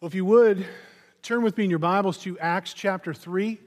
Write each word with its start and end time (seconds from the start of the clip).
Well, 0.00 0.06
if 0.06 0.14
you 0.14 0.24
would, 0.26 0.64
turn 1.22 1.42
with 1.42 1.58
me 1.58 1.64
in 1.64 1.70
your 1.70 1.80
Bibles 1.80 2.18
to 2.18 2.38
Acts 2.38 2.72
chapter 2.72 3.12
3. 3.12 3.58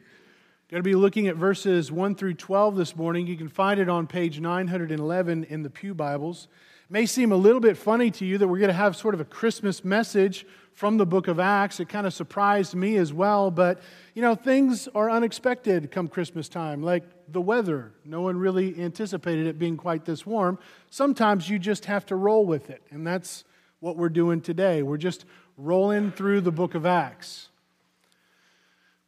Going 0.69 0.79
to 0.79 0.81
be 0.81 0.95
looking 0.95 1.27
at 1.27 1.35
verses 1.35 1.91
1 1.91 2.15
through 2.15 2.35
12 2.35 2.77
this 2.77 2.95
morning. 2.95 3.27
You 3.27 3.35
can 3.35 3.49
find 3.49 3.81
it 3.81 3.89
on 3.89 4.07
page 4.07 4.39
911 4.39 5.43
in 5.43 5.61
the 5.61 5.69
Pew 5.69 5.93
Bibles. 5.93 6.47
It 6.85 6.93
may 6.93 7.05
seem 7.05 7.33
a 7.33 7.35
little 7.35 7.59
bit 7.59 7.75
funny 7.75 8.11
to 8.11 8.25
you 8.25 8.37
that 8.37 8.47
we're 8.47 8.59
going 8.59 8.69
to 8.69 8.73
have 8.73 8.95
sort 8.95 9.13
of 9.13 9.19
a 9.19 9.25
Christmas 9.25 9.83
message 9.83 10.45
from 10.73 10.95
the 10.95 11.05
book 11.05 11.27
of 11.27 11.37
Acts. 11.37 11.81
It 11.81 11.89
kind 11.89 12.07
of 12.07 12.13
surprised 12.13 12.75
me 12.75 12.95
as 12.95 13.11
well, 13.11 13.51
but 13.51 13.81
you 14.15 14.21
know, 14.21 14.33
things 14.33 14.87
are 14.95 15.11
unexpected 15.11 15.91
come 15.91 16.07
Christmas 16.07 16.47
time, 16.47 16.81
like 16.81 17.03
the 17.27 17.41
weather. 17.41 17.91
No 18.05 18.21
one 18.21 18.37
really 18.37 18.81
anticipated 18.81 19.47
it 19.47 19.59
being 19.59 19.75
quite 19.75 20.05
this 20.05 20.25
warm. 20.25 20.59
Sometimes 20.91 21.49
you 21.49 21.59
just 21.59 21.83
have 21.85 22.05
to 22.05 22.15
roll 22.15 22.45
with 22.45 22.69
it, 22.69 22.81
and 22.89 23.05
that's 23.05 23.43
what 23.81 23.97
we're 23.97 24.09
doing 24.09 24.39
today. 24.39 24.81
We're 24.81 24.95
just 24.95 25.25
rolling 25.63 26.11
through 26.11 26.41
the 26.41 26.51
book 26.51 26.75
of 26.75 26.85
Acts. 26.85 27.49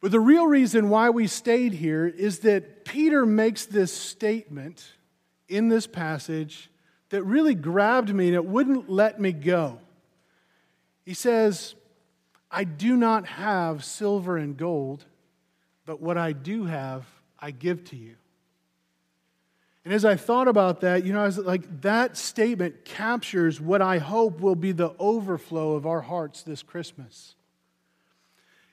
But 0.02 0.12
the 0.12 0.20
real 0.20 0.46
reason 0.46 0.90
why 0.90 1.10
we 1.10 1.28
stayed 1.28 1.74
here 1.74 2.06
is 2.06 2.40
that 2.40 2.86
Peter 2.86 3.26
makes 3.26 3.66
this 3.66 3.94
statement 3.94 4.86
in 5.48 5.70
this 5.70 5.88
passage 5.88 6.70
that 7.10 7.24
really 7.24 7.56
grabbed 7.56 8.14
me 8.14 8.28
and 8.28 8.36
it 8.36 8.46
wouldn't 8.46 8.90
let 8.90 9.20
me 9.20 9.32
go. 9.32 9.80
He 11.06 11.14
says, 11.14 11.76
I 12.52 12.66
do 12.66 12.96
not 12.98 13.26
have 13.28 13.84
silver 13.84 14.38
and 14.38 14.58
gold, 14.58 15.06
but 15.86 16.02
what 16.02 16.18
I 16.18 16.34
do 16.34 16.66
have, 16.66 17.06
I 17.40 17.52
give 17.52 17.84
to 17.86 17.96
you. 17.96 18.16
And 19.86 19.94
as 19.94 20.06
I 20.06 20.16
thought 20.16 20.48
about 20.48 20.82
that, 20.82 21.04
you 21.04 21.12
know, 21.12 21.22
I 21.22 21.26
was 21.26 21.38
like, 21.38 21.82
that 21.82 22.16
statement 22.16 22.86
captures 22.86 23.60
what 23.60 23.82
I 23.82 23.98
hope 23.98 24.40
will 24.40 24.56
be 24.56 24.72
the 24.72 24.94
overflow 24.98 25.74
of 25.74 25.86
our 25.86 26.02
hearts 26.02 26.44
this 26.44 26.64
Christmas. 26.64 27.36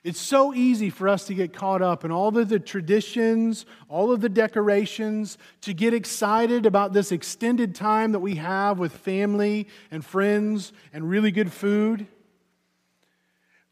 It's 0.03 0.19
so 0.19 0.53
easy 0.53 0.89
for 0.89 1.07
us 1.07 1.25
to 1.25 1.35
get 1.35 1.53
caught 1.53 1.83
up 1.83 2.03
in 2.03 2.11
all 2.11 2.35
of 2.35 2.49
the 2.49 2.59
traditions, 2.59 3.65
all 3.87 4.11
of 4.11 4.21
the 4.21 4.29
decorations, 4.29 5.37
to 5.61 5.73
get 5.73 5.93
excited 5.93 6.65
about 6.65 6.91
this 6.93 7.11
extended 7.11 7.75
time 7.75 8.13
that 8.13 8.19
we 8.19 8.35
have 8.35 8.79
with 8.79 8.93
family 8.93 9.67
and 9.91 10.03
friends 10.03 10.73
and 10.91 11.07
really 11.07 11.29
good 11.29 11.51
food. 11.51 12.07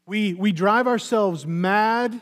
We, 0.06 0.34
we 0.34 0.52
drive 0.52 0.86
ourselves 0.86 1.46
mad 1.46 2.20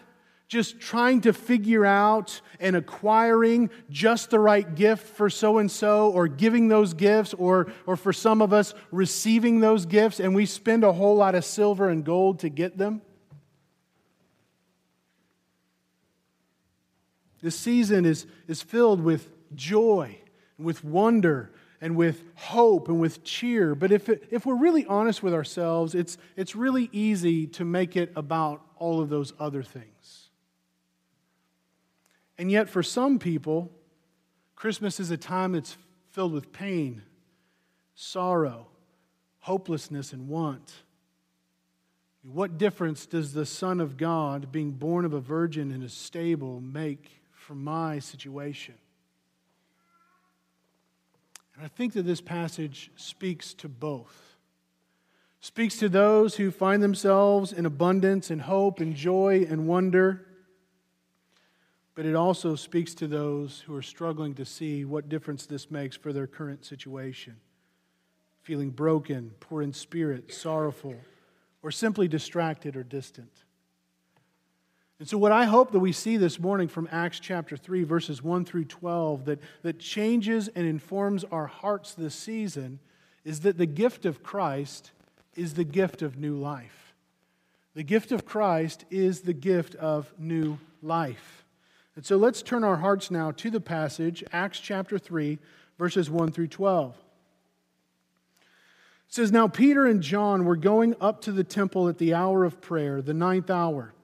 just 0.49 0.81
trying 0.81 1.21
to 1.21 1.33
figure 1.33 1.85
out 1.85 2.41
and 2.59 2.75
acquiring 2.75 3.69
just 3.91 4.31
the 4.31 4.41
right 4.41 4.75
gift 4.75 5.07
for 5.07 5.29
so 5.29 5.59
and 5.59 5.71
so, 5.71 6.11
or 6.11 6.27
giving 6.27 6.69
those 6.69 6.95
gifts, 6.95 7.35
or, 7.35 7.71
or 7.87 7.97
for 7.97 8.15
some 8.15 8.41
of 8.41 8.53
us, 8.53 8.73
receiving 8.91 9.61
those 9.61 9.85
gifts, 9.85 10.19
and 10.19 10.35
we 10.35 10.47
spend 10.47 10.85
a 10.85 10.93
whole 10.93 11.17
lot 11.17 11.35
of 11.35 11.45
silver 11.45 11.91
and 11.91 12.03
gold 12.05 12.41
to 12.41 12.49
get 12.49 12.79
them. 12.79 13.03
This 17.43 17.55
season 17.55 18.07
is, 18.07 18.27
is 18.49 18.63
filled 18.63 19.03
with 19.03 19.31
joy, 19.55 20.19
with 20.59 20.83
wonder, 20.83 21.53
and 21.81 21.95
with 21.95 22.25
hope 22.35 22.89
and 22.89 23.01
with 23.01 23.23
cheer. 23.23 23.75
But 23.75 23.93
if, 23.93 24.09
it, 24.09 24.25
if 24.31 24.47
we're 24.47 24.57
really 24.59 24.85
honest 24.87 25.23
with 25.23 25.35
ourselves, 25.35 25.95
it's, 25.95 26.19
it's 26.37 26.57
really 26.57 26.89
easy 26.91 27.47
to 27.49 27.65
make 27.65 27.97
it 27.97 28.13
about 28.17 28.63
all 28.77 29.01
of 29.01 29.11
those 29.11 29.33
other 29.39 29.63
things. 29.63 29.98
And 32.39 32.51
yet, 32.51 32.69
for 32.69 32.85
some 32.85 33.19
people, 33.19 33.73
Christmas 34.55 35.01
is 35.01 35.11
a 35.11 35.17
time 35.17 35.53
that's 35.53 35.77
filled 36.13 36.33
with 36.33 36.53
pain, 36.53 37.03
sorrow, 37.95 38.69
hopelessness, 39.41 40.13
and 40.13 40.29
want. 40.29 40.73
What 42.23 42.59
difference 42.59 43.07
does 43.07 43.33
the 43.33 43.47
Son 43.47 43.81
of 43.81 43.97
God, 43.97 44.53
being 44.53 44.73
born 44.73 45.05
of 45.05 45.13
a 45.13 45.21
virgin 45.21 45.73
in 45.73 45.83
a 45.83 45.89
stable, 45.89 46.61
make 46.61 47.11
for 47.33 47.55
my 47.55 47.99
situation? 47.99 48.75
And 51.57 51.65
I 51.65 51.69
think 51.69 51.95
that 51.95 52.03
this 52.03 52.21
passage 52.21 52.93
speaks 52.95 53.53
to 53.55 53.69
both. 53.69 54.37
Speaks 55.41 55.77
to 55.79 55.89
those 55.89 56.37
who 56.37 56.53
find 56.53 56.83
themselves 56.83 57.53
in 57.53 57.67
abundance 57.67 58.31
and 58.31 58.43
hope 58.43 58.79
and 58.79 58.95
joy 58.95 59.47
and 59.49 59.67
wonder 59.67 60.25
but 61.99 62.07
it 62.07 62.15
also 62.15 62.55
speaks 62.55 62.95
to 62.95 63.09
those 63.09 63.65
who 63.67 63.75
are 63.75 63.83
struggling 63.83 64.33
to 64.33 64.45
see 64.45 64.85
what 64.85 65.09
difference 65.09 65.47
this 65.47 65.69
makes 65.69 65.97
for 65.97 66.13
their 66.13 66.29
current 66.29 66.65
situation. 66.65 67.35
Feeling 68.41 68.71
broken, 68.71 69.33
poor 69.41 69.63
in 69.63 69.73
spirit, 69.73 70.33
sorrowful, 70.33 70.95
or 71.61 71.73
simply 71.73 72.07
distracted 72.07 72.77
or 72.77 72.85
distant. 72.85 73.43
And 75.01 75.09
so, 75.09 75.19
what 75.19 75.33
I 75.33 75.47
hope 75.47 75.73
that 75.73 75.81
we 75.81 75.91
see 75.91 76.17
this 76.17 76.39
morning 76.39 76.69
from 76.69 76.89
Acts 76.93 77.19
chapter 77.19 77.57
3, 77.57 77.83
verses 77.83 78.23
1 78.23 78.45
through 78.45 78.67
12, 78.67 79.25
that, 79.25 79.41
that 79.63 79.81
changes 79.81 80.47
and 80.55 80.69
informs 80.69 81.25
our 81.25 81.49
hearts 81.49 81.95
this 81.95 82.15
season, 82.15 82.79
is 83.25 83.41
that 83.41 83.59
the 83.59 83.67
gift 83.67 84.07
of 84.07 84.23
Christ 84.23 84.93
is 85.35 85.55
the 85.55 85.65
gift 85.65 86.03
of 86.03 86.17
new 86.17 86.37
life. 86.37 86.95
The 87.75 87.83
gift 87.83 88.13
of 88.13 88.25
Christ 88.25 88.85
is 88.89 89.23
the 89.23 89.33
gift 89.33 89.75
of 89.75 90.15
new 90.17 90.61
life. 90.81 91.38
And 91.99 92.07
so 92.07 92.17
let's 92.17 92.43
turn 92.43 92.63
our 92.63 92.77
hearts 92.77 93.11
now 93.11 93.33
to 93.33 93.51
the 93.51 93.61
passage, 93.61 94.23
Acts 94.33 94.61
chapter 94.61 95.01
3, 95.01 95.37
verses 95.81 96.09
1 96.09 96.31
through 96.31 96.47
12. 96.47 96.95
It 96.95 98.45
says, 99.09 99.33
Now 99.33 99.49
Peter 99.49 99.85
and 99.85 100.01
John 100.01 100.45
were 100.45 100.55
going 100.55 100.95
up 101.01 101.21
to 101.23 101.33
the 101.33 101.43
temple 101.43 101.89
at 101.89 101.99
the 101.99 102.15
hour 102.15 102.45
of 102.45 102.61
prayer, 102.61 103.03
the 103.03 103.15
ninth 103.15 103.51
hour, 103.51 103.95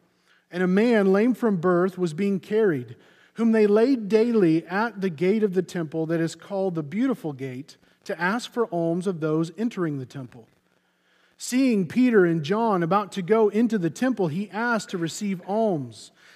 and 0.50 0.60
a 0.60 0.66
man 0.66 1.12
lame 1.12 1.34
from 1.34 1.59
birth 1.59 1.97
was 1.97 2.15
being 2.15 2.41
carried, 2.41 2.97
whom 3.34 3.53
they 3.53 3.69
laid 3.69 4.09
daily 4.09 4.66
at 4.66 5.00
the 5.00 5.09
gate 5.09 5.44
of 5.44 5.54
the 5.54 5.62
temple 5.62 6.04
that 6.06 6.21
is 6.21 6.34
called 6.34 6.75
the 6.75 6.83
Beautiful 6.83 7.33
Gate, 7.33 7.77
to 8.06 8.21
ask 8.21 8.53
for 8.53 8.66
alms 8.75 9.06
of 9.06 9.21
those 9.21 9.53
entering 9.56 10.00
the 10.00 10.04
temple. 10.04 10.49
Seeing 11.38 11.87
Peter 11.87 12.25
and 12.25 12.43
John 12.43 12.83
about 12.83 13.12
to 13.12 13.22
go 13.22 13.50
into 13.50 13.78
the 13.78 13.88
temple, 13.88 14.27
he 14.27 14.50
asked 14.50 14.88
to 14.91 14.99
receive 14.99 15.41
alms. 15.47 16.10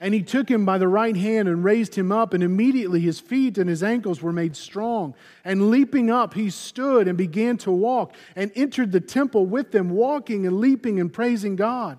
And 0.00 0.12
he 0.12 0.22
took 0.22 0.50
him 0.50 0.64
by 0.64 0.78
the 0.78 0.88
right 0.88 1.16
hand 1.16 1.48
and 1.48 1.64
raised 1.64 1.94
him 1.94 2.12
up, 2.12 2.34
and 2.34 2.42
immediately 2.42 3.00
his 3.00 3.18
feet 3.18 3.56
and 3.56 3.68
his 3.68 3.82
ankles 3.82 4.20
were 4.20 4.32
made 4.32 4.54
strong. 4.54 5.14
And 5.44 5.70
leaping 5.70 6.10
up, 6.10 6.34
he 6.34 6.50
stood 6.50 7.08
and 7.08 7.16
began 7.16 7.56
to 7.58 7.70
walk, 7.70 8.14
and 8.34 8.52
entered 8.54 8.92
the 8.92 9.00
temple 9.00 9.46
with 9.46 9.72
them, 9.72 9.90
walking 9.90 10.46
and 10.46 10.58
leaping 10.60 11.00
and 11.00 11.12
praising 11.12 11.56
God. 11.56 11.98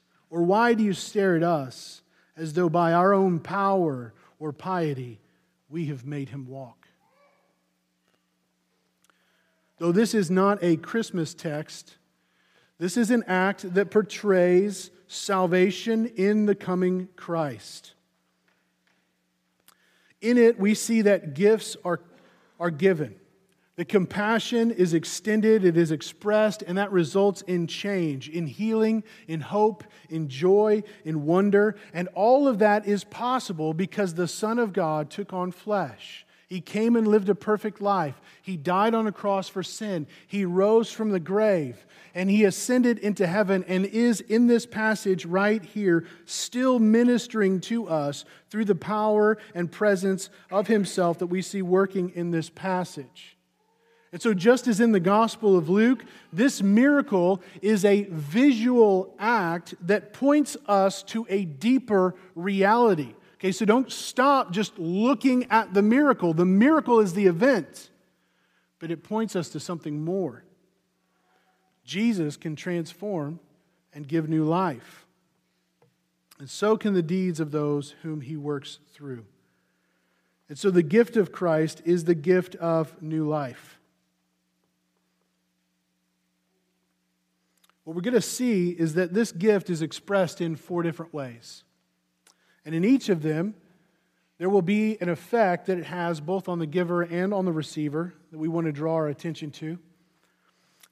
Or 0.31 0.41
why 0.43 0.73
do 0.73 0.83
you 0.83 0.93
stare 0.93 1.35
at 1.35 1.43
us 1.43 2.01
as 2.37 2.53
though 2.53 2.69
by 2.69 2.93
our 2.93 3.13
own 3.13 3.39
power 3.39 4.13
or 4.39 4.53
piety 4.53 5.19
we 5.69 5.87
have 5.87 6.05
made 6.05 6.29
him 6.29 6.47
walk? 6.47 6.87
Though 9.77 9.91
this 9.91 10.13
is 10.13 10.31
not 10.31 10.57
a 10.63 10.77
Christmas 10.77 11.33
text, 11.33 11.97
this 12.79 12.95
is 12.97 13.11
an 13.11 13.23
act 13.27 13.73
that 13.73 13.91
portrays 13.91 14.89
salvation 15.07 16.05
in 16.05 16.45
the 16.45 16.55
coming 16.55 17.09
Christ. 17.17 17.93
In 20.21 20.37
it, 20.37 20.57
we 20.57 20.75
see 20.75 21.01
that 21.01 21.33
gifts 21.33 21.75
are, 21.83 21.99
are 22.59 22.71
given. 22.71 23.15
The 23.77 23.85
compassion 23.85 24.69
is 24.69 24.93
extended, 24.93 25.63
it 25.63 25.77
is 25.77 25.91
expressed, 25.91 26.61
and 26.61 26.77
that 26.77 26.91
results 26.91 27.41
in 27.43 27.67
change, 27.67 28.27
in 28.27 28.45
healing, 28.45 29.03
in 29.27 29.39
hope, 29.39 29.83
in 30.09 30.27
joy, 30.27 30.83
in 31.05 31.25
wonder. 31.25 31.75
And 31.93 32.09
all 32.13 32.47
of 32.47 32.59
that 32.59 32.85
is 32.85 33.05
possible 33.05 33.73
because 33.73 34.13
the 34.13 34.27
Son 34.27 34.59
of 34.59 34.73
God 34.73 35.09
took 35.09 35.31
on 35.31 35.51
flesh. 35.51 36.25
He 36.49 36.59
came 36.59 36.97
and 36.97 37.07
lived 37.07 37.29
a 37.29 37.35
perfect 37.35 37.79
life. 37.79 38.19
He 38.41 38.57
died 38.57 38.93
on 38.93 39.07
a 39.07 39.11
cross 39.13 39.47
for 39.47 39.63
sin. 39.63 40.05
He 40.27 40.43
rose 40.43 40.91
from 40.91 41.11
the 41.11 41.19
grave 41.19 41.85
and 42.13 42.29
he 42.29 42.43
ascended 42.43 42.99
into 42.99 43.25
heaven 43.25 43.63
and 43.69 43.85
is 43.85 44.19
in 44.19 44.47
this 44.47 44.65
passage 44.65 45.25
right 45.25 45.63
here, 45.63 46.05
still 46.25 46.77
ministering 46.77 47.61
to 47.61 47.87
us 47.87 48.25
through 48.49 48.65
the 48.65 48.75
power 48.75 49.37
and 49.55 49.71
presence 49.71 50.29
of 50.51 50.67
himself 50.67 51.19
that 51.19 51.27
we 51.27 51.41
see 51.41 51.61
working 51.61 52.09
in 52.09 52.31
this 52.31 52.49
passage. 52.49 53.37
And 54.11 54.21
so, 54.21 54.33
just 54.33 54.67
as 54.67 54.81
in 54.81 54.91
the 54.91 54.99
Gospel 54.99 55.57
of 55.57 55.69
Luke, 55.69 56.03
this 56.33 56.61
miracle 56.61 57.41
is 57.61 57.85
a 57.85 58.03
visual 58.03 59.15
act 59.17 59.73
that 59.87 60.11
points 60.11 60.57
us 60.67 61.01
to 61.03 61.25
a 61.29 61.45
deeper 61.45 62.15
reality. 62.35 63.15
Okay, 63.35 63.53
so 63.53 63.63
don't 63.63 63.91
stop 63.91 64.51
just 64.51 64.77
looking 64.77 65.49
at 65.49 65.73
the 65.73 65.81
miracle. 65.81 66.33
The 66.33 66.45
miracle 66.45 66.99
is 66.99 67.13
the 67.13 67.25
event, 67.25 67.89
but 68.79 68.91
it 68.91 69.03
points 69.03 69.35
us 69.35 69.49
to 69.49 69.59
something 69.59 70.03
more. 70.03 70.43
Jesus 71.85 72.37
can 72.37 72.55
transform 72.55 73.39
and 73.93 74.07
give 74.07 74.29
new 74.29 74.43
life. 74.43 75.05
And 76.37 76.49
so 76.49 76.75
can 76.75 76.93
the 76.93 77.01
deeds 77.01 77.39
of 77.39 77.51
those 77.51 77.95
whom 78.01 78.21
he 78.21 78.35
works 78.35 78.79
through. 78.93 79.25
And 80.49 80.57
so 80.57 80.69
the 80.69 80.83
gift 80.83 81.15
of 81.15 81.31
Christ 81.31 81.81
is 81.85 82.03
the 82.03 82.15
gift 82.15 82.55
of 82.55 83.01
new 83.01 83.27
life. 83.27 83.79
What 87.83 87.95
we're 87.95 88.01
going 88.01 88.13
to 88.13 88.21
see 88.21 88.69
is 88.69 88.93
that 88.93 89.13
this 89.13 89.31
gift 89.31 89.69
is 89.69 89.81
expressed 89.81 90.41
in 90.41 90.55
four 90.55 90.83
different 90.83 91.13
ways. 91.13 91.63
And 92.65 92.75
in 92.75 92.85
each 92.85 93.09
of 93.09 93.23
them, 93.23 93.55
there 94.37 94.49
will 94.49 94.61
be 94.61 94.99
an 95.01 95.09
effect 95.09 95.67
that 95.67 95.77
it 95.77 95.85
has 95.85 96.19
both 96.19 96.47
on 96.47 96.59
the 96.59 96.65
giver 96.65 97.01
and 97.01 97.33
on 97.33 97.45
the 97.45 97.51
receiver 97.51 98.13
that 98.31 98.37
we 98.37 98.47
want 98.47 98.65
to 98.65 98.71
draw 98.71 98.95
our 98.95 99.07
attention 99.07 99.51
to. 99.51 99.77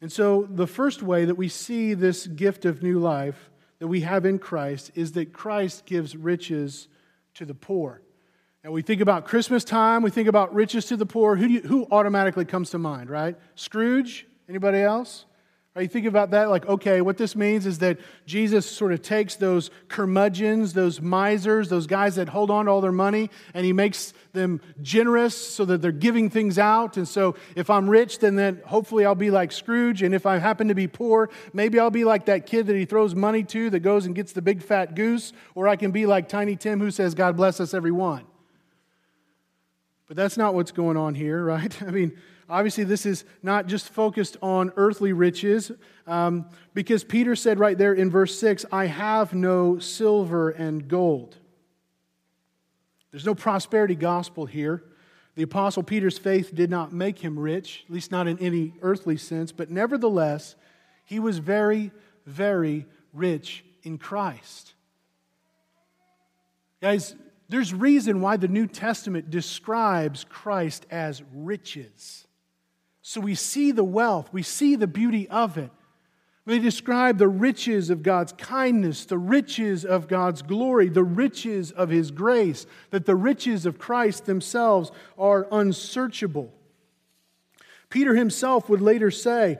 And 0.02 0.12
so, 0.12 0.48
the 0.50 0.68
first 0.68 1.04
way 1.04 1.26
that 1.26 1.36
we 1.36 1.50
see 1.50 1.94
this 1.94 2.26
gift 2.26 2.66
of 2.66 2.82
new 2.82 3.00
life 3.00 3.50
that 3.80 3.88
we 3.88 4.02
have 4.02 4.26
in 4.26 4.40
Christ 4.40 4.92
is 4.96 5.14
that 5.14 5.34
Christ 5.34 5.86
gives 5.86 6.16
riches 6.16 6.88
to 7.34 7.46
the 7.46 7.54
poor. 7.54 8.02
And 8.64 8.74
we 8.74 8.82
think 8.82 9.02
about 9.02 9.26
Christmas 9.26 9.64
time, 9.64 10.04
we 10.04 10.10
think 10.10 10.28
about 10.28 10.54
riches 10.54 10.86
to 10.86 10.98
the 10.98 11.06
poor. 11.06 11.36
Who, 11.36 11.48
you, 11.48 11.62
who 11.62 11.88
automatically 11.92 12.46
comes 12.46 12.70
to 12.72 12.78
mind, 12.78 13.10
right? 13.10 13.38
Scrooge? 13.56 14.28
Anybody 14.48 14.80
else? 14.80 15.26
Right, 15.75 15.83
you 15.83 15.88
think 15.88 16.07
about 16.07 16.31
that, 16.31 16.50
like, 16.50 16.66
okay, 16.68 17.00
what 17.00 17.18
this 17.18 17.36
means 17.36 17.68
is 17.68 17.77
that 17.77 18.00
Jesus 18.25 18.66
sort 18.66 18.92
of 18.92 19.04
takes 19.04 19.36
those 19.36 19.69
curmudgeons, 19.88 20.74
those 20.74 21.00
misers, 21.00 21.69
those 21.69 21.86
guys 21.86 22.16
that 22.16 22.27
hold 22.27 22.50
on 22.50 22.66
to 22.66 22.71
all 22.71 22.81
their 22.81 22.92
money, 22.92 23.30
and 23.54 23.63
he 23.63 23.71
makes 23.71 24.13
them 24.33 24.62
generous 24.81 25.36
so 25.36 25.66
that 25.66 25.80
they're 25.80 25.92
giving 25.92 26.31
things 26.31 26.57
out. 26.57 26.98
And 26.98 27.07
so 27.07 27.36
if 27.56 27.69
I'm 27.69 27.88
rich, 27.88 28.18
then, 28.18 28.36
then 28.36 28.63
hopefully 28.66 29.06
I'll 29.06 29.13
be 29.13 29.30
like 29.30 29.51
Scrooge. 29.51 30.01
And 30.01 30.16
if 30.16 30.25
I 30.25 30.39
happen 30.39 30.69
to 30.69 30.75
be 30.75 30.88
poor, 30.88 31.30
maybe 31.54 31.80
I'll 31.80 31.92
be 31.92 32.04
like 32.04 32.25
that 32.25 32.48
kid 32.48 32.66
that 32.66 32.75
he 32.75 32.86
throws 32.86 33.13
money 33.13 33.44
to 33.44 33.69
that 33.69 33.81
goes 33.81 34.07
and 34.07 34.16
gets 34.16 34.33
the 34.33 34.42
big 34.42 34.63
fat 34.63 34.95
goose. 34.95 35.33
Or 35.54 35.68
I 35.68 35.75
can 35.75 35.92
be 35.92 36.07
like 36.07 36.27
Tiny 36.27 36.56
Tim 36.56 36.80
who 36.80 36.89
says, 36.89 37.13
God 37.13 37.38
bless 37.38 37.60
us, 37.60 37.75
everyone. 37.75 38.25
But 40.07 40.18
that's 40.18 40.36
not 40.36 40.56
what's 40.56 40.71
going 40.71 40.98
on 40.98 41.13
here, 41.13 41.44
right? 41.45 41.81
I 41.83 41.92
mean, 41.92 42.18
Obviously, 42.50 42.84
this 42.84 43.06
is 43.06 43.25
not 43.44 43.68
just 43.68 43.90
focused 43.90 44.36
on 44.42 44.72
earthly 44.75 45.13
riches, 45.13 45.72
um, 46.07 46.46
because 46.74 47.04
Peter 47.04 47.36
said 47.36 47.60
right 47.60 47.78
there 47.78 47.94
in 47.94 48.10
verse 48.10 48.40
6, 48.40 48.66
I 48.72 48.88
have 48.88 49.34
no 49.34 49.78
silver 49.78 50.50
and 50.50 50.88
gold. 50.88 51.38
There's 53.12 53.25
no 53.25 53.36
prosperity 53.36 53.96
gospel 53.96 54.48
here. 54.48 54.84
The 55.36 55.44
Apostle 55.44 55.84
Peter's 55.84 56.18
faith 56.18 56.54
did 56.54 56.72
not 56.72 56.92
make 56.92 57.19
him 57.19 57.38
rich, 57.38 57.86
at 57.88 57.94
least 57.94 58.12
not 58.12 58.28
in 58.28 58.40
any 58.40 58.74
earthly 58.81 59.18
sense, 59.18 59.52
but 59.52 59.69
nevertheless, 59.69 60.56
he 61.06 61.19
was 61.19 61.38
very, 61.38 61.92
very 62.25 62.88
rich 63.13 63.63
in 63.84 63.98
Christ. 64.00 64.74
Guys, 66.81 67.16
there's 67.48 67.74
reason 67.74 68.22
why 68.22 68.38
the 68.38 68.48
New 68.48 68.68
Testament 68.68 69.30
describes 69.30 70.24
Christ 70.24 70.86
as 70.90 71.22
riches. 71.34 72.25
So 73.10 73.20
we 73.22 73.34
see 73.34 73.72
the 73.72 73.84
wealth, 73.84 74.32
we 74.32 74.44
see 74.44 74.76
the 74.76 74.86
beauty 74.86 75.28
of 75.30 75.58
it. 75.58 75.72
They 76.46 76.60
describe 76.60 77.18
the 77.18 77.28
riches 77.28 77.90
of 77.90 78.04
God's 78.04 78.34
kindness, 78.34 79.06
the 79.06 79.18
riches 79.18 79.84
of 79.84 80.08
God's 80.08 80.44
glory, 80.44 80.90
the 80.90 81.04
riches 81.04 81.72
of 81.72 81.90
His 81.90 82.12
grace, 82.12 82.68
that 82.92 83.08
the 83.08 83.16
riches 83.16 83.66
of 83.66 83.80
Christ 83.80 84.28
themselves 84.28 84.92
are 85.18 85.48
unsearchable. 85.52 86.54
Peter 87.90 88.14
himself 88.14 88.70
would 88.70 88.80
later 88.80 89.10
say 89.10 89.58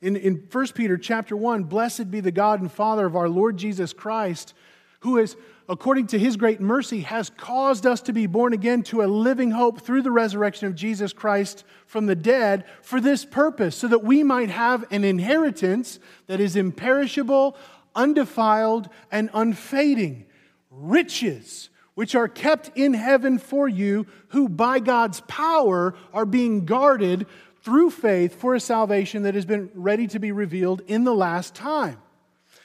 in, 0.00 0.14
in 0.14 0.46
1 0.52 0.66
Peter 0.68 0.96
chapter 0.96 1.36
1 1.36 1.64
Blessed 1.64 2.08
be 2.08 2.20
the 2.20 2.30
God 2.30 2.60
and 2.60 2.70
Father 2.70 3.04
of 3.04 3.16
our 3.16 3.28
Lord 3.28 3.56
Jesus 3.56 3.92
Christ, 3.92 4.54
who 5.00 5.16
has 5.16 5.34
according 5.68 6.06
to 6.08 6.18
his 6.18 6.36
great 6.36 6.60
mercy, 6.60 7.00
has 7.00 7.30
caused 7.30 7.86
us 7.86 8.00
to 8.02 8.12
be 8.12 8.26
born 8.26 8.52
again 8.52 8.82
to 8.84 9.02
a 9.02 9.06
living 9.06 9.50
hope 9.50 9.80
through 9.80 10.02
the 10.02 10.10
resurrection 10.10 10.66
of 10.66 10.74
Jesus 10.74 11.12
Christ 11.12 11.64
from 11.86 12.06
the 12.06 12.14
dead 12.14 12.64
for 12.82 13.00
this 13.00 13.24
purpose, 13.24 13.76
so 13.76 13.88
that 13.88 14.04
we 14.04 14.22
might 14.22 14.50
have 14.50 14.84
an 14.90 15.04
inheritance 15.04 15.98
that 16.26 16.40
is 16.40 16.56
imperishable, 16.56 17.56
undefiled, 17.94 18.88
and 19.10 19.30
unfading 19.34 20.26
riches. 20.70 21.68
Which 21.94 22.14
are 22.14 22.26
kept 22.26 22.70
in 22.74 22.94
heaven 22.94 23.36
for 23.36 23.68
you, 23.68 24.06
who 24.28 24.48
by 24.48 24.78
God's 24.78 25.20
power 25.28 25.94
are 26.14 26.24
being 26.24 26.64
guarded 26.64 27.26
through 27.62 27.90
faith 27.90 28.34
for 28.40 28.54
a 28.54 28.60
salvation 28.60 29.24
that 29.24 29.34
has 29.34 29.44
been 29.44 29.70
ready 29.74 30.06
to 30.06 30.18
be 30.18 30.32
revealed 30.32 30.80
in 30.86 31.04
the 31.04 31.14
last 31.14 31.54
time. 31.54 31.98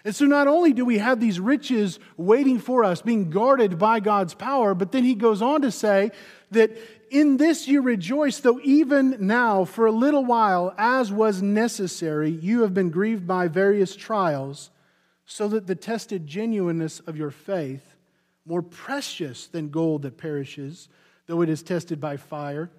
And 0.06 0.16
so 0.16 0.26
not 0.26 0.48
only 0.48 0.74
do 0.74 0.86
we 0.86 1.00
have 1.00 1.20
these 1.20 1.40
riches 1.40 2.00
waiting 2.16 2.60
for 2.60 2.84
us, 2.84 3.02
being 3.02 3.30
guarded 3.30 3.78
by 3.78 4.00
God's 4.00 4.34
power, 4.34 4.74
but 4.74 4.92
then 4.92 5.04
he 5.04 5.16
goes 5.16 5.42
on 5.42 5.62
to 5.64 5.72
say 5.72 6.12
that 6.52 6.72
in 7.10 7.38
this 7.38 7.68
you 7.68 7.82
rejoice, 7.82 8.40
though 8.40 8.60
even 8.64 9.18
now, 9.20 9.66
for 9.66 9.86
a 9.86 9.92
little 9.92 10.26
while, 10.26 10.74
as 10.78 11.12
was 11.12 11.42
necessary, 11.42 12.30
you 12.30 12.62
have 12.62 12.74
been 12.74 12.90
grieved 12.90 13.28
by 13.28 13.48
various 13.48 13.96
trials, 13.96 14.70
so 15.26 15.48
that 15.50 15.68
the 15.68 15.76
tested 15.76 16.26
genuineness 16.28 17.00
of 17.02 17.18
your 17.18 17.32
faith, 17.32 17.96
more 18.46 18.62
precious 18.62 19.48
than 19.48 19.70
gold 19.70 20.04
that 20.04 20.18
perishes, 20.18 20.88
though 21.26 21.42
it 21.42 21.50
is 21.50 21.64
tested 21.64 22.00
by 22.00 22.16
fire, 22.16 22.70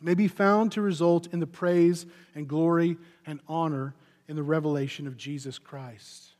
may 0.00 0.14
be 0.14 0.28
found 0.28 0.72
to 0.72 0.82
result 0.82 1.32
in 1.32 1.40
the 1.40 1.46
praise 1.46 2.06
and 2.34 2.48
glory 2.48 2.96
and 3.26 3.40
honor 3.48 3.94
in 4.28 4.36
the 4.36 4.42
revelation 4.42 5.06
of 5.06 5.16
Jesus 5.16 5.58
Christ. 5.58 6.33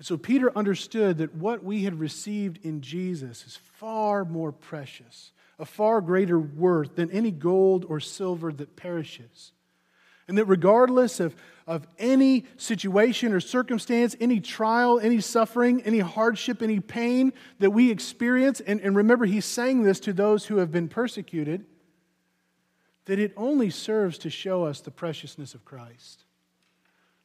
And 0.00 0.06
so 0.06 0.16
Peter 0.16 0.50
understood 0.56 1.18
that 1.18 1.34
what 1.34 1.62
we 1.62 1.84
had 1.84 2.00
received 2.00 2.64
in 2.64 2.80
Jesus 2.80 3.46
is 3.46 3.58
far 3.74 4.24
more 4.24 4.50
precious, 4.50 5.32
a 5.58 5.66
far 5.66 6.00
greater 6.00 6.40
worth 6.40 6.96
than 6.96 7.10
any 7.10 7.30
gold 7.30 7.84
or 7.86 8.00
silver 8.00 8.50
that 8.50 8.76
perishes. 8.76 9.52
And 10.26 10.38
that 10.38 10.46
regardless 10.46 11.20
of, 11.20 11.36
of 11.66 11.86
any 11.98 12.46
situation 12.56 13.34
or 13.34 13.40
circumstance, 13.40 14.16
any 14.20 14.40
trial, 14.40 14.98
any 14.98 15.20
suffering, 15.20 15.82
any 15.82 15.98
hardship, 15.98 16.62
any 16.62 16.80
pain 16.80 17.34
that 17.58 17.72
we 17.72 17.90
experience, 17.90 18.60
and, 18.60 18.80
and 18.80 18.96
remember, 18.96 19.26
he's 19.26 19.44
saying 19.44 19.82
this 19.82 20.00
to 20.00 20.14
those 20.14 20.46
who 20.46 20.56
have 20.56 20.72
been 20.72 20.88
persecuted, 20.88 21.66
that 23.04 23.18
it 23.18 23.34
only 23.36 23.68
serves 23.68 24.16
to 24.16 24.30
show 24.30 24.64
us 24.64 24.80
the 24.80 24.90
preciousness 24.90 25.52
of 25.52 25.66
Christ 25.66 26.24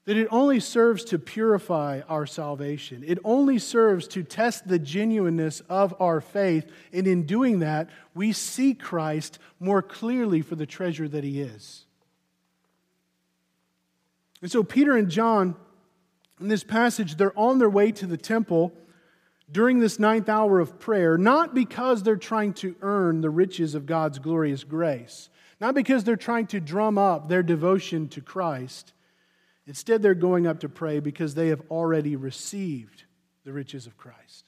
that 0.06 0.18
it 0.18 0.28
only 0.30 0.60
serves 0.60 1.04
to 1.06 1.18
purify 1.18 2.02
our 2.08 2.28
salvation. 2.28 3.04
It 3.06 3.18
only 3.24 3.58
serves 3.58 4.08
to 4.10 4.24
test 4.24 4.68
the 4.68 4.78
genuineness 4.78 5.62
of 5.62 5.96
our 6.00 6.22
faith. 6.22 6.72
And 6.94 7.08
in 7.08 7.24
doing 7.24 7.60
that, 7.60 7.90
we 8.14 8.32
see 8.32 8.76
Christ 8.76 9.40
more 9.60 9.82
clearly 9.82 10.42
for 10.42 10.56
the 10.56 10.68
treasure 10.68 11.08
that 11.08 11.24
he 11.24 11.42
is. 11.42 11.86
And 14.44 14.52
so, 14.52 14.64
Peter 14.64 14.96
and 14.96 15.10
John, 15.10 15.56
in 16.40 16.50
this 16.50 16.64
passage, 16.64 17.16
they're 17.16 17.38
on 17.38 17.58
their 17.58 17.70
way 17.70 17.92
to 17.94 18.06
the 18.06 18.18
temple 18.18 18.74
during 19.52 19.80
this 19.80 19.98
ninth 19.98 20.30
hour 20.30 20.60
of 20.60 20.80
prayer, 20.80 21.18
not 21.18 21.56
because 21.56 22.04
they're 22.04 22.16
trying 22.16 22.54
to 22.54 22.76
earn 22.82 23.22
the 23.22 23.30
riches 23.32 23.74
of 23.74 23.88
God's 23.88 24.20
glorious 24.20 24.64
grace, 24.64 25.30
not 25.60 25.74
because 25.74 26.04
they're 26.04 26.16
trying 26.16 26.46
to 26.48 26.60
drum 26.60 27.00
up 27.00 27.28
their 27.28 27.42
devotion 27.42 28.08
to 28.10 28.22
Christ 28.22 28.94
Instead, 29.68 30.02
they're 30.02 30.14
going 30.14 30.46
up 30.46 30.60
to 30.60 30.70
pray 30.70 31.00
because 31.00 31.34
they 31.34 31.48
have 31.48 31.62
already 31.72 32.16
received 32.16 33.04
the 33.44 33.54
riches 33.54 33.88
of 33.88 33.98
Christ. 33.98 34.46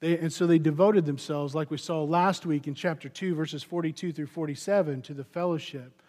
They, 0.00 0.18
and 0.18 0.32
so 0.32 0.46
they 0.46 0.58
devoted 0.58 1.06
themselves, 1.06 1.54
like 1.54 1.70
we 1.70 1.78
saw 1.78 2.04
last 2.04 2.46
week 2.46 2.66
in 2.66 2.74
chapter 2.74 3.08
2, 3.08 3.34
verses 3.34 3.62
42 3.62 4.12
through 4.12 4.26
47, 4.26 5.02
to 5.02 5.14
the 5.14 5.24
fellowship, 5.24 6.02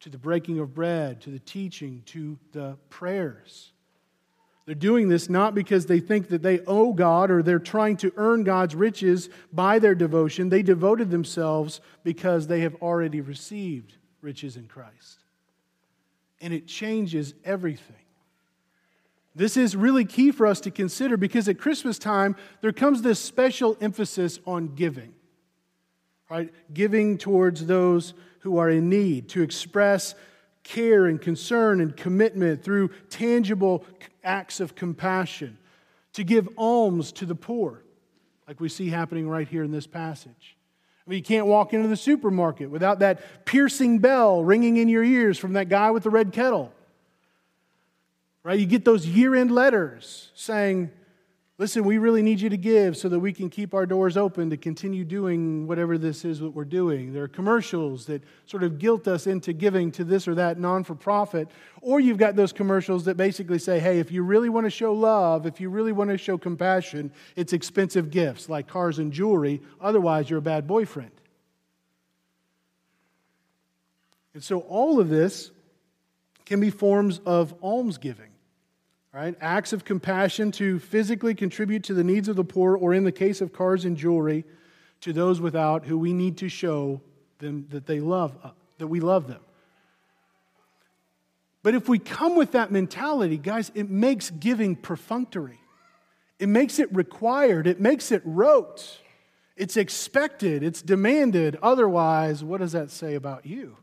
to 0.00 0.10
the 0.10 0.18
breaking 0.18 0.58
of 0.58 0.74
bread, 0.74 1.20
to 1.22 1.30
the 1.30 1.38
teaching, 1.38 2.02
to 2.06 2.38
the 2.52 2.76
prayers. 2.88 3.72
They're 4.66 4.74
doing 4.74 5.08
this 5.08 5.28
not 5.28 5.54
because 5.54 5.86
they 5.86 6.00
think 6.00 6.28
that 6.28 6.42
they 6.42 6.60
owe 6.60 6.92
God 6.92 7.30
or 7.30 7.42
they're 7.42 7.58
trying 7.58 7.96
to 7.98 8.12
earn 8.16 8.44
God's 8.44 8.74
riches 8.74 9.28
by 9.52 9.78
their 9.78 9.94
devotion. 9.94 10.48
They 10.48 10.62
devoted 10.62 11.10
themselves 11.10 11.80
because 12.04 12.46
they 12.46 12.60
have 12.60 12.76
already 12.76 13.20
received 13.20 13.96
riches 14.20 14.56
in 14.56 14.68
Christ. 14.68 15.19
And 16.40 16.54
it 16.54 16.66
changes 16.66 17.34
everything. 17.44 17.96
This 19.34 19.56
is 19.56 19.76
really 19.76 20.04
key 20.04 20.32
for 20.32 20.46
us 20.46 20.60
to 20.62 20.70
consider 20.70 21.16
because 21.16 21.48
at 21.48 21.58
Christmas 21.58 21.98
time, 21.98 22.34
there 22.62 22.72
comes 22.72 23.02
this 23.02 23.20
special 23.20 23.76
emphasis 23.80 24.40
on 24.46 24.74
giving, 24.74 25.14
right? 26.28 26.52
Giving 26.74 27.16
towards 27.16 27.66
those 27.66 28.14
who 28.40 28.58
are 28.58 28.70
in 28.70 28.88
need, 28.88 29.28
to 29.28 29.42
express 29.42 30.14
care 30.62 31.06
and 31.06 31.20
concern 31.20 31.80
and 31.80 31.96
commitment 31.96 32.62
through 32.62 32.88
tangible 33.08 33.84
acts 34.24 34.60
of 34.60 34.74
compassion, 34.74 35.58
to 36.14 36.24
give 36.24 36.48
alms 36.56 37.12
to 37.12 37.26
the 37.26 37.34
poor, 37.34 37.84
like 38.48 38.60
we 38.60 38.68
see 38.68 38.88
happening 38.88 39.28
right 39.28 39.46
here 39.46 39.62
in 39.62 39.70
this 39.70 39.86
passage. 39.86 40.56
You 41.16 41.22
can't 41.22 41.46
walk 41.46 41.74
into 41.74 41.88
the 41.88 41.96
supermarket 41.96 42.70
without 42.70 43.00
that 43.00 43.44
piercing 43.44 43.98
bell 43.98 44.44
ringing 44.44 44.76
in 44.76 44.88
your 44.88 45.02
ears 45.02 45.38
from 45.38 45.54
that 45.54 45.68
guy 45.68 45.90
with 45.90 46.04
the 46.04 46.10
red 46.10 46.32
kettle. 46.32 46.72
Right? 48.42 48.58
You 48.58 48.66
get 48.66 48.84
those 48.84 49.06
year 49.06 49.34
end 49.34 49.50
letters 49.50 50.30
saying, 50.34 50.90
Listen, 51.60 51.84
we 51.84 51.98
really 51.98 52.22
need 52.22 52.40
you 52.40 52.48
to 52.48 52.56
give 52.56 52.96
so 52.96 53.06
that 53.10 53.18
we 53.18 53.34
can 53.34 53.50
keep 53.50 53.74
our 53.74 53.84
doors 53.84 54.16
open 54.16 54.48
to 54.48 54.56
continue 54.56 55.04
doing 55.04 55.66
whatever 55.66 55.98
this 55.98 56.24
is 56.24 56.38
that 56.38 56.48
we're 56.48 56.64
doing. 56.64 57.12
There 57.12 57.24
are 57.24 57.28
commercials 57.28 58.06
that 58.06 58.22
sort 58.46 58.62
of 58.62 58.78
guilt 58.78 59.06
us 59.06 59.26
into 59.26 59.52
giving 59.52 59.92
to 59.92 60.02
this 60.02 60.26
or 60.26 60.34
that 60.36 60.58
non 60.58 60.84
for 60.84 60.94
profit. 60.94 61.50
Or 61.82 62.00
you've 62.00 62.16
got 62.16 62.34
those 62.34 62.50
commercials 62.50 63.04
that 63.04 63.18
basically 63.18 63.58
say, 63.58 63.78
hey, 63.78 63.98
if 63.98 64.10
you 64.10 64.22
really 64.22 64.48
want 64.48 64.64
to 64.64 64.70
show 64.70 64.94
love, 64.94 65.44
if 65.44 65.60
you 65.60 65.68
really 65.68 65.92
want 65.92 66.08
to 66.08 66.16
show 66.16 66.38
compassion, 66.38 67.12
it's 67.36 67.52
expensive 67.52 68.10
gifts 68.10 68.48
like 68.48 68.66
cars 68.66 68.98
and 68.98 69.12
jewelry. 69.12 69.60
Otherwise, 69.82 70.30
you're 70.30 70.38
a 70.38 70.42
bad 70.42 70.66
boyfriend. 70.66 71.12
And 74.32 74.42
so 74.42 74.60
all 74.60 74.98
of 74.98 75.10
this 75.10 75.50
can 76.46 76.58
be 76.58 76.70
forms 76.70 77.20
of 77.26 77.52
almsgiving 77.62 78.29
right? 79.12 79.36
Acts 79.40 79.72
of 79.72 79.84
compassion 79.84 80.52
to 80.52 80.78
physically 80.78 81.34
contribute 81.34 81.84
to 81.84 81.94
the 81.94 82.04
needs 82.04 82.28
of 82.28 82.36
the 82.36 82.44
poor, 82.44 82.76
or 82.76 82.94
in 82.94 83.04
the 83.04 83.12
case 83.12 83.40
of 83.40 83.52
cars 83.52 83.84
and 83.84 83.96
jewelry, 83.96 84.44
to 85.00 85.12
those 85.12 85.40
without 85.40 85.86
who 85.86 85.98
we 85.98 86.12
need 86.12 86.38
to 86.38 86.48
show 86.48 87.00
them 87.38 87.66
that 87.70 87.86
they 87.86 88.00
love, 88.00 88.36
uh, 88.42 88.50
that 88.78 88.86
we 88.86 89.00
love 89.00 89.26
them. 89.26 89.40
But 91.62 91.74
if 91.74 91.88
we 91.88 91.98
come 91.98 92.36
with 92.36 92.52
that 92.52 92.70
mentality, 92.70 93.36
guys, 93.36 93.70
it 93.74 93.90
makes 93.90 94.30
giving 94.30 94.76
perfunctory. 94.76 95.60
It 96.38 96.48
makes 96.48 96.78
it 96.78 96.94
required. 96.94 97.66
It 97.66 97.80
makes 97.80 98.10
it 98.12 98.22
rote. 98.24 98.98
It's 99.56 99.76
expected. 99.76 100.62
It's 100.62 100.80
demanded. 100.80 101.58
Otherwise, 101.62 102.42
what 102.42 102.60
does 102.60 102.72
that 102.72 102.90
say 102.90 103.14
about 103.14 103.44
you? 103.44 103.76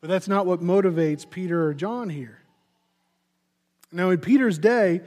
But 0.00 0.10
that's 0.10 0.28
not 0.28 0.44
what 0.44 0.60
motivates 0.60 1.28
Peter 1.28 1.66
or 1.66 1.72
John 1.72 2.10
here. 2.10 2.40
Now, 3.90 4.10
in 4.10 4.18
Peter's 4.18 4.58
day, 4.58 5.00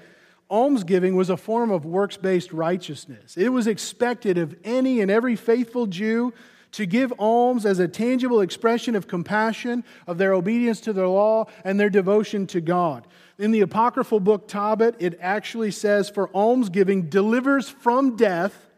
almsgiving 0.50 1.16
was 1.16 1.30
a 1.30 1.38
form 1.38 1.72
of 1.72 1.86
works 1.86 2.18
based 2.18 2.52
righteousness. 2.52 3.38
It 3.38 3.50
was 3.50 3.68
expected 3.68 4.38
of 4.38 4.56
any 4.64 5.02
and 5.02 5.12
every 5.12 5.36
faithful 5.36 5.88
Jew 5.88 6.34
to 6.74 6.86
give 6.86 7.14
alms 7.20 7.66
as 7.66 7.80
a 7.80 7.88
tangible 7.88 8.42
expression 8.42 8.96
of 8.96 9.08
compassion, 9.08 9.84
of 10.08 10.18
their 10.18 10.34
obedience 10.34 10.80
to 10.82 10.94
the 10.94 11.08
law, 11.08 11.46
and 11.64 11.80
their 11.80 11.90
devotion 11.90 12.48
to 12.48 12.62
God. 12.62 13.08
In 13.38 13.52
the 13.52 13.62
apocryphal 13.62 14.20
book 14.20 14.48
Tobit, 14.48 14.96
it 15.00 15.18
actually 15.20 15.72
says, 15.72 16.10
For 16.10 16.30
almsgiving 16.30 17.10
delivers 17.10 17.70
from 17.70 18.16
death 18.16 18.70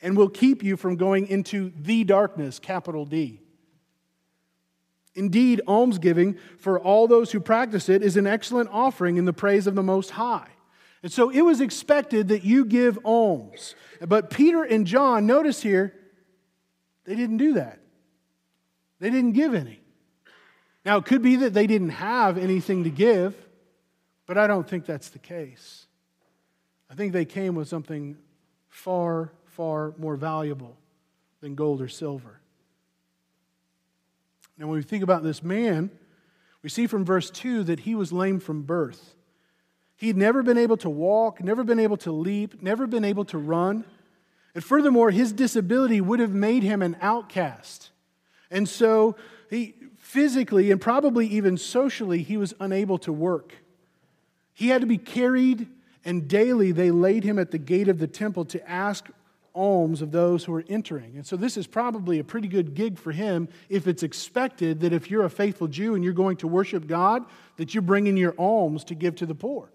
and 0.00 0.16
will 0.16 0.28
keep 0.28 0.62
you 0.62 0.76
from 0.76 0.96
going 0.96 1.26
into 1.28 1.72
the 1.80 2.04
darkness, 2.04 2.58
capital 2.58 3.04
D. 3.04 3.40
Indeed, 5.14 5.60
almsgiving 5.68 6.38
for 6.58 6.80
all 6.80 7.06
those 7.06 7.32
who 7.32 7.40
practice 7.40 7.88
it 7.88 8.02
is 8.02 8.16
an 8.16 8.26
excellent 8.26 8.70
offering 8.72 9.16
in 9.16 9.24
the 9.24 9.32
praise 9.32 9.66
of 9.66 9.74
the 9.74 9.82
Most 9.82 10.10
High. 10.10 10.48
And 11.02 11.12
so 11.12 11.30
it 11.30 11.42
was 11.42 11.60
expected 11.60 12.28
that 12.28 12.44
you 12.44 12.64
give 12.64 12.98
alms. 13.04 13.74
But 14.00 14.30
Peter 14.30 14.62
and 14.62 14.86
John, 14.86 15.26
notice 15.26 15.60
here, 15.60 15.94
they 17.04 17.16
didn't 17.16 17.38
do 17.38 17.54
that. 17.54 17.80
They 19.00 19.10
didn't 19.10 19.32
give 19.32 19.54
any. 19.54 19.80
Now, 20.84 20.98
it 20.98 21.04
could 21.04 21.22
be 21.22 21.36
that 21.36 21.54
they 21.54 21.66
didn't 21.66 21.90
have 21.90 22.38
anything 22.38 22.84
to 22.84 22.90
give, 22.90 23.34
but 24.26 24.38
I 24.38 24.46
don't 24.46 24.68
think 24.68 24.86
that's 24.86 25.10
the 25.10 25.18
case. 25.18 25.86
I 26.88 26.94
think 26.94 27.12
they 27.12 27.24
came 27.24 27.54
with 27.54 27.68
something 27.68 28.16
far, 28.68 29.32
far 29.46 29.94
more 29.98 30.16
valuable 30.16 30.76
than 31.40 31.54
gold 31.54 31.80
or 31.80 31.88
silver. 31.88 32.41
Now, 34.62 34.68
when 34.68 34.76
we 34.76 34.84
think 34.84 35.02
about 35.02 35.24
this 35.24 35.42
man, 35.42 35.90
we 36.62 36.68
see 36.68 36.86
from 36.86 37.04
verse 37.04 37.30
2 37.30 37.64
that 37.64 37.80
he 37.80 37.96
was 37.96 38.12
lame 38.12 38.38
from 38.38 38.62
birth. 38.62 39.16
He'd 39.96 40.16
never 40.16 40.44
been 40.44 40.56
able 40.56 40.76
to 40.76 40.88
walk, 40.88 41.42
never 41.42 41.64
been 41.64 41.80
able 41.80 41.96
to 41.96 42.12
leap, 42.12 42.62
never 42.62 42.86
been 42.86 43.04
able 43.04 43.24
to 43.24 43.38
run. 43.38 43.84
And 44.54 44.62
furthermore, 44.62 45.10
his 45.10 45.32
disability 45.32 46.00
would 46.00 46.20
have 46.20 46.30
made 46.30 46.62
him 46.62 46.80
an 46.80 46.96
outcast. 47.00 47.90
And 48.52 48.68
so, 48.68 49.16
he, 49.50 49.74
physically 49.98 50.70
and 50.70 50.80
probably 50.80 51.26
even 51.26 51.56
socially, 51.56 52.22
he 52.22 52.36
was 52.36 52.54
unable 52.60 52.98
to 52.98 53.12
work. 53.12 53.56
He 54.54 54.68
had 54.68 54.82
to 54.82 54.86
be 54.86 54.96
carried, 54.96 55.66
and 56.04 56.28
daily 56.28 56.70
they 56.70 56.92
laid 56.92 57.24
him 57.24 57.36
at 57.36 57.50
the 57.50 57.58
gate 57.58 57.88
of 57.88 57.98
the 57.98 58.06
temple 58.06 58.44
to 58.44 58.70
ask 58.70 59.10
alms 59.54 60.02
of 60.02 60.12
those 60.12 60.44
who 60.44 60.54
are 60.54 60.64
entering. 60.68 61.16
And 61.16 61.26
so 61.26 61.36
this 61.36 61.56
is 61.56 61.66
probably 61.66 62.18
a 62.18 62.24
pretty 62.24 62.48
good 62.48 62.74
gig 62.74 62.98
for 62.98 63.12
him 63.12 63.48
if 63.68 63.86
it's 63.86 64.02
expected 64.02 64.80
that 64.80 64.92
if 64.92 65.10
you're 65.10 65.24
a 65.24 65.30
faithful 65.30 65.68
Jew 65.68 65.94
and 65.94 66.02
you're 66.02 66.12
going 66.12 66.36
to 66.38 66.48
worship 66.48 66.86
God, 66.86 67.24
that 67.56 67.74
you're 67.74 67.82
bringing 67.82 68.16
your 68.16 68.34
alms 68.38 68.84
to 68.84 68.94
give 68.94 69.16
to 69.16 69.26
the 69.26 69.34
poor. 69.34 69.70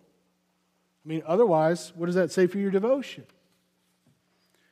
I 1.05 1.07
mean, 1.07 1.23
otherwise, 1.25 1.93
what 1.95 2.07
does 2.07 2.15
that 2.15 2.31
say 2.31 2.47
for 2.47 2.57
your 2.59 2.71
devotion? 2.71 3.25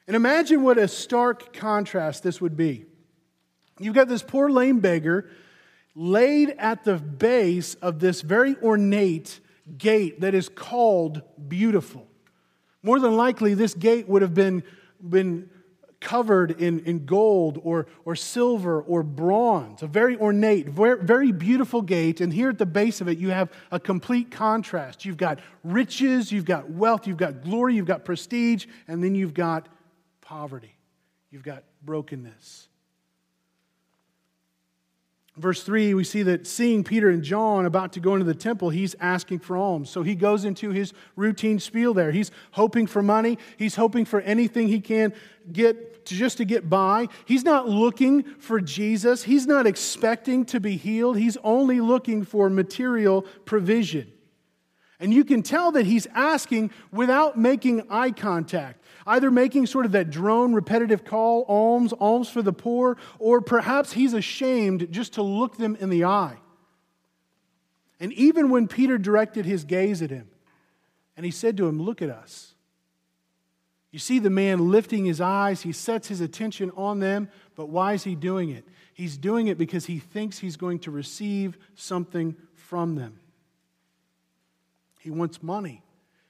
And 0.07 0.15
imagine 0.15 0.63
what 0.63 0.77
a 0.77 0.87
stark 0.87 1.53
contrast 1.53 2.23
this 2.23 2.41
would 2.41 2.57
be. 2.57 2.85
You've 3.79 3.95
got 3.95 4.07
this 4.07 4.23
poor 4.23 4.49
lame 4.49 4.79
beggar 4.79 5.29
laid 5.95 6.49
at 6.57 6.83
the 6.83 6.95
base 6.95 7.75
of 7.75 7.99
this 7.99 8.21
very 8.21 8.55
ornate 8.61 9.39
gate 9.77 10.21
that 10.21 10.33
is 10.33 10.49
called 10.49 11.21
beautiful. 11.47 12.07
More 12.83 12.99
than 12.99 13.15
likely, 13.15 13.53
this 13.53 13.73
gate 13.73 14.07
would 14.07 14.21
have 14.21 14.33
been 14.33 14.63
been 15.01 15.49
covered 15.99 16.51
in, 16.61 16.79
in 16.81 17.05
gold 17.05 17.59
or, 17.63 17.87
or 18.05 18.15
silver 18.15 18.81
or 18.81 19.01
bronze, 19.01 19.81
a 19.81 19.87
very 19.87 20.15
ornate, 20.17 20.69
very, 20.69 21.03
very 21.03 21.31
beautiful 21.31 21.81
gate. 21.81 22.21
And 22.21 22.31
here 22.31 22.49
at 22.49 22.59
the 22.59 22.65
base 22.65 23.01
of 23.01 23.07
it, 23.07 23.17
you 23.17 23.29
have 23.31 23.51
a 23.71 23.79
complete 23.79 24.29
contrast. 24.29 25.03
You've 25.03 25.17
got 25.17 25.39
riches, 25.63 26.31
you've 26.31 26.45
got 26.45 26.69
wealth, 26.69 27.07
you've 27.07 27.17
got 27.17 27.43
glory, 27.43 27.75
you've 27.75 27.87
got 27.87 28.05
prestige, 28.05 28.67
and 28.87 29.03
then 29.03 29.15
you've 29.15 29.33
got 29.33 29.67
poverty, 30.21 30.75
you've 31.31 31.43
got 31.43 31.63
brokenness. 31.83 32.67
Verse 35.37 35.63
3, 35.63 35.93
we 35.93 36.05
see 36.05 36.23
that 36.23 36.47
seeing 36.47 36.85
Peter 36.85 37.09
and 37.09 37.21
John 37.21 37.65
about 37.65 37.91
to 37.93 37.99
go 37.99 38.13
into 38.13 38.25
the 38.25 38.33
temple, 38.33 38.69
he's 38.69 38.95
asking 39.01 39.39
for 39.39 39.57
alms. 39.57 39.89
So 39.89 40.01
he 40.01 40.15
goes 40.15 40.45
into 40.45 40.69
his 40.69 40.93
routine 41.17 41.59
spiel 41.59 41.93
there. 41.93 42.11
He's 42.11 42.31
hoping 42.51 42.87
for 42.87 43.03
money, 43.03 43.37
he's 43.57 43.75
hoping 43.75 44.05
for 44.05 44.21
anything 44.21 44.69
he 44.69 44.79
can 44.79 45.13
get 45.51 46.05
to 46.05 46.15
just 46.15 46.37
to 46.37 46.45
get 46.45 46.69
by. 46.69 47.09
He's 47.25 47.43
not 47.43 47.67
looking 47.67 48.23
for 48.23 48.61
Jesus, 48.61 49.23
he's 49.23 49.45
not 49.45 49.67
expecting 49.67 50.45
to 50.45 50.61
be 50.61 50.77
healed, 50.77 51.17
he's 51.17 51.37
only 51.43 51.81
looking 51.81 52.23
for 52.23 52.49
material 52.49 53.23
provision. 53.43 54.13
And 55.01 55.13
you 55.13 55.25
can 55.25 55.43
tell 55.43 55.73
that 55.73 55.85
he's 55.85 56.07
asking 56.13 56.71
without 56.93 57.37
making 57.37 57.87
eye 57.89 58.11
contact 58.11 58.84
either 59.05 59.29
making 59.29 59.67
sort 59.67 59.85
of 59.85 59.91
that 59.91 60.09
drone 60.09 60.53
repetitive 60.53 61.03
call, 61.03 61.45
alms, 61.47 61.93
alms 61.93 62.29
for 62.29 62.41
the 62.41 62.53
poor, 62.53 62.97
or 63.19 63.41
perhaps 63.41 63.93
he's 63.93 64.13
ashamed 64.13 64.91
just 64.91 65.13
to 65.13 65.21
look 65.21 65.57
them 65.57 65.75
in 65.79 65.89
the 65.89 66.03
eye. 66.05 66.37
And 67.99 68.11
even 68.13 68.49
when 68.49 68.67
Peter 68.67 68.97
directed 68.97 69.45
his 69.45 69.63
gaze 69.63 70.01
at 70.01 70.09
him, 70.09 70.29
and 71.15 71.25
he 71.25 71.31
said 71.31 71.57
to 71.57 71.67
him, 71.67 71.81
Look 71.81 72.01
at 72.01 72.09
us. 72.09 72.53
You 73.91 73.99
see 73.99 74.19
the 74.19 74.29
man 74.29 74.71
lifting 74.71 75.05
his 75.05 75.21
eyes, 75.21 75.61
he 75.61 75.71
sets 75.71 76.09
his 76.09 76.19
attention 76.19 76.69
on 76.75 76.99
them, 76.99 77.29
but 77.55 77.69
why 77.69 77.93
is 77.93 78.03
he 78.03 78.13
doing 78.13 78.49
it? 78.49 78.67
He's 78.93 79.17
doing 79.17 79.47
it 79.47 79.57
because 79.57 79.85
he 79.85 79.99
thinks 79.99 80.39
he's 80.39 80.57
going 80.57 80.79
to 80.79 80.91
receive 80.91 81.57
something 81.75 82.35
from 82.53 82.95
them. 82.95 83.19
He 84.99 85.11
wants 85.11 85.41
money, 85.41 85.81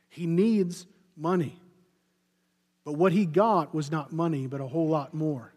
he 0.09 0.27
needs 0.27 0.85
money. 1.17 1.59
But 2.85 2.93
what 2.93 3.11
he 3.11 3.25
got 3.25 3.73
was 3.73 3.91
not 3.91 4.13
money, 4.13 4.45
but 4.45 4.61
a 4.61 4.67
whole 4.67 4.87
lot 4.87 5.13
more. 5.13 5.51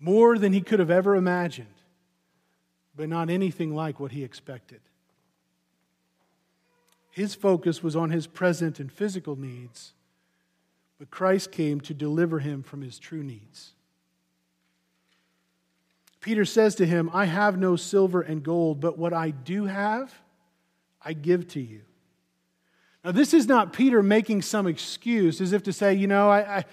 More 0.00 0.38
than 0.38 0.52
he 0.52 0.62
could 0.62 0.80
have 0.80 0.90
ever 0.90 1.14
imagined, 1.14 1.66
but 2.96 3.08
not 3.08 3.30
anything 3.30 3.74
like 3.74 4.00
what 4.00 4.12
he 4.12 4.24
expected. 4.24 4.80
His 7.10 7.34
focus 7.34 7.82
was 7.82 7.94
on 7.94 8.10
his 8.10 8.26
present 8.26 8.80
and 8.80 8.90
physical 8.90 9.36
needs, 9.36 9.92
but 10.98 11.10
Christ 11.10 11.52
came 11.52 11.80
to 11.82 11.94
deliver 11.94 12.38
him 12.38 12.62
from 12.62 12.80
his 12.80 12.98
true 12.98 13.22
needs. 13.22 13.74
Peter 16.20 16.44
says 16.44 16.74
to 16.76 16.86
him, 16.86 17.10
I 17.12 17.26
have 17.26 17.58
no 17.58 17.76
silver 17.76 18.22
and 18.22 18.42
gold, 18.42 18.80
but 18.80 18.98
what 18.98 19.12
I 19.12 19.30
do 19.30 19.66
have, 19.66 20.12
I 21.04 21.12
give 21.12 21.48
to 21.48 21.60
you. 21.60 21.82
Now, 23.08 23.12
this 23.12 23.32
is 23.32 23.46
not 23.46 23.72
Peter 23.72 24.02
making 24.02 24.42
some 24.42 24.66
excuse 24.66 25.40
as 25.40 25.54
if 25.54 25.62
to 25.62 25.72
say, 25.72 25.94
you 25.94 26.06
know, 26.06 26.28
I, 26.28 26.58
I 26.58 26.64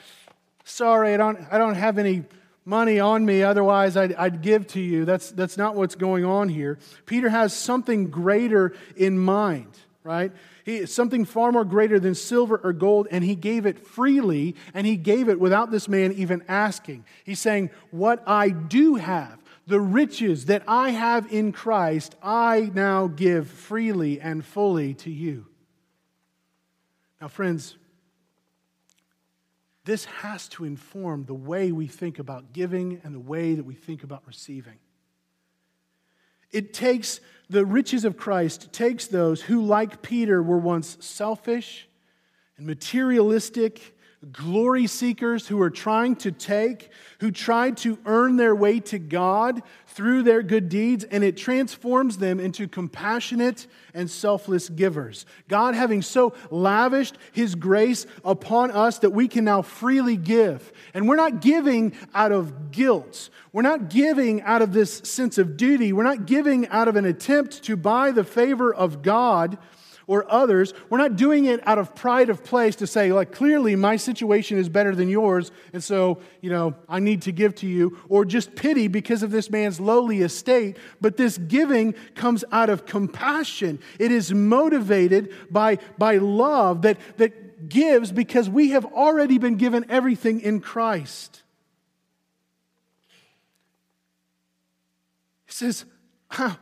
sorry, 0.66 1.14
I 1.14 1.18
don't, 1.18 1.40
I 1.50 1.58
don't 1.58 1.76
have 1.76 1.98
any 1.98 2.26
money 2.66 3.00
on 3.00 3.26
me, 3.26 3.42
otherwise 3.42 3.96
I'd, 3.96 4.14
I'd 4.16 4.42
give 4.42 4.68
to 4.68 4.82
you. 4.82 5.06
That's, 5.06 5.32
that's 5.32 5.56
not 5.56 5.76
what's 5.76 5.96
going 5.96 6.26
on 6.26 6.50
here. 6.50 6.78
Peter 7.06 7.30
has 7.30 7.54
something 7.54 8.10
greater 8.10 8.76
in 8.98 9.18
mind, 9.18 9.80
right? 10.04 10.34
He, 10.66 10.86
something 10.88 11.24
far 11.24 11.54
more 11.54 11.64
greater 11.64 12.02
than 12.02 12.16
silver 12.16 12.58
or 12.62 12.74
gold, 12.74 13.08
and 13.12 13.24
he 13.24 13.36
gave 13.36 13.66
it 13.66 13.88
freely, 13.88 14.58
and 14.74 14.86
he 14.86 14.98
gave 14.98 15.30
it 15.30 15.40
without 15.40 15.72
this 15.72 15.88
man 15.88 16.12
even 16.12 16.44
asking. 16.50 17.06
He's 17.24 17.40
saying, 17.40 17.70
What 17.92 18.22
I 18.28 18.50
do 18.50 18.96
have, 18.96 19.40
the 19.68 19.80
riches 19.80 20.48
that 20.48 20.64
I 20.68 20.90
have 20.90 21.32
in 21.32 21.54
Christ, 21.54 22.14
I 22.22 22.72
now 22.74 23.08
give 23.08 23.48
freely 23.48 24.20
and 24.20 24.44
fully 24.44 24.96
to 24.96 25.10
you. 25.10 25.46
Now, 27.22 27.28
friends, 27.28 27.78
this 29.86 30.06
has 30.06 30.48
to 30.50 30.66
inform 30.66 31.26
the 31.26 31.34
way 31.34 31.72
we 31.72 31.88
think 31.88 32.20
about 32.20 32.54
giving 32.54 33.02
and 33.04 33.14
the 33.14 33.20
way 33.20 33.54
that 33.54 33.66
we 33.66 33.76
think 33.76 34.04
about 34.04 34.24
receiving. 34.26 34.80
It 36.52 36.74
takes 36.74 37.20
the 37.50 37.66
riches 37.66 38.06
of 38.06 38.18
Christ, 38.18 38.74
takes 38.74 39.08
those 39.08 39.42
who, 39.42 39.64
like 39.64 40.02
Peter, 40.02 40.42
were 40.42 40.58
once 40.58 40.98
selfish 41.00 41.88
and 42.58 42.66
materialistic 42.66 43.95
glory 44.32 44.88
seekers 44.88 45.48
who 45.48 45.62
are 45.62 45.70
trying 45.70 46.16
to 46.16 46.32
take, 46.32 46.90
who 47.20 47.32
tried 47.32 47.78
to 47.78 48.00
earn 48.06 48.38
their 48.38 48.56
way 48.56 48.80
to 48.80 48.98
God 48.98 49.62
through 49.88 50.24
their 50.24 50.42
good 50.42 50.68
deeds, 50.68 51.04
and 51.04 51.24
it 51.24 51.38
transforms 51.38 52.18
them 52.18 52.40
into 52.40 52.68
compassionate 52.68 53.68
and 53.94 54.10
selfless 54.10 54.70
givers. 54.70 55.26
God 55.48 55.76
having 55.76 56.02
so 56.02 56.34
lavished 56.50 57.18
His 57.32 57.56
grace 57.56 58.06
upon 58.24 58.72
us 58.72 59.00
that 59.00 59.12
we 59.12 59.28
can 59.28 59.46
now 59.46 59.62
freely 59.62 60.18
give. 60.18 60.74
And 60.94 61.08
we're 61.08 61.16
not 61.16 61.42
giving 61.42 61.94
out 62.14 62.32
of 62.32 62.72
guilt. 62.72 63.30
We're 63.54 63.62
not 63.62 63.90
giving 63.90 64.42
out 64.42 64.62
of 64.62 64.74
this 64.74 64.98
sense 65.00 65.38
of 65.38 65.56
duty. 65.56 65.94
We're 65.94 66.04
not 66.04 66.26
giving 66.26 66.68
out 66.70 66.88
of 66.88 66.96
an 66.96 67.06
attempt 67.06 67.64
to 67.64 67.78
buy 67.78 68.12
the 68.12 68.24
favor 68.24 68.74
of 68.74 69.02
God 69.02 69.58
or 70.08 70.32
others. 70.32 70.74
We're 70.90 70.98
not 70.98 71.16
doing 71.16 71.46
it 71.46 71.66
out 71.68 71.78
of 71.78 71.96
pride 71.96 72.30
of 72.30 72.44
place 72.44 72.76
to 72.78 72.88
say, 72.88 73.12
like, 73.12 73.32
clearly 73.32 73.76
my 73.76 73.96
situation 73.96 74.58
is 74.58 74.70
better 74.70 74.96
than 74.96 75.10
yours, 75.10 75.52
and 75.74 75.84
so, 75.84 76.20
you 76.42 76.50
know, 76.50 76.76
I 76.88 77.00
need 77.00 77.24
to 77.24 77.32
give 77.32 77.56
to 77.56 77.68
you, 77.68 77.98
or 78.10 78.26
just 78.26 78.56
pity 78.56 78.88
because 78.88 79.24
of 79.24 79.32
this 79.32 79.50
man's 79.50 79.80
lowly 79.80 80.22
estate. 80.22 80.78
But 81.02 81.18
this 81.18 81.38
giving 81.38 81.94
comes 82.14 82.44
out 82.52 82.70
of 82.70 82.86
compassion. 82.86 83.80
It 84.00 84.12
is 84.12 84.34
motivated 84.34 85.34
by, 85.50 85.80
by 85.98 86.18
love 86.18 86.84
that, 86.84 86.98
that 87.18 87.70
gives 87.70 88.12
because 88.12 88.50
we 88.50 88.70
have 88.70 88.86
already 88.86 89.38
been 89.38 89.56
given 89.56 89.86
everything 89.90 90.42
in 90.42 90.60
Christ. 90.60 91.42
He 95.46 95.54
says, 95.54 95.86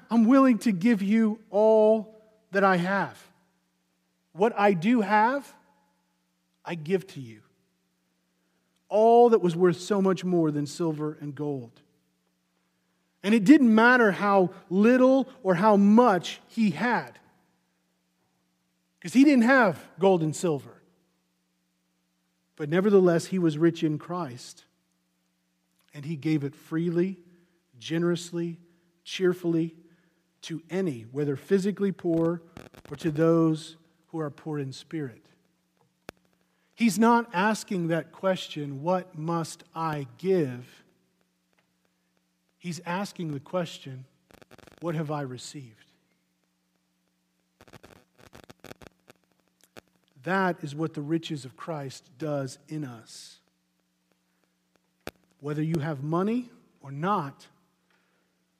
I'm 0.10 0.26
willing 0.26 0.60
to 0.60 0.72
give 0.72 1.02
you 1.02 1.40
all 1.50 2.22
that 2.52 2.64
I 2.64 2.78
have. 2.78 3.22
What 4.34 4.54
I 4.58 4.74
do 4.74 5.02
have, 5.02 5.54
I 6.66 6.75
give 6.75 7.08
to 7.08 7.22
you. 7.22 7.42
All 8.90 9.30
that 9.30 9.42
was 9.42 9.56
worth 9.56 9.80
so 9.80 10.02
much 10.02 10.24
more 10.24 10.52
than 10.52 10.66
silver 10.66 11.18
and 11.22 11.34
gold. 11.34 11.82
And 13.24 13.34
it 13.34 13.46
didn't 13.46 13.74
matter 13.74 14.12
how 14.12 14.51
little 14.70 15.29
or 15.44 15.55
how 15.55 15.77
much 15.77 16.42
he 16.48 16.72
had, 16.72 17.20
because 19.00 19.14
he 19.14 19.24
didn't 19.24 19.44
have 19.44 19.84
gold 19.98 20.22
and 20.22 20.36
silver. 20.36 20.81
But 22.55 22.70
nevertheless, 22.70 23.27
he 23.27 23.40
was 23.40 23.57
rich 23.57 23.84
in 23.84 23.98
Christ, 23.98 24.66
and 25.94 26.05
he 26.05 26.16
gave 26.16 26.44
it 26.44 26.55
freely, 26.55 27.18
generously, 27.79 28.60
cheerfully 29.03 29.75
to 30.44 30.62
any, 30.70 31.05
whether 31.12 31.36
physically 31.36 31.92
poor 31.92 32.42
or 32.92 32.96
to 32.98 33.10
those 33.10 33.77
who 34.14 34.20
are 34.20 34.30
poor 34.30 34.60
in 34.60 34.72
spirit. 34.72 35.26
He's 36.76 37.00
not 37.00 37.28
asking 37.34 37.88
that 37.88 38.12
question, 38.12 38.84
What 38.84 39.18
must 39.18 39.64
I 39.76 40.06
give? 40.20 40.84
He's 42.60 42.80
asking 42.86 43.34
the 43.34 43.40
question, 43.40 44.06
What 44.82 44.94
have 44.94 45.10
I 45.10 45.22
received? 45.22 45.86
That 50.22 50.64
is 50.64 50.76
what 50.76 50.94
the 50.94 51.02
riches 51.02 51.44
of 51.44 51.58
Christ 51.58 52.08
does 52.20 52.60
in 52.70 52.86
us. 52.86 53.40
Whether 55.42 55.64
you 55.64 55.80
have 55.80 56.04
money 56.04 56.50
or 56.82 56.92
not, 56.92 57.48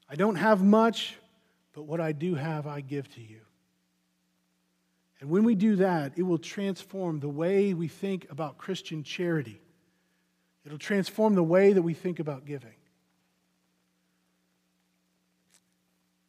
I 0.10 0.16
don't 0.16 0.36
have 0.36 0.63
much, 0.63 1.16
but 1.74 1.84
what 1.84 2.02
I 2.02 2.12
do 2.12 2.34
have, 2.34 2.66
I 2.66 2.82
give 2.82 3.08
to 3.13 3.22
you. 3.22 3.42
And 5.23 5.31
when 5.31 5.45
we 5.45 5.55
do 5.55 5.77
that, 5.77 6.12
it 6.17 6.23
will 6.23 6.38
transform 6.38 7.21
the 7.21 7.29
way 7.29 7.73
we 7.73 7.88
think 7.88 8.27
about 8.29 8.57
Christian 8.57 9.03
charity. 9.03 9.62
It'll 10.65 10.77
transform 10.77 11.33
the 11.33 11.41
way 11.41 11.71
that 11.71 11.81
we 11.81 11.93
think 11.93 12.19
about 12.19 12.45
giving. 12.45 12.75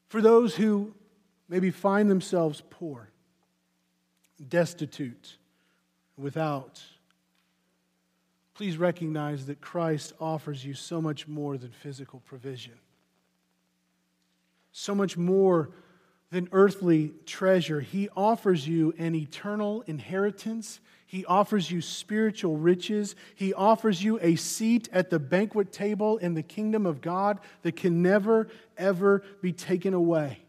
For 0.07 0.23
those 0.23 0.55
who 0.55 0.95
maybe 1.49 1.73
find 1.73 2.09
themselves 2.09 2.63
poor, 2.71 3.11
destitute, 4.49 5.39
without, 6.17 6.81
please 8.55 8.79
recognize 8.79 9.47
that 9.47 9.61
Christ 9.61 10.13
offers 10.21 10.65
you 10.65 10.73
so 10.73 11.03
much 11.03 11.27
more 11.27 11.59
than 11.59 11.73
physical 11.73 12.21
provision, 12.21 12.79
so 14.71 14.95
much 14.95 15.17
more 15.17 15.71
than 16.31 16.49
earthly 16.53 17.13
treasure. 17.27 17.81
He 17.81 18.09
offers 18.17 18.67
you 18.67 18.95
an 18.99 19.15
eternal 19.15 19.83
inheritance. 19.87 20.81
He 21.07 21.25
offers 21.27 21.71
you 21.71 21.81
spiritual 21.81 22.57
riches. 22.57 23.15
He 23.35 23.55
offers 23.55 24.03
you 24.03 24.19
a 24.21 24.37
seat 24.37 24.89
at 24.93 25.11
the 25.11 25.19
banquet 25.19 25.73
table 25.73 26.19
in 26.19 26.35
the 26.35 26.43
kingdom 26.43 26.87
of 26.87 27.01
God 27.01 27.39
that 27.63 27.77
can 27.77 28.03
never, 28.03 28.49
ever 28.77 29.23
be 29.41 29.53
taken 29.53 29.95
away. 29.95 30.41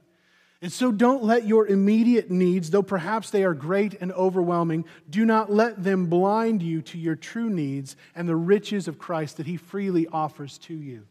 And 0.61 0.73
so 0.73 0.91
don't 0.91 1.23
let 1.23 1.45
your 1.45 1.67
immediate 1.67 2.31
needs, 2.31 2.71
though 2.71 2.81
perhaps 2.81 3.29
they 3.29 3.43
are 3.43 3.53
great 3.53 3.93
and 4.01 4.11
overwhelming, 4.13 4.85
do 5.07 5.23
not 5.23 5.51
let 5.51 5.83
them 5.83 6.07
blind 6.07 6.63
you 6.63 6.81
to 6.81 6.97
your 6.97 7.15
true 7.15 7.51
needs 7.51 7.95
and 8.15 8.27
the 8.27 8.35
riches 8.35 8.87
of 8.87 8.97
Christ 8.97 9.37
that 9.37 9.45
He 9.45 9.57
freely 9.57 10.07
offers 10.07 10.57
to 10.59 10.73
you. 10.73 11.05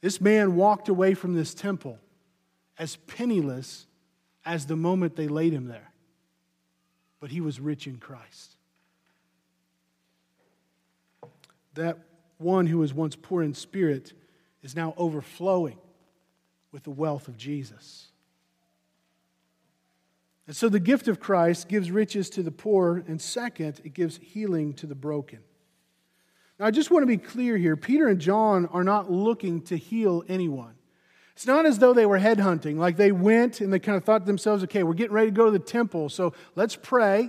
This 0.00 0.20
man 0.20 0.54
walked 0.56 0.88
away 0.88 1.12
from 1.12 1.34
this 1.34 1.52
temple 1.52 1.98
as 2.78 2.96
penniless 2.96 3.86
as 4.44 4.66
the 4.66 4.76
moment 4.76 5.16
they 5.16 5.28
laid 5.28 5.52
him 5.52 5.66
there. 5.66 5.92
But 7.20 7.30
he 7.30 7.40
was 7.40 7.58
rich 7.58 7.86
in 7.86 7.96
Christ. 7.96 8.56
That 11.74 11.98
one 12.38 12.66
who 12.66 12.78
was 12.78 12.94
once 12.94 13.16
poor 13.16 13.42
in 13.42 13.54
spirit 13.54 14.12
is 14.62 14.76
now 14.76 14.94
overflowing 14.96 15.78
with 16.72 16.84
the 16.84 16.90
wealth 16.90 17.28
of 17.28 17.36
Jesus. 17.36 18.08
And 20.46 20.54
so 20.54 20.68
the 20.68 20.80
gift 20.80 21.08
of 21.08 21.18
Christ 21.18 21.68
gives 21.68 21.90
riches 21.90 22.30
to 22.30 22.42
the 22.42 22.52
poor, 22.52 23.02
and 23.08 23.20
second, 23.20 23.80
it 23.84 23.94
gives 23.94 24.18
healing 24.18 24.74
to 24.74 24.86
the 24.86 24.94
broken. 24.94 25.40
Now, 26.58 26.66
I 26.66 26.70
just 26.70 26.90
want 26.90 27.02
to 27.02 27.06
be 27.06 27.16
clear 27.16 27.56
here 27.56 27.76
Peter 27.76 28.06
and 28.08 28.20
John 28.20 28.66
are 28.66 28.84
not 28.84 29.10
looking 29.10 29.62
to 29.62 29.76
heal 29.76 30.24
anyone. 30.28 30.75
It's 31.36 31.46
not 31.46 31.66
as 31.66 31.78
though 31.78 31.92
they 31.92 32.06
were 32.06 32.18
headhunting, 32.18 32.78
like 32.78 32.96
they 32.96 33.12
went 33.12 33.60
and 33.60 33.70
they 33.70 33.78
kind 33.78 33.94
of 33.94 34.04
thought 34.04 34.20
to 34.20 34.24
themselves, 34.24 34.64
okay, 34.64 34.82
we're 34.82 34.94
getting 34.94 35.12
ready 35.12 35.26
to 35.26 35.36
go 35.36 35.44
to 35.44 35.50
the 35.50 35.58
temple, 35.58 36.08
so 36.08 36.32
let's 36.54 36.76
pray. 36.76 37.28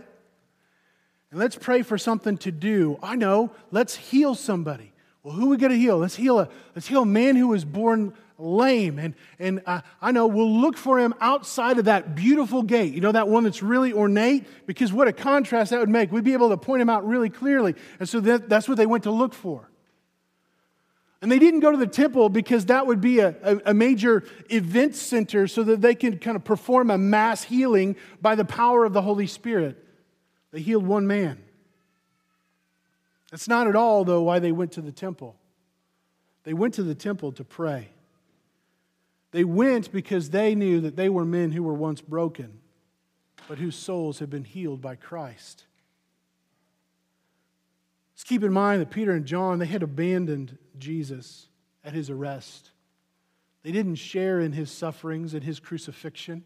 And 1.29 1.37
let's 1.37 1.57
pray 1.57 1.81
for 1.81 1.97
something 1.97 2.37
to 2.37 2.51
do. 2.53 2.97
I 3.03 3.17
know, 3.17 3.51
let's 3.69 3.97
heal 3.97 4.33
somebody. 4.33 4.93
Well, 5.23 5.35
who 5.35 5.47
are 5.47 5.49
we 5.49 5.57
going 5.57 5.73
to 5.73 5.77
heal? 5.77 5.97
Let's 5.97 6.15
heal 6.15 6.39
a, 6.39 6.47
let's 6.73 6.87
heal 6.87 7.01
a 7.01 7.05
man 7.05 7.35
who 7.35 7.49
was 7.49 7.65
born 7.65 8.13
lame. 8.37 8.97
And, 8.97 9.13
and 9.39 9.61
uh, 9.65 9.81
I 10.01 10.13
know 10.13 10.25
we'll 10.27 10.61
look 10.61 10.77
for 10.77 10.99
him 10.99 11.13
outside 11.19 11.77
of 11.77 11.85
that 11.85 12.15
beautiful 12.15 12.63
gate. 12.63 12.93
You 12.93 13.01
know, 13.01 13.11
that 13.11 13.27
one 13.27 13.43
that's 13.43 13.61
really 13.61 13.91
ornate? 13.91 14.47
Because 14.65 14.93
what 14.93 15.09
a 15.09 15.13
contrast 15.13 15.71
that 15.71 15.81
would 15.81 15.89
make. 15.89 16.13
We'd 16.13 16.23
be 16.23 16.31
able 16.31 16.47
to 16.51 16.57
point 16.57 16.81
him 16.81 16.89
out 16.89 17.05
really 17.05 17.29
clearly. 17.29 17.75
And 17.99 18.07
so 18.07 18.21
that, 18.21 18.47
that's 18.47 18.69
what 18.69 18.77
they 18.77 18.85
went 18.85 19.03
to 19.03 19.11
look 19.11 19.33
for. 19.33 19.69
And 21.21 21.31
they 21.31 21.39
didn't 21.39 21.61
go 21.61 21.71
to 21.71 21.77
the 21.77 21.87
temple 21.87 22.29
because 22.29 22.65
that 22.65 22.85
would 22.85 23.01
be 23.01 23.19
a, 23.19 23.35
a, 23.41 23.57
a, 23.67 23.73
major 23.73 24.23
event 24.49 24.95
center 24.95 25.47
so 25.47 25.63
that 25.63 25.81
they 25.81 25.95
could 25.95 26.21
kind 26.21 26.35
of 26.35 26.43
perform 26.43 26.91
a 26.91 26.97
mass 26.97 27.43
healing 27.43 27.95
by 28.21 28.35
the 28.35 28.45
power 28.45 28.85
of 28.85 28.93
the 28.93 29.01
Holy 29.01 29.25
Spirit. 29.25 29.83
They 30.51 30.61
healed 30.61 30.85
one 30.85 31.07
man. 31.07 31.41
That's 33.31 33.47
not 33.47 33.67
at 33.67 33.75
all, 33.75 34.05
though, 34.05 34.21
why 34.21 34.39
they 34.39 34.51
went 34.51 34.73
to 34.73 34.81
the 34.81 34.91
temple. 34.91 35.35
They 36.43 36.53
went 36.53 36.75
to 36.75 36.83
the 36.83 36.95
temple 36.95 37.31
to 37.33 37.43
pray. 37.43 37.89
They 39.31 39.43
went 39.43 39.91
because 39.91 40.29
they 40.29 40.55
knew 40.55 40.79
that 40.81 40.95
they 40.95 41.09
were 41.09 41.25
men 41.25 41.51
who 41.51 41.63
were 41.63 41.73
once 41.73 41.99
broken, 41.99 42.59
but 43.47 43.57
whose 43.57 43.75
souls 43.75 44.19
had 44.19 44.29
been 44.29 44.45
healed 44.45 44.81
by 44.81 44.95
Christ. 44.95 45.65
Let's 48.13 48.23
keep 48.23 48.43
in 48.43 48.53
mind 48.53 48.81
that 48.81 48.91
Peter 48.91 49.11
and 49.11 49.25
John, 49.25 49.59
they 49.59 49.65
had 49.65 49.83
abandoned 49.83 50.57
Jesus 50.79 51.47
at 51.83 51.93
his 51.93 52.09
arrest. 52.09 52.71
They 53.63 53.71
didn't 53.71 53.95
share 53.95 54.39
in 54.39 54.53
his 54.53 54.71
sufferings 54.71 55.33
and 55.33 55.43
his 55.43 55.59
crucifixion. 55.59 56.43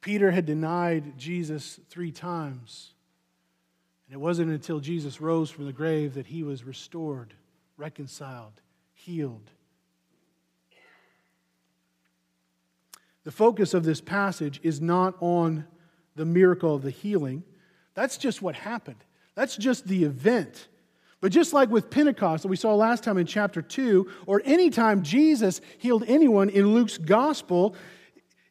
Peter 0.00 0.30
had 0.30 0.46
denied 0.46 1.18
Jesus 1.18 1.80
three 1.88 2.12
times. 2.12 2.92
And 4.06 4.14
it 4.14 4.20
wasn't 4.20 4.52
until 4.52 4.78
Jesus 4.78 5.20
rose 5.20 5.50
from 5.50 5.66
the 5.66 5.72
grave 5.72 6.14
that 6.14 6.28
he 6.28 6.44
was 6.44 6.62
restored, 6.62 7.34
reconciled, 7.76 8.60
healed. 8.94 9.50
The 13.24 13.32
focus 13.32 13.74
of 13.74 13.82
this 13.82 14.00
passage 14.00 14.60
is 14.62 14.80
not 14.80 15.16
on 15.20 15.66
the 16.14 16.24
miracle 16.24 16.76
of 16.76 16.82
the 16.82 16.90
healing. 16.90 17.42
That's 17.94 18.16
just 18.16 18.40
what 18.40 18.54
happened. 18.54 19.02
That's 19.34 19.56
just 19.56 19.88
the 19.88 20.04
event. 20.04 20.68
But 21.20 21.32
just 21.32 21.52
like 21.52 21.70
with 21.70 21.90
Pentecost 21.90 22.42
that 22.42 22.48
we 22.48 22.56
saw 22.56 22.74
last 22.74 23.02
time 23.02 23.18
in 23.18 23.26
chapter 23.26 23.62
2, 23.62 24.10
or 24.26 24.42
anytime 24.44 25.02
Jesus 25.02 25.60
healed 25.78 26.04
anyone 26.06 26.48
in 26.48 26.74
Luke's 26.74 26.98
gospel, 26.98 27.74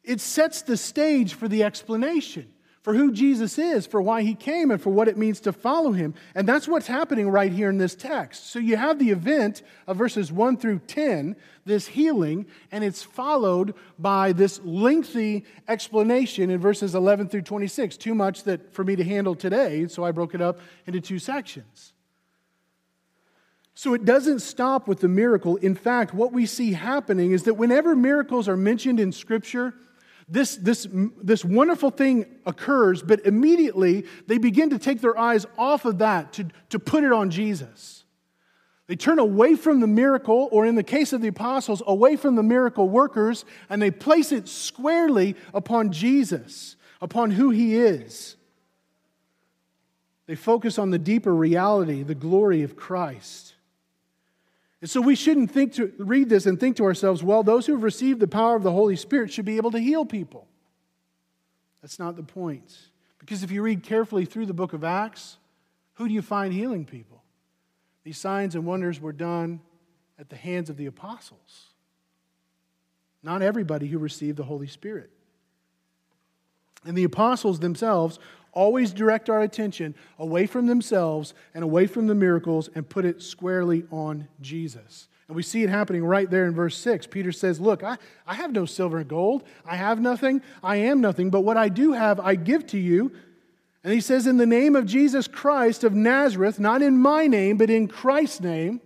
it 0.02 0.20
sets 0.20 0.62
the 0.62 0.76
stage 0.76 1.34
for 1.34 1.48
the 1.48 1.62
explanation 1.62 2.52
for 2.86 2.94
who 2.94 3.10
Jesus 3.10 3.58
is, 3.58 3.84
for 3.84 4.00
why 4.00 4.22
he 4.22 4.36
came, 4.36 4.70
and 4.70 4.80
for 4.80 4.90
what 4.90 5.08
it 5.08 5.18
means 5.18 5.40
to 5.40 5.52
follow 5.52 5.90
him. 5.90 6.14
And 6.36 6.48
that's 6.48 6.68
what's 6.68 6.86
happening 6.86 7.28
right 7.28 7.50
here 7.50 7.68
in 7.68 7.78
this 7.78 7.96
text. 7.96 8.48
So 8.50 8.60
you 8.60 8.76
have 8.76 9.00
the 9.00 9.10
event 9.10 9.62
of 9.88 9.96
verses 9.96 10.30
1 10.30 10.58
through 10.58 10.78
10, 10.86 11.34
this 11.64 11.88
healing, 11.88 12.46
and 12.70 12.84
it's 12.84 13.02
followed 13.02 13.74
by 13.98 14.30
this 14.30 14.60
lengthy 14.62 15.44
explanation 15.66 16.48
in 16.48 16.60
verses 16.60 16.94
11 16.94 17.28
through 17.28 17.42
26. 17.42 17.96
Too 17.96 18.14
much 18.14 18.44
that 18.44 18.72
for 18.72 18.84
me 18.84 18.94
to 18.94 19.02
handle 19.02 19.34
today, 19.34 19.88
so 19.88 20.04
I 20.04 20.12
broke 20.12 20.36
it 20.36 20.40
up 20.40 20.60
into 20.86 21.00
two 21.00 21.18
sections. 21.18 21.92
So 23.76 23.92
it 23.92 24.06
doesn't 24.06 24.40
stop 24.40 24.88
with 24.88 25.00
the 25.00 25.08
miracle. 25.08 25.56
In 25.56 25.74
fact, 25.74 26.14
what 26.14 26.32
we 26.32 26.46
see 26.46 26.72
happening 26.72 27.32
is 27.32 27.42
that 27.42 27.54
whenever 27.54 27.94
miracles 27.94 28.48
are 28.48 28.56
mentioned 28.56 28.98
in 28.98 29.12
Scripture, 29.12 29.74
this, 30.26 30.56
this, 30.56 30.88
this 31.22 31.44
wonderful 31.44 31.90
thing 31.90 32.24
occurs, 32.46 33.02
but 33.02 33.26
immediately 33.26 34.06
they 34.28 34.38
begin 34.38 34.70
to 34.70 34.78
take 34.78 35.02
their 35.02 35.16
eyes 35.18 35.44
off 35.58 35.84
of 35.84 35.98
that 35.98 36.32
to, 36.32 36.48
to 36.70 36.78
put 36.78 37.04
it 37.04 37.12
on 37.12 37.30
Jesus. 37.30 38.04
They 38.86 38.96
turn 38.96 39.18
away 39.18 39.56
from 39.56 39.80
the 39.80 39.86
miracle, 39.86 40.48
or 40.52 40.64
in 40.64 40.74
the 40.74 40.82
case 40.82 41.12
of 41.12 41.20
the 41.20 41.28
apostles, 41.28 41.82
away 41.86 42.16
from 42.16 42.34
the 42.34 42.42
miracle 42.42 42.88
workers, 42.88 43.44
and 43.68 43.82
they 43.82 43.90
place 43.90 44.32
it 44.32 44.48
squarely 44.48 45.36
upon 45.52 45.92
Jesus, 45.92 46.76
upon 47.02 47.30
who 47.30 47.50
he 47.50 47.76
is. 47.76 48.36
They 50.26 50.34
focus 50.34 50.78
on 50.78 50.90
the 50.90 50.98
deeper 50.98 51.34
reality, 51.34 52.02
the 52.02 52.14
glory 52.14 52.62
of 52.62 52.74
Christ. 52.74 53.52
So 54.86 55.00
we 55.00 55.16
shouldn't 55.16 55.50
think 55.50 55.74
to 55.74 55.92
read 55.98 56.28
this 56.28 56.46
and 56.46 56.58
think 56.58 56.76
to 56.76 56.84
ourselves, 56.84 57.22
well, 57.22 57.42
those 57.42 57.66
who 57.66 57.72
have 57.72 57.82
received 57.82 58.20
the 58.20 58.28
power 58.28 58.56
of 58.56 58.62
the 58.62 58.72
Holy 58.72 58.96
Spirit 58.96 59.32
should 59.32 59.44
be 59.44 59.56
able 59.56 59.72
to 59.72 59.78
heal 59.78 60.04
people. 60.04 60.46
That's 61.82 61.98
not 61.98 62.16
the 62.16 62.22
point. 62.22 62.76
Because 63.18 63.42
if 63.42 63.50
you 63.50 63.62
read 63.62 63.82
carefully 63.82 64.24
through 64.24 64.46
the 64.46 64.54
book 64.54 64.72
of 64.72 64.84
Acts, 64.84 65.38
who 65.94 66.06
do 66.06 66.14
you 66.14 66.22
find 66.22 66.52
healing 66.52 66.84
people? 66.84 67.22
These 68.04 68.18
signs 68.18 68.54
and 68.54 68.64
wonders 68.64 69.00
were 69.00 69.12
done 69.12 69.60
at 70.18 70.28
the 70.28 70.36
hands 70.36 70.70
of 70.70 70.76
the 70.76 70.86
apostles. 70.86 71.70
Not 73.22 73.42
everybody 73.42 73.88
who 73.88 73.98
received 73.98 74.36
the 74.36 74.44
Holy 74.44 74.68
Spirit. 74.68 75.10
And 76.84 76.96
the 76.96 77.04
apostles 77.04 77.58
themselves 77.58 78.20
always 78.56 78.92
direct 78.92 79.28
our 79.28 79.42
attention 79.42 79.94
away 80.18 80.46
from 80.46 80.66
themselves 80.66 81.34
and 81.54 81.62
away 81.62 81.86
from 81.86 82.06
the 82.06 82.14
miracles 82.14 82.68
and 82.74 82.88
put 82.88 83.04
it 83.04 83.22
squarely 83.22 83.84
on 83.92 84.26
Jesus. 84.40 85.08
And 85.28 85.36
we 85.36 85.42
see 85.42 85.62
it 85.62 85.68
happening 85.68 86.04
right 86.04 86.28
there 86.28 86.46
in 86.46 86.54
verse 86.54 86.76
6. 86.78 87.06
Peter 87.08 87.32
says, 87.32 87.60
Look, 87.60 87.84
I, 87.84 87.98
I 88.26 88.34
have 88.34 88.52
no 88.52 88.64
silver 88.64 88.98
and 88.98 89.08
gold. 89.08 89.44
I 89.64 89.76
have 89.76 90.00
nothing. 90.00 90.40
I 90.62 90.76
am 90.76 91.00
nothing. 91.00 91.30
But 91.30 91.42
what 91.42 91.56
I 91.56 91.68
do 91.68 91.92
have, 91.92 92.18
I 92.18 92.34
give 92.34 92.66
to 92.68 92.78
you. 92.78 93.12
And 93.84 93.92
he 93.92 94.00
says, 94.00 94.26
In 94.26 94.38
the 94.38 94.46
name 94.46 94.74
of 94.74 94.86
Jesus 94.86 95.28
Christ 95.28 95.84
of 95.84 95.94
Nazareth, 95.94 96.58
not 96.58 96.80
in 96.80 96.96
my 96.96 97.26
name, 97.26 97.58
but 97.58 97.70
in 97.70 97.88
Christ's 97.88 98.40
name, 98.40 98.80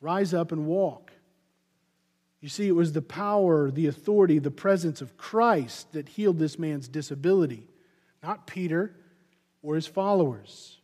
rise 0.00 0.34
up 0.34 0.52
and 0.52 0.66
walk. 0.66 1.12
You 2.40 2.48
see, 2.48 2.66
it 2.66 2.74
was 2.74 2.92
the 2.92 3.02
power, 3.02 3.70
the 3.70 3.86
authority, 3.86 4.38
the 4.38 4.50
presence 4.50 5.00
of 5.00 5.16
Christ 5.16 5.92
that 5.92 6.08
healed 6.08 6.38
this 6.38 6.58
man's 6.58 6.88
disability 6.88 7.66
not 8.22 8.46
Peter 8.46 8.94
or 9.62 9.74
his 9.74 9.86
followers. 9.86 10.78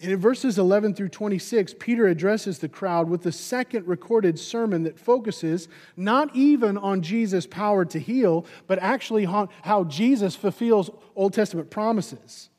And 0.00 0.10
in 0.10 0.18
verses 0.18 0.58
11 0.58 0.94
through 0.94 1.10
26, 1.10 1.76
Peter 1.78 2.08
addresses 2.08 2.58
the 2.58 2.68
crowd 2.68 3.08
with 3.08 3.22
the 3.22 3.30
second 3.30 3.86
recorded 3.86 4.36
sermon 4.36 4.82
that 4.82 4.98
focuses 4.98 5.68
not 5.96 6.34
even 6.34 6.76
on 6.76 7.02
Jesus' 7.02 7.46
power 7.46 7.84
to 7.84 8.00
heal, 8.00 8.44
but 8.66 8.80
actually 8.80 9.26
on 9.26 9.48
how 9.62 9.84
Jesus 9.84 10.34
fulfills 10.34 10.90
Old 11.14 11.34
Testament 11.34 11.70
promises. 11.70 12.50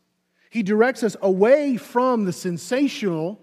He 0.52 0.64
directs 0.64 1.04
us 1.04 1.18
away 1.22 1.76
from 1.76 2.24
the 2.24 2.32
sensational 2.32 3.42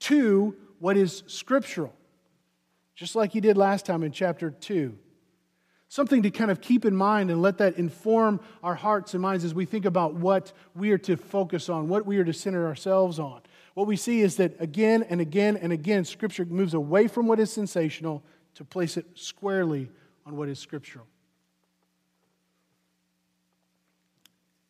to 0.00 0.56
what 0.78 0.96
is 0.96 1.22
scriptural, 1.26 1.94
just 2.94 3.14
like 3.14 3.32
he 3.32 3.40
did 3.40 3.58
last 3.58 3.84
time 3.84 4.02
in 4.04 4.12
chapter 4.12 4.50
2 4.50 4.96
something 5.92 6.22
to 6.22 6.30
kind 6.30 6.50
of 6.50 6.62
keep 6.62 6.86
in 6.86 6.96
mind 6.96 7.30
and 7.30 7.42
let 7.42 7.58
that 7.58 7.76
inform 7.76 8.40
our 8.62 8.74
hearts 8.74 9.12
and 9.12 9.20
minds 9.20 9.44
as 9.44 9.52
we 9.52 9.66
think 9.66 9.84
about 9.84 10.14
what 10.14 10.50
we 10.74 10.90
are 10.90 10.96
to 10.96 11.18
focus 11.18 11.68
on, 11.68 11.86
what 11.86 12.06
we 12.06 12.16
are 12.16 12.24
to 12.24 12.32
center 12.32 12.66
ourselves 12.66 13.18
on. 13.18 13.42
What 13.74 13.86
we 13.86 13.96
see 13.96 14.22
is 14.22 14.36
that 14.36 14.58
again 14.58 15.02
and 15.02 15.20
again 15.20 15.54
and 15.58 15.70
again, 15.70 16.06
Scripture 16.06 16.46
moves 16.46 16.72
away 16.72 17.08
from 17.08 17.26
what 17.26 17.38
is 17.38 17.52
sensational 17.52 18.22
to 18.54 18.64
place 18.64 18.96
it 18.96 19.04
squarely 19.12 19.90
on 20.24 20.34
what 20.34 20.48
is 20.48 20.58
scriptural. 20.58 21.06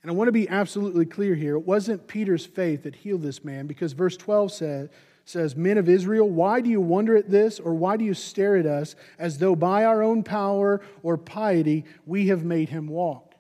And 0.03 0.11
I 0.11 0.15
want 0.15 0.27
to 0.27 0.33
be 0.33 0.49
absolutely 0.49 1.07
clear 1.07 1.37
here. 1.37 1.55
It 1.55 1.65
wasn't 1.65 2.09
Peter's 2.09 2.47
faith 2.47 2.83
that 2.83 2.97
healed 2.97 3.23
this 3.23 3.45
man 3.45 3.69
because 3.69 3.93
verse 3.93 4.17
12 4.17 4.51
said, 4.51 4.91
says, 5.25 5.57
Men 5.57 5.79
of 5.79 5.89
Israel, 5.89 6.29
why 6.29 6.61
do 6.61 6.71
you 6.71 6.81
wonder 6.81 7.17
at 7.17 7.31
this, 7.31 7.61
or 7.61 7.75
why 7.75 7.97
do 7.97 8.05
you 8.05 8.15
stare 8.15 8.57
at 8.57 8.67
us 8.67 8.95
as 9.19 9.39
though 9.39 9.55
by 9.55 9.85
our 9.85 10.03
own 10.03 10.23
power 10.23 10.81
or 11.03 11.17
piety 11.17 11.85
we 12.07 12.29
have 12.29 12.45
made 12.45 12.69
him 12.69 12.89
walk? 12.89 13.35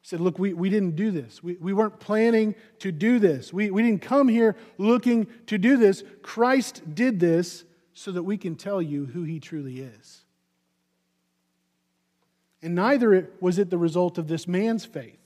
He 0.00 0.08
said, 0.08 0.20
Look, 0.20 0.38
we, 0.38 0.52
we 0.52 0.70
didn't 0.70 0.96
do 0.96 1.10
this. 1.10 1.42
We, 1.42 1.54
we 1.54 1.72
weren't 1.72 1.98
planning 2.00 2.54
to 2.80 2.92
do 2.92 3.18
this. 3.18 3.52
We, 3.52 3.70
we 3.70 3.82
didn't 3.82 4.02
come 4.02 4.28
here 4.28 4.56
looking 4.78 5.26
to 5.46 5.58
do 5.58 5.76
this. 5.76 6.04
Christ 6.22 6.94
did 6.94 7.20
this 7.20 7.64
so 7.92 8.12
that 8.12 8.22
we 8.22 8.36
can 8.36 8.54
tell 8.54 8.80
you 8.80 9.06
who 9.06 9.24
he 9.24 9.40
truly 9.40 9.80
is. 9.80 10.24
And 12.62 12.74
neither 12.74 13.30
was 13.40 13.58
it 13.58 13.70
the 13.70 13.78
result 13.78 14.18
of 14.18 14.28
this 14.28 14.48
man's 14.48 14.84
faith. 14.84 15.18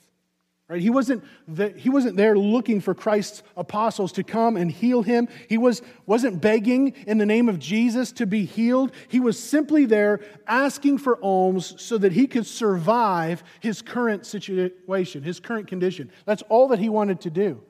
Right? 0.73 0.81
He, 0.81 0.89
wasn't 0.89 1.23
the, 1.47 1.69
he 1.69 1.91
wasn't 1.91 2.17
there 2.17 2.35
looking 2.35 2.81
for 2.81 2.95
Christ's 2.95 3.43
apostles 3.59 4.11
to 4.13 4.25
come 4.25 4.57
and 4.57 4.73
heal 4.73 5.03
him. 5.03 5.29
He 5.47 5.59
was, 5.59 5.83
wasn't 6.07 6.41
begging 6.41 6.95
in 7.07 7.19
the 7.19 7.27
name 7.27 7.51
of 7.51 7.59
Jesus 7.59 8.11
to 8.13 8.25
be 8.25 8.47
healed. 8.47 8.91
He 9.09 9.21
was 9.21 9.39
simply 9.39 9.85
there 9.85 10.21
asking 10.47 10.97
for 10.97 11.23
alms 11.23 11.75
so 11.77 11.99
that 11.99 12.13
he 12.13 12.27
could 12.27 12.47
survive 12.47 13.45
his 13.61 13.83
current 13.83 14.25
situation, 14.25 15.23
his 15.23 15.41
current 15.41 15.67
condition. 15.67 16.11
That's 16.25 16.43
all 16.49 16.69
that 16.69 16.79
he 16.79 16.89
wanted 16.89 17.21
to 17.21 17.31
do, 17.31 17.61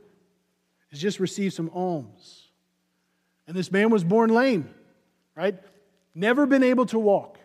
is 0.92 1.00
just 1.00 1.18
receive 1.18 1.52
some 1.52 1.72
alms. 1.74 2.50
And 3.48 3.56
this 3.56 3.72
man 3.72 3.90
was 3.90 4.04
born 4.04 4.30
lame, 4.30 4.72
right? 5.34 5.56
Never 6.14 6.46
been 6.46 6.62
able 6.62 6.86
to 6.86 7.00
walk. 7.00 7.40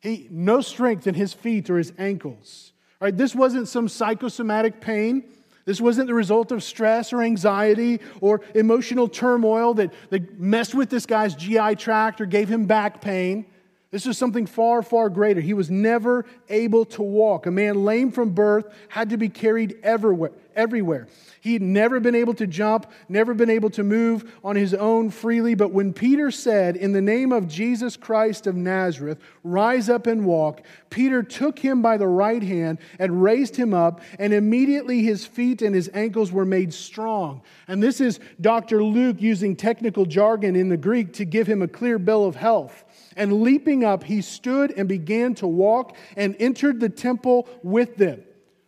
He, 0.00 0.26
no 0.28 0.60
strength 0.60 1.06
in 1.06 1.14
his 1.14 1.32
feet 1.32 1.70
or 1.70 1.78
his 1.78 1.92
ankles. 1.98 2.72
Right? 3.00 3.16
This 3.16 3.34
wasn't 3.34 3.68
some 3.68 3.88
psychosomatic 3.88 4.80
pain. 4.80 5.24
This 5.66 5.80
wasn't 5.80 6.06
the 6.06 6.14
result 6.14 6.52
of 6.52 6.62
stress 6.62 7.12
or 7.12 7.22
anxiety 7.22 8.00
or 8.20 8.40
emotional 8.54 9.08
turmoil 9.08 9.74
that, 9.74 9.92
that 10.10 10.38
messed 10.38 10.74
with 10.74 10.90
this 10.90 11.06
guy's 11.06 11.34
GI 11.34 11.74
tract 11.76 12.20
or 12.20 12.26
gave 12.26 12.48
him 12.48 12.66
back 12.66 13.00
pain. 13.00 13.46
This 13.90 14.06
was 14.06 14.16
something 14.16 14.46
far, 14.46 14.82
far 14.82 15.08
greater. 15.08 15.40
He 15.40 15.54
was 15.54 15.70
never 15.70 16.24
able 16.48 16.84
to 16.86 17.02
walk. 17.02 17.46
A 17.46 17.50
man 17.50 17.84
lame 17.84 18.12
from 18.12 18.30
birth 18.30 18.66
had 18.88 19.10
to 19.10 19.16
be 19.16 19.28
carried 19.28 19.78
everywhere. 19.82 20.32
everywhere. 20.54 21.08
He'd 21.40 21.62
never 21.62 22.00
been 22.00 22.14
able 22.14 22.34
to 22.34 22.46
jump, 22.46 22.90
never 23.08 23.34
been 23.34 23.50
able 23.50 23.70
to 23.70 23.82
move 23.82 24.38
on 24.42 24.56
his 24.56 24.74
own 24.74 25.10
freely. 25.10 25.54
But 25.54 25.72
when 25.72 25.92
Peter 25.92 26.30
said, 26.30 26.76
In 26.76 26.92
the 26.92 27.00
name 27.00 27.32
of 27.32 27.48
Jesus 27.48 27.96
Christ 27.96 28.46
of 28.46 28.56
Nazareth, 28.56 29.18
rise 29.44 29.88
up 29.88 30.06
and 30.06 30.24
walk, 30.24 30.62
Peter 30.90 31.22
took 31.22 31.58
him 31.58 31.82
by 31.82 31.96
the 31.96 32.08
right 32.08 32.42
hand 32.42 32.78
and 32.98 33.22
raised 33.22 33.56
him 33.56 33.74
up, 33.74 34.00
and 34.18 34.32
immediately 34.32 35.02
his 35.02 35.26
feet 35.26 35.62
and 35.62 35.74
his 35.74 35.90
ankles 35.94 36.32
were 36.32 36.44
made 36.44 36.72
strong. 36.72 37.42
And 37.68 37.82
this 37.82 38.00
is 38.00 38.20
Dr. 38.40 38.82
Luke 38.82 39.20
using 39.20 39.56
technical 39.56 40.06
jargon 40.06 40.56
in 40.56 40.68
the 40.68 40.76
Greek 40.76 41.12
to 41.14 41.24
give 41.24 41.46
him 41.46 41.62
a 41.62 41.68
clear 41.68 41.98
bill 41.98 42.24
of 42.24 42.36
health. 42.36 42.84
And 43.16 43.42
leaping 43.42 43.84
up, 43.84 44.04
he 44.04 44.20
stood 44.20 44.72
and 44.76 44.88
began 44.88 45.34
to 45.36 45.46
walk 45.46 45.96
and 46.16 46.36
entered 46.38 46.80
the 46.80 46.88
temple 46.88 47.48
with 47.62 47.96
them. 47.96 48.22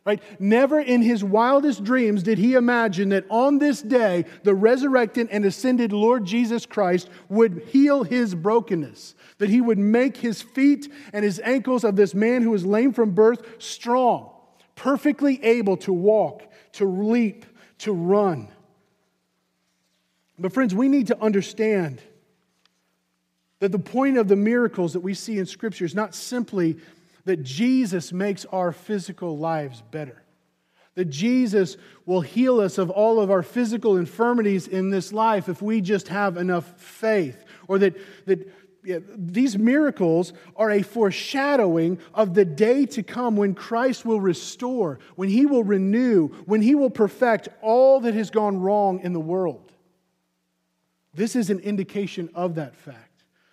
Right? 0.09 0.23
Never 0.41 0.81
in 0.81 1.03
his 1.03 1.23
wildest 1.23 1.85
dreams 1.85 2.23
did 2.23 2.39
he 2.39 2.55
imagine 2.55 3.11
that 3.11 3.27
on 3.29 3.59
this 3.59 3.83
day, 3.83 4.25
the 4.43 4.55
resurrected 4.55 5.29
and 5.31 5.45
ascended 5.45 5.93
Lord 5.93 6.25
Jesus 6.25 6.65
Christ 6.65 7.11
would 7.29 7.65
heal 7.69 8.05
his 8.05 8.35
brokenness, 8.35 9.15
that 9.37 9.51
he 9.51 9.61
would 9.61 9.77
make 9.77 10.17
his 10.17 10.41
feet 10.41 10.91
and 11.13 11.27
his 11.27 11.39
ankles 11.45 11.85
of 11.85 11.97
this 11.97 12.15
man 12.15 12.41
who 12.41 12.53
was 12.53 12.65
lame 12.65 12.95
from 12.95 13.11
birth 13.11 13.43
strong, 13.59 14.31
perfectly 14.77 15.45
able 15.45 15.77
to 15.77 15.93
walk, 15.93 16.51
to 16.73 16.87
leap, 16.87 17.45
to 17.81 17.93
run. 17.93 18.49
But, 20.39 20.55
friends, 20.55 20.75
we 20.75 20.89
need 20.89 21.09
to 21.09 21.23
understand 21.23 22.01
that 23.61 23.73
the 23.73 23.79
point 23.79 24.17
of 24.17 24.27
the 24.27 24.37
miracles 24.37 24.95
that 24.95 25.01
we 25.01 25.13
see 25.13 25.39
in 25.39 25.45
Scripture 25.45 25.85
is 25.85 25.95
not 25.95 26.15
simply 26.15 26.79
that 27.29 27.43
Jesus 27.43 28.11
makes 28.11 28.47
our 28.47 28.73
physical 28.73 29.37
lives 29.37 29.83
better. 29.91 30.23
That 30.95 31.11
Jesus 31.11 31.77
will 32.07 32.23
heal 32.23 32.59
us 32.59 32.79
of 32.79 32.89
all 32.89 33.21
of 33.21 33.31
our 33.31 33.43
physical 33.43 33.99
infirmities 33.99 34.67
in 34.67 34.89
this 34.89 35.13
life 35.13 35.47
if 35.47 35.61
we 35.61 35.83
just 35.83 36.09
have 36.09 36.39
enough 36.39 36.81
faith. 36.81 37.45
Or 37.69 37.79
that, 37.81 37.99
that 38.25 38.51
yeah, 38.83 39.01
these 39.15 39.59
miracles 39.59 40.33
are 40.57 40.71
a 40.71 40.81
foreshadowing 40.81 41.99
of 42.15 42.33
the 42.33 42.47
day 42.47 42.87
to 42.87 43.03
come 43.03 43.37
when 43.37 43.55
Christ 43.55 44.07
will 44.07 44.23
restore, 44.23 44.99
when 45.15 45.29
he 45.29 45.45
will 45.45 45.65
renew, 45.65 46.29
when 46.47 46.63
he 46.63 46.75
will 46.75 46.89
perfect 46.89 47.51
all 47.61 48.01
that 48.01 48.15
has 48.15 48.31
gone 48.31 48.59
wrong 48.59 49.01
in 49.01 49.13
the 49.13 49.21
world. 49.21 49.71
This 51.13 51.37
is 51.37 51.51
an 51.51 51.59
indication 51.59 52.31
of 52.35 52.55
that 52.55 52.75
fact. 52.75 53.08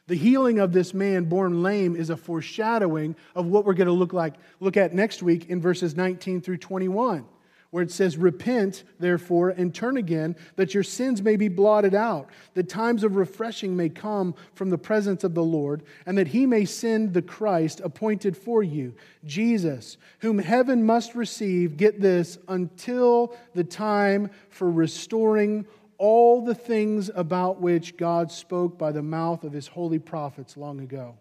The 0.07 0.15
healing 0.15 0.59
of 0.59 0.71
this 0.71 0.93
man 0.93 1.25
born 1.25 1.63
lame 1.63 1.95
is 1.95 2.11
a 2.11 2.17
foreshadowing 2.17 3.15
of 3.33 3.47
what 3.47 3.65
we're 3.65 3.73
going 3.73 3.87
to 3.87 3.93
look 3.93 4.13
like 4.13 4.35
look 4.59 4.77
at 4.77 4.93
next 4.93 5.23
week 5.23 5.49
in 5.49 5.59
verses 5.59 5.95
19 5.95 6.41
through 6.41 6.57
21 6.57 7.25
where 7.71 7.83
it 7.83 7.91
says 7.91 8.15
repent 8.15 8.83
therefore 8.99 9.49
and 9.49 9.73
turn 9.73 9.97
again 9.97 10.35
that 10.55 10.73
your 10.75 10.83
sins 10.83 11.23
may 11.23 11.35
be 11.35 11.47
blotted 11.47 11.95
out 11.95 12.29
that 12.53 12.69
times 12.69 13.03
of 13.03 13.15
refreshing 13.15 13.75
may 13.75 13.89
come 13.89 14.35
from 14.53 14.69
the 14.69 14.77
presence 14.77 15.23
of 15.23 15.33
the 15.33 15.43
Lord 15.43 15.83
and 16.05 16.17
that 16.19 16.27
he 16.27 16.45
may 16.45 16.65
send 16.65 17.13
the 17.13 17.21
Christ 17.23 17.81
appointed 17.83 18.37
for 18.37 18.61
you 18.61 18.93
Jesus 19.25 19.97
whom 20.19 20.37
heaven 20.37 20.85
must 20.85 21.15
receive 21.15 21.77
get 21.77 21.99
this 21.99 22.37
until 22.47 23.35
the 23.55 23.63
time 23.63 24.29
for 24.49 24.69
restoring 24.71 25.65
all 25.97 26.41
the 26.41 26.55
things 26.55 27.09
about 27.13 27.61
which 27.61 27.97
God 27.97 28.31
spoke 28.31 28.77
by 28.77 28.91
the 28.91 29.01
mouth 29.01 29.43
of 29.43 29.53
his 29.53 29.67
holy 29.67 29.99
prophets 29.99 30.57
long 30.57 30.79
ago. 30.79 31.15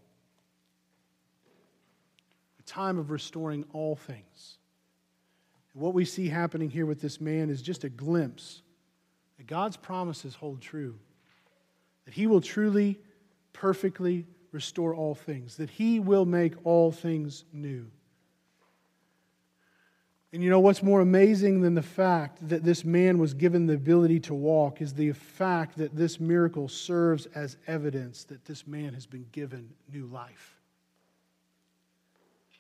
A 2.59 2.63
time 2.63 2.99
of 2.99 3.11
restoring 3.11 3.65
all 3.73 3.97
things. 3.97 4.59
And 5.73 5.83
what 5.83 5.95
we 5.95 6.05
see 6.05 6.29
happening 6.29 6.71
here 6.71 6.87
with 6.87 7.01
this 7.01 7.21
man 7.21 7.51
is 7.51 7.63
just 7.63 7.85
a 7.85 7.89
glimpse 7.89 8.63
that 9.39 9.47
God's 9.47 9.77
promises 9.77 10.35
hold 10.35 10.61
true, 10.61 10.95
that 12.05 12.15
he 12.15 12.27
will 12.27 12.41
truly, 12.41 12.99
perfectly 13.53 14.27
restore 14.53 14.95
all 14.95 15.15
things, 15.15 15.57
that 15.57 15.71
he 15.71 15.99
will 16.01 16.25
make 16.25 16.55
all 16.65 16.93
things 16.93 17.45
new. 17.53 17.91
And 20.35 20.43
you 20.43 20.51
know 20.51 20.59
what's 20.59 20.83
more 20.83 21.01
amazing 21.01 21.61
than 21.61 21.77
the 21.77 21.81
fact 21.83 22.49
that 22.49 22.65
this 22.65 22.85
man 22.85 23.19
was 23.19 23.35
given 23.35 23.67
the 23.67 23.75
ability 23.75 24.19
to 24.19 24.35
walk 24.35 24.83
is 24.83 24.93
the 24.93 25.13
fact 25.13 25.79
that 25.79 25.95
this 25.95 26.19
miracle 26.19 26.67
serves 26.67 27.27
as 27.37 27.57
evidence 27.69 28.25
that 28.25 28.45
this 28.45 28.67
man 28.67 28.95
has 28.95 29.07
been 29.07 29.27
given 29.31 29.71
new 29.93 30.07
life. 30.07 30.57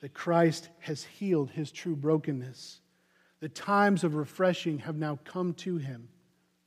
That 0.02 0.14
Christ 0.14 0.68
has 0.78 1.02
healed 1.02 1.50
his 1.50 1.72
true 1.72 1.96
brokenness. 1.96 2.80
The 3.40 3.48
times 3.48 4.04
of 4.04 4.14
refreshing 4.14 4.78
have 4.78 4.94
now 4.94 5.18
come 5.24 5.52
to 5.54 5.76
him 5.76 6.08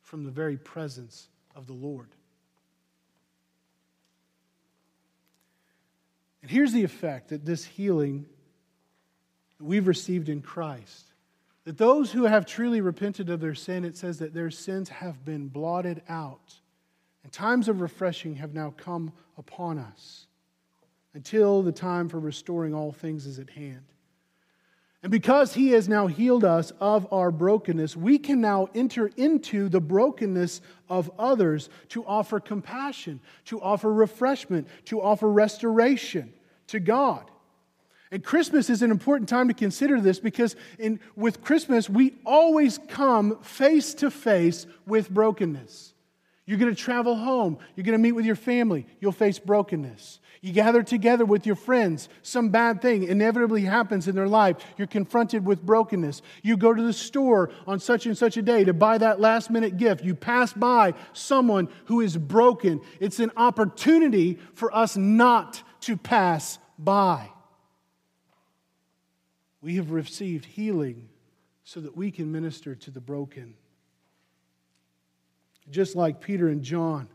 from 0.02 0.26
the 0.26 0.32
very 0.32 0.58
presence 0.58 1.30
of 1.56 1.68
the 1.68 1.74
Lord. 1.74 2.10
And 6.42 6.52
here's 6.52 6.74
the 6.74 6.84
effect 6.84 7.30
that 7.30 7.46
this 7.46 7.64
healing 7.64 8.26
we've 9.60 9.88
received 9.88 10.30
in 10.30 10.42
Christ. 10.42 11.06
That 11.66 11.78
those 11.78 12.12
who 12.12 12.24
have 12.24 12.46
truly 12.46 12.82
repented 12.82 13.30
of 13.30 13.40
their 13.40 13.56
sin, 13.56 13.84
it 13.84 13.98
says 13.98 14.20
that 14.20 14.34
their 14.34 14.52
sins 14.52 14.90
have 14.90 15.26
been 15.26 15.48
blotted 15.48 16.02
out. 16.08 16.56
And 17.24 17.32
times 17.32 17.68
of 17.68 17.82
refreshing 17.82 18.36
have 18.36 18.54
now 18.54 18.74
come 18.78 19.12
upon 19.38 19.78
us 19.78 20.28
until 21.14 21.64
the 21.64 21.72
time 21.72 22.08
for 22.08 22.20
restoring 22.20 22.74
all 22.74 22.92
things 22.92 23.26
is 23.26 23.40
at 23.40 23.50
hand. 23.50 23.84
And 25.04 25.12
because 25.12 25.54
he 25.54 25.70
has 25.70 25.88
now 25.88 26.08
healed 26.08 26.44
us 26.44 26.72
of 26.80 27.12
our 27.12 27.32
brokenness, 27.32 27.96
we 27.96 28.18
can 28.18 28.42
now 28.42 28.70
enter 28.74 29.12
into 29.16 29.70
the 29.70 29.80
brokenness 29.80 30.62
of 30.90 31.12
others 31.20 31.70
to 31.90 32.06
offer 32.06 32.40
compassion, 32.40 33.20
to 33.46 33.62
offer 33.62 33.92
refreshment, 33.94 34.68
to 34.86 35.02
offer 35.02 35.30
restoration 35.30 36.34
to 36.68 36.80
God. 36.80 37.30
And 38.12 38.24
Christmas 38.24 38.70
is 38.70 38.82
an 38.82 38.92
important 38.92 39.28
time 39.28 39.50
to 39.50 39.54
consider 39.54 40.00
this 40.00 40.20
because 40.20 40.56
in, 40.80 41.00
with 41.16 41.42
Christmas, 41.42 41.90
we 41.90 42.16
always 42.26 42.80
come 42.88 43.42
face 43.42 43.94
to 43.96 44.10
face 44.10 44.66
with 44.86 45.10
brokenness. 45.10 45.94
You're 46.46 46.58
going 46.58 46.74
to 46.74 46.82
travel 46.82 47.16
home. 47.16 47.58
You're 47.76 47.84
going 47.84 47.98
to 47.98 48.02
meet 48.02 48.14
with 48.14 48.26
your 48.26 48.38
family. 48.38 48.88
You'll 49.02 49.12
face 49.12 49.38
brokenness. 49.38 50.22
You 50.40 50.54
gather 50.54 50.82
together 50.82 51.26
with 51.26 51.46
your 51.46 51.58
friends. 51.58 52.08
Some 52.22 52.50
bad 52.50 52.82
thing 52.82 53.04
inevitably 53.04 53.64
happens 53.64 54.08
in 54.08 54.16
their 54.16 54.30
life. 54.30 54.56
You're 54.78 54.88
confronted 54.88 55.46
with 55.46 55.66
brokenness. 55.66 56.22
You 56.44 56.56
go 56.56 56.74
to 56.74 56.82
the 56.82 56.94
store 56.94 57.50
on 57.66 57.82
such 57.82 58.06
and 58.06 58.18
such 58.18 58.38
a 58.38 58.42
day 58.42 58.64
to 58.64 58.74
buy 58.74 58.98
that 59.00 59.20
last 59.20 59.52
minute 59.52 59.76
gift. 59.76 60.06
You 60.06 60.16
pass 60.16 60.54
by 60.54 60.94
someone 61.12 61.68
who 61.86 62.00
is 62.00 62.16
broken. 62.16 62.80
It's 63.02 63.20
an 63.20 63.32
opportunity 63.36 64.38
for 64.54 64.74
us 64.74 64.96
not 64.96 65.62
to 65.82 65.98
pass 65.98 66.60
by. 66.80 67.30
We 69.62 69.76
have 69.76 69.92
received 69.92 70.46
healing 70.46 71.10
so 71.64 71.80
that 71.82 71.98
we 71.98 72.12
can 72.12 72.32
minister 72.32 72.76
to 72.76 72.92
the 72.92 73.02
broken. 73.02 73.56
Just 75.70 75.96
like 75.96 76.22
Peter 76.22 76.48
and 76.48 76.64
John. 76.64 77.10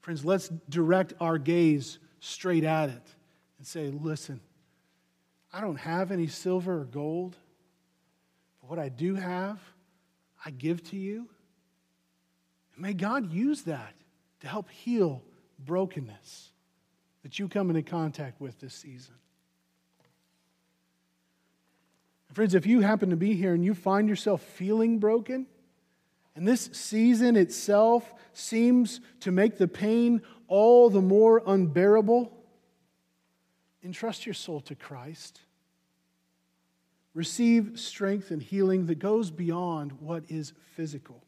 Friends, 0.00 0.24
let's 0.24 0.50
direct 0.68 1.14
our 1.20 1.38
gaze 1.38 1.98
straight 2.20 2.64
at 2.64 2.90
it 2.90 3.02
and 3.58 3.66
say, 3.66 3.88
listen, 3.90 4.40
I 5.52 5.60
don't 5.60 5.76
have 5.76 6.10
any 6.10 6.26
silver 6.26 6.80
or 6.80 6.84
gold, 6.84 7.36
but 8.60 8.70
what 8.70 8.78
I 8.78 8.88
do 8.88 9.14
have, 9.14 9.58
I 10.44 10.50
give 10.50 10.82
to 10.90 10.96
you. 10.96 11.28
And 12.74 12.82
may 12.82 12.94
God 12.94 13.32
use 13.32 13.62
that 13.62 13.94
to 14.40 14.48
help 14.48 14.70
heal 14.70 15.22
brokenness 15.58 16.50
that 17.22 17.38
you 17.38 17.48
come 17.48 17.68
into 17.70 17.82
contact 17.82 18.40
with 18.40 18.58
this 18.60 18.74
season. 18.74 19.14
Friends, 22.32 22.54
if 22.54 22.66
you 22.66 22.80
happen 22.80 23.10
to 23.10 23.16
be 23.16 23.34
here 23.34 23.54
and 23.54 23.64
you 23.64 23.74
find 23.74 24.08
yourself 24.08 24.40
feeling 24.40 24.98
broken, 24.98 25.46
and 26.36 26.46
this 26.46 26.70
season 26.72 27.36
itself 27.36 28.14
seems 28.32 29.00
to 29.20 29.32
make 29.32 29.58
the 29.58 29.66
pain 29.66 30.22
all 30.46 30.90
the 30.90 31.00
more 31.02 31.42
unbearable, 31.44 32.32
entrust 33.82 34.26
your 34.26 34.34
soul 34.34 34.60
to 34.60 34.76
Christ. 34.76 35.40
Receive 37.14 37.72
strength 37.80 38.30
and 38.30 38.40
healing 38.40 38.86
that 38.86 39.00
goes 39.00 39.32
beyond 39.32 39.92
what 40.00 40.22
is 40.28 40.52
physical. 40.76 41.24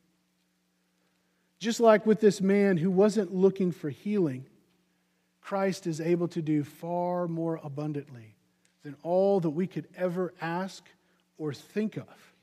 Just 1.58 1.80
like 1.80 2.06
with 2.06 2.20
this 2.20 2.40
man 2.40 2.76
who 2.76 2.90
wasn't 2.90 3.34
looking 3.34 3.72
for 3.72 3.90
healing, 3.90 4.46
Christ 5.40 5.88
is 5.88 6.00
able 6.00 6.28
to 6.28 6.42
do 6.42 6.62
far 6.62 7.26
more 7.26 7.58
abundantly 7.64 8.36
than 8.82 8.96
all 9.02 9.40
that 9.40 9.50
we 9.50 9.66
could 9.66 9.86
ever 9.96 10.34
ask 10.40 10.84
or 11.38 11.52
think 11.52 11.96
of, 11.96 12.34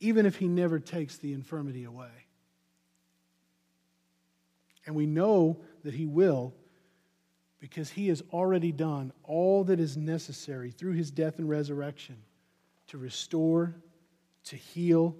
even 0.00 0.26
if 0.26 0.36
He 0.36 0.48
never 0.48 0.78
takes 0.78 1.16
the 1.18 1.32
infirmity 1.32 1.84
away. 1.84 2.26
And 4.86 4.94
we 4.94 5.06
know 5.06 5.60
that 5.84 5.94
He 5.94 6.06
will 6.06 6.54
because 7.62 7.90
he 7.90 8.08
has 8.08 8.24
already 8.32 8.72
done 8.72 9.12
all 9.22 9.62
that 9.62 9.78
is 9.78 9.96
necessary 9.96 10.72
through 10.72 10.94
his 10.94 11.12
death 11.12 11.38
and 11.38 11.48
resurrection 11.48 12.16
to 12.88 12.98
restore, 12.98 13.76
to 14.42 14.56
heal 14.56 15.16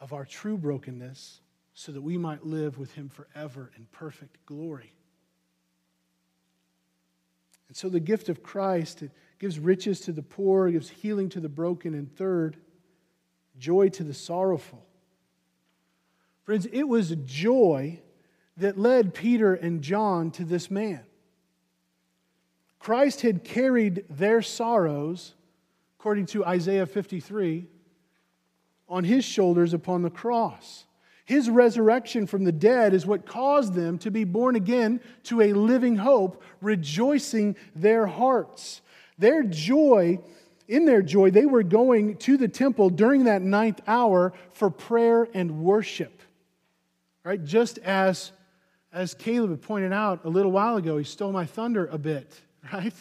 of 0.00 0.12
our 0.12 0.24
true 0.24 0.58
brokenness, 0.58 1.40
so 1.74 1.92
that 1.92 2.02
we 2.02 2.18
might 2.18 2.44
live 2.44 2.78
with 2.78 2.92
him 2.94 3.08
forever 3.08 3.70
in 3.76 3.86
perfect 3.92 4.44
glory. 4.44 4.92
And 7.68 7.76
so 7.76 7.88
the 7.88 8.00
gift 8.00 8.28
of 8.28 8.42
Christ 8.42 9.02
it 9.02 9.10
gives 9.38 9.58
riches 9.58 10.00
to 10.00 10.12
the 10.12 10.22
poor, 10.22 10.70
gives 10.70 10.88
healing 10.88 11.28
to 11.30 11.40
the 11.40 11.48
broken, 11.48 11.94
and 11.94 12.10
third, 12.16 12.56
joy 13.58 13.88
to 13.90 14.04
the 14.04 14.14
sorrowful. 14.14 14.84
Friends, 16.42 16.66
it 16.72 16.84
was 16.84 17.14
joy 17.24 18.00
that 18.56 18.78
led 18.78 19.14
Peter 19.14 19.54
and 19.54 19.82
John 19.82 20.30
to 20.32 20.44
this 20.44 20.70
man. 20.70 21.02
Christ 22.78 23.20
had 23.20 23.44
carried 23.44 24.04
their 24.08 24.40
sorrows, 24.40 25.34
according 25.98 26.26
to 26.26 26.44
Isaiah 26.44 26.86
53, 26.86 27.68
on 28.88 29.04
his 29.04 29.24
shoulders 29.24 29.74
upon 29.74 30.02
the 30.02 30.10
cross. 30.10 30.86
His 31.28 31.50
resurrection 31.50 32.26
from 32.26 32.44
the 32.44 32.52
dead 32.52 32.94
is 32.94 33.04
what 33.04 33.26
caused 33.26 33.74
them 33.74 33.98
to 33.98 34.10
be 34.10 34.24
born 34.24 34.56
again 34.56 34.98
to 35.24 35.42
a 35.42 35.52
living 35.52 35.96
hope, 35.96 36.42
rejoicing 36.62 37.54
their 37.76 38.06
hearts. 38.06 38.80
Their 39.18 39.42
joy, 39.42 40.20
in 40.68 40.86
their 40.86 41.02
joy, 41.02 41.30
they 41.30 41.44
were 41.44 41.62
going 41.62 42.16
to 42.16 42.38
the 42.38 42.48
temple 42.48 42.88
during 42.88 43.24
that 43.24 43.42
ninth 43.42 43.82
hour 43.86 44.32
for 44.52 44.70
prayer 44.70 45.28
and 45.34 45.60
worship. 45.60 46.22
Right? 47.24 47.44
Just 47.44 47.76
as, 47.80 48.32
as 48.90 49.12
Caleb 49.12 49.50
had 49.50 49.60
pointed 49.60 49.92
out 49.92 50.24
a 50.24 50.30
little 50.30 50.50
while 50.50 50.78
ago, 50.78 50.96
he 50.96 51.04
stole 51.04 51.32
my 51.32 51.44
thunder 51.44 51.84
a 51.88 51.98
bit, 51.98 52.40
right? 52.72 52.94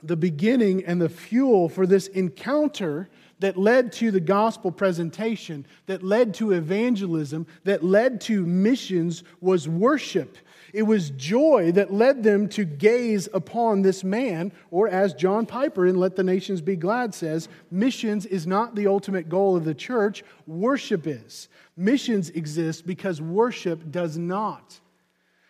The 0.00 0.16
beginning 0.16 0.84
and 0.84 1.00
the 1.02 1.08
fuel 1.08 1.68
for 1.68 1.88
this 1.88 2.06
encounter 2.06 3.08
that 3.38 3.56
led 3.56 3.92
to 3.92 4.10
the 4.10 4.20
gospel 4.20 4.72
presentation, 4.72 5.66
that 5.86 6.02
led 6.02 6.34
to 6.34 6.52
evangelism, 6.52 7.46
that 7.64 7.84
led 7.84 8.20
to 8.22 8.46
missions 8.46 9.24
was 9.40 9.68
worship. 9.68 10.38
It 10.72 10.82
was 10.82 11.10
joy 11.10 11.72
that 11.72 11.92
led 11.92 12.22
them 12.22 12.48
to 12.50 12.64
gaze 12.64 13.28
upon 13.32 13.82
this 13.82 14.04
man, 14.04 14.52
or 14.70 14.88
as 14.88 15.14
John 15.14 15.46
Piper 15.46 15.86
in 15.86 15.96
Let 15.96 16.16
the 16.16 16.24
Nations 16.24 16.60
Be 16.60 16.76
Glad 16.76 17.14
says, 17.14 17.48
missions 17.70 18.26
is 18.26 18.46
not 18.46 18.74
the 18.74 18.86
ultimate 18.86 19.28
goal 19.28 19.56
of 19.56 19.64
the 19.64 19.74
church, 19.74 20.22
worship 20.46 21.06
is. 21.06 21.48
Missions 21.76 22.30
exist 22.30 22.86
because 22.86 23.20
worship 23.20 23.90
does 23.90 24.18
not. 24.18 24.80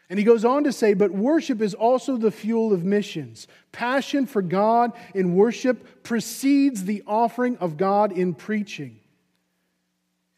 And 0.09 0.19
he 0.19 0.25
goes 0.25 0.45
on 0.45 0.65
to 0.65 0.73
say, 0.73 0.95
but 0.95 1.11
worship 1.11 1.61
is 1.61 1.75
also 1.75 2.17
the 2.17 2.31
fuel 2.31 2.73
of 2.73 2.85
missions. 2.85 3.49
Passion 3.73 4.27
for 4.27 4.41
God 4.41 4.93
in 5.15 5.35
worship 5.35 6.05
precedes 6.05 6.85
the 6.85 7.03
offering 7.07 7.57
of 7.57 7.77
God 7.77 8.13
in 8.13 8.33
preaching. 8.33 9.01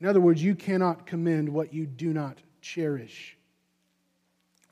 In 0.00 0.06
other 0.06 0.20
words, 0.20 0.42
you 0.42 0.54
cannot 0.54 1.06
commend 1.06 1.50
what 1.50 1.74
you 1.74 1.84
do 1.84 2.14
not 2.14 2.38
cherish. 2.62 3.36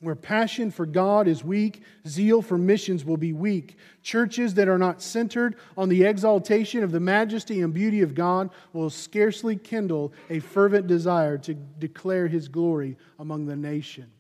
Where 0.01 0.15
passion 0.15 0.71
for 0.71 0.87
God 0.87 1.27
is 1.27 1.43
weak, 1.43 1.83
zeal 2.07 2.41
for 2.41 2.57
missions 2.57 3.05
will 3.05 3.17
be 3.17 3.33
weak. 3.33 3.77
Churches 4.03 4.55
that 4.55 4.69
are 4.69 4.79
not 4.79 5.03
centered 5.03 5.57
on 5.77 5.89
the 5.89 6.05
exaltation 6.05 6.85
of 6.85 6.93
the 6.93 7.01
majesty 7.01 7.61
and 7.61 7.73
beauty 7.73 8.03
of 8.03 8.15
God 8.15 8.51
will 8.73 8.91
scarcely 8.91 9.57
kindle 9.57 10.13
a 10.31 10.39
fervent 10.41 10.87
desire 10.87 11.39
to 11.39 11.55
declare 11.55 12.29
his 12.29 12.49
glory 12.49 12.97
among 13.19 13.47
the 13.47 13.57
nations. 13.57 14.16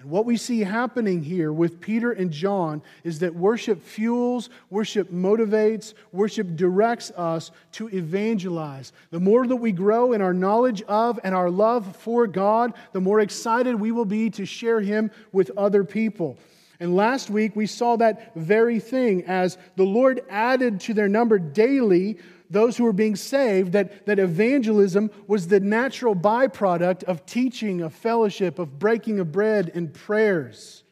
And 0.00 0.10
what 0.10 0.26
we 0.26 0.36
see 0.36 0.60
happening 0.60 1.22
here 1.22 1.52
with 1.52 1.80
Peter 1.80 2.12
and 2.12 2.30
John 2.30 2.82
is 3.02 3.18
that 3.18 3.34
worship 3.34 3.82
fuels, 3.82 4.48
worship 4.70 5.10
motivates, 5.10 5.94
worship 6.12 6.54
directs 6.54 7.10
us 7.12 7.50
to 7.72 7.88
evangelize. 7.88 8.92
The 9.10 9.18
more 9.18 9.44
that 9.44 9.56
we 9.56 9.72
grow 9.72 10.12
in 10.12 10.22
our 10.22 10.34
knowledge 10.34 10.82
of 10.82 11.18
and 11.24 11.34
our 11.34 11.50
love 11.50 11.96
for 11.96 12.28
God, 12.28 12.74
the 12.92 13.00
more 13.00 13.18
excited 13.18 13.74
we 13.74 13.90
will 13.90 14.04
be 14.04 14.30
to 14.30 14.46
share 14.46 14.80
Him 14.80 15.10
with 15.32 15.50
other 15.56 15.82
people. 15.82 16.38
And 16.78 16.94
last 16.94 17.28
week 17.28 17.56
we 17.56 17.66
saw 17.66 17.96
that 17.96 18.36
very 18.36 18.78
thing 18.78 19.24
as 19.24 19.58
the 19.74 19.82
Lord 19.82 20.22
added 20.30 20.78
to 20.82 20.94
their 20.94 21.08
number 21.08 21.40
daily 21.40 22.18
those 22.50 22.76
who 22.76 22.84
were 22.84 22.92
being 22.92 23.16
saved, 23.16 23.72
that, 23.72 24.06
that 24.06 24.18
evangelism 24.18 25.10
was 25.26 25.48
the 25.48 25.60
natural 25.60 26.14
byproduct 26.14 27.04
of 27.04 27.26
teaching, 27.26 27.82
of 27.82 27.92
fellowship, 27.92 28.58
of 28.58 28.78
breaking 28.78 29.20
of 29.20 29.32
bread 29.32 29.70
and 29.74 29.92
prayers. 29.92 30.82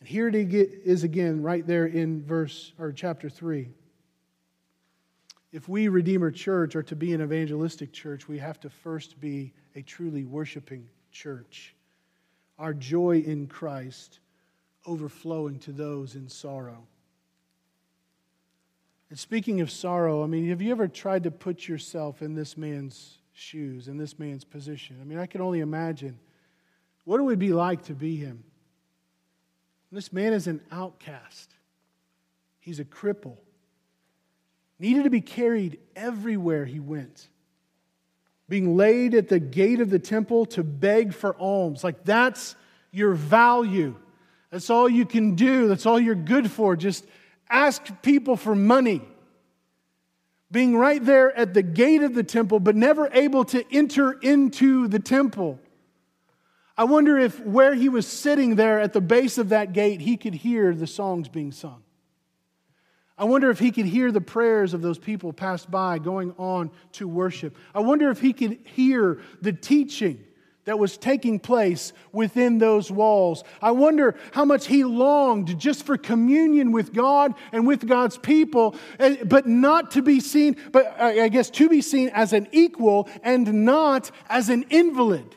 And 0.00 0.08
here 0.08 0.28
it 0.28 0.34
is 0.34 1.04
again, 1.04 1.42
right 1.42 1.66
there 1.66 1.86
in 1.86 2.24
verse 2.24 2.72
or 2.78 2.92
chapter 2.92 3.28
3. 3.28 3.68
If 5.52 5.68
we, 5.68 5.88
Redeemer 5.88 6.30
Church, 6.30 6.76
are 6.76 6.82
to 6.84 6.96
be 6.96 7.12
an 7.12 7.22
evangelistic 7.22 7.92
church, 7.92 8.28
we 8.28 8.38
have 8.38 8.60
to 8.60 8.70
first 8.70 9.20
be 9.20 9.52
a 9.74 9.82
truly 9.82 10.24
worshiping 10.24 10.88
church. 11.10 11.74
Our 12.58 12.74
joy 12.74 13.22
in 13.26 13.46
Christ 13.46 14.20
overflowing 14.86 15.58
to 15.60 15.72
those 15.72 16.14
in 16.14 16.28
sorrow. 16.28 16.86
And 19.08 19.18
speaking 19.18 19.60
of 19.60 19.70
sorrow, 19.70 20.24
I 20.24 20.26
mean, 20.26 20.48
have 20.48 20.60
you 20.60 20.72
ever 20.72 20.88
tried 20.88 21.24
to 21.24 21.30
put 21.30 21.68
yourself 21.68 22.22
in 22.22 22.34
this 22.34 22.56
man's 22.56 23.18
shoes, 23.32 23.88
in 23.88 23.98
this 23.98 24.18
man's 24.18 24.44
position? 24.44 24.96
I 25.00 25.04
mean, 25.04 25.18
I 25.18 25.26
can 25.26 25.40
only 25.40 25.60
imagine 25.60 26.18
what 27.04 27.20
it 27.20 27.22
would 27.22 27.38
be 27.38 27.52
like 27.52 27.84
to 27.84 27.94
be 27.94 28.16
him. 28.16 28.42
This 29.92 30.12
man 30.12 30.32
is 30.32 30.46
an 30.48 30.60
outcast, 30.72 31.54
he's 32.58 32.80
a 32.80 32.84
cripple, 32.84 33.36
needed 34.78 35.04
to 35.04 35.10
be 35.10 35.20
carried 35.20 35.78
everywhere 35.94 36.66
he 36.66 36.80
went. 36.80 37.28
Being 38.48 38.76
laid 38.76 39.14
at 39.14 39.28
the 39.28 39.40
gate 39.40 39.80
of 39.80 39.90
the 39.90 39.98
temple 39.98 40.46
to 40.46 40.62
beg 40.62 41.14
for 41.14 41.34
alms. 41.36 41.82
Like, 41.82 42.04
that's 42.04 42.54
your 42.92 43.14
value. 43.14 43.96
That's 44.50 44.70
all 44.70 44.88
you 44.88 45.04
can 45.04 45.34
do. 45.34 45.66
That's 45.66 45.86
all 45.86 45.98
you're 45.98 46.14
good 46.14 46.50
for. 46.50 46.76
Just 46.76 47.06
ask 47.48 48.02
people 48.02 48.36
for 48.36 48.54
money, 48.54 49.02
being 50.50 50.76
right 50.76 51.04
there 51.04 51.36
at 51.36 51.54
the 51.54 51.62
gate 51.62 52.02
of 52.02 52.14
the 52.14 52.22
temple, 52.22 52.60
but 52.60 52.76
never 52.76 53.08
able 53.12 53.44
to 53.46 53.64
enter 53.74 54.12
into 54.12 54.88
the 54.88 54.98
temple. 54.98 55.58
I 56.76 56.84
wonder 56.84 57.18
if 57.18 57.40
where 57.40 57.74
he 57.74 57.88
was 57.88 58.06
sitting 58.06 58.56
there 58.56 58.80
at 58.80 58.92
the 58.92 59.00
base 59.00 59.38
of 59.38 59.48
that 59.48 59.72
gate, 59.72 60.00
he 60.00 60.16
could 60.16 60.34
hear 60.34 60.74
the 60.74 60.86
songs 60.86 61.28
being 61.28 61.52
sung. 61.52 61.82
I 63.18 63.24
wonder 63.24 63.48
if 63.48 63.58
he 63.58 63.72
could 63.72 63.86
hear 63.86 64.12
the 64.12 64.20
prayers 64.20 64.74
of 64.74 64.82
those 64.82 64.98
people 64.98 65.32
passed 65.32 65.70
by 65.70 65.98
going 65.98 66.34
on 66.36 66.70
to 66.92 67.08
worship. 67.08 67.56
I 67.74 67.80
wonder 67.80 68.10
if 68.10 68.20
he 68.20 68.34
could 68.34 68.58
hear 68.64 69.20
the 69.40 69.54
teaching 69.54 70.22
that 70.66 70.78
was 70.78 70.98
taking 70.98 71.38
place 71.38 71.92
within 72.12 72.58
those 72.58 72.90
walls. 72.90 73.44
I 73.62 73.70
wonder 73.70 74.16
how 74.32 74.44
much 74.44 74.66
he 74.66 74.84
longed 74.84 75.58
just 75.58 75.86
for 75.86 75.96
communion 75.96 76.72
with 76.72 76.92
God 76.92 77.34
and 77.52 77.66
with 77.66 77.88
God's 77.88 78.18
people, 78.18 78.74
eh, 78.98 79.24
but 79.24 79.46
not 79.46 79.92
to 79.92 80.02
be 80.02 80.20
seen, 80.20 80.56
but 80.72 81.00
I 81.00 81.28
guess 81.28 81.50
to 81.50 81.68
be 81.68 81.80
seen 81.80 82.10
as 82.10 82.32
an 82.32 82.48
equal 82.52 83.08
and 83.22 83.64
not 83.64 84.10
as 84.28 84.50
an 84.50 84.66
invalid. 84.68 85.36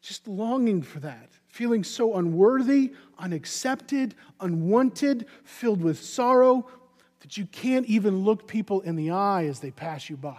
Just 0.00 0.28
longing 0.28 0.82
for 0.82 1.00
that, 1.00 1.30
feeling 1.48 1.82
so 1.82 2.14
unworthy, 2.14 2.92
unaccepted, 3.18 4.14
unwanted, 4.40 5.26
filled 5.42 5.82
with 5.82 6.00
sorrow 6.00 6.68
that 7.20 7.36
you 7.36 7.46
can't 7.46 7.86
even 7.86 8.22
look 8.22 8.46
people 8.46 8.82
in 8.82 8.94
the 8.94 9.10
eye 9.10 9.46
as 9.46 9.58
they 9.58 9.72
pass 9.72 10.08
you 10.08 10.16
by. 10.16 10.38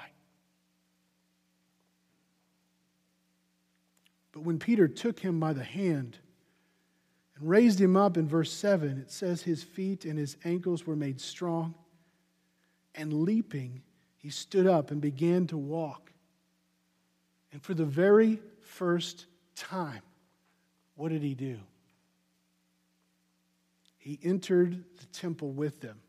But 4.35 4.43
when 4.43 4.59
Peter 4.59 4.89
took 4.89 5.17
him 5.21 5.39
by 5.39 5.53
the 5.53 5.63
hand 5.63 6.17
and 7.37 7.49
raised 7.49 7.79
him 7.79 7.95
up 7.95 8.17
in 8.17 8.27
verse 8.27 8.51
7, 8.51 8.99
it 8.99 9.09
says 9.09 9.41
his 9.41 9.63
feet 9.63 10.03
and 10.03 10.19
his 10.19 10.35
ankles 10.43 10.85
were 10.85 10.97
made 10.97 11.21
strong. 11.21 11.73
And 12.93 13.13
leaping, 13.13 13.81
he 14.17 14.29
stood 14.29 14.67
up 14.67 14.91
and 14.91 14.99
began 14.99 15.47
to 15.47 15.57
walk. 15.57 16.11
And 17.53 17.63
for 17.63 17.73
the 17.73 17.85
very 17.85 18.41
first 18.59 19.25
time, 19.55 20.01
what 20.95 21.09
did 21.09 21.23
he 21.23 21.33
do? 21.33 21.57
He 23.97 24.19
entered 24.21 24.83
the 24.99 25.05
temple 25.13 25.51
with 25.53 25.79
them, 25.79 26.01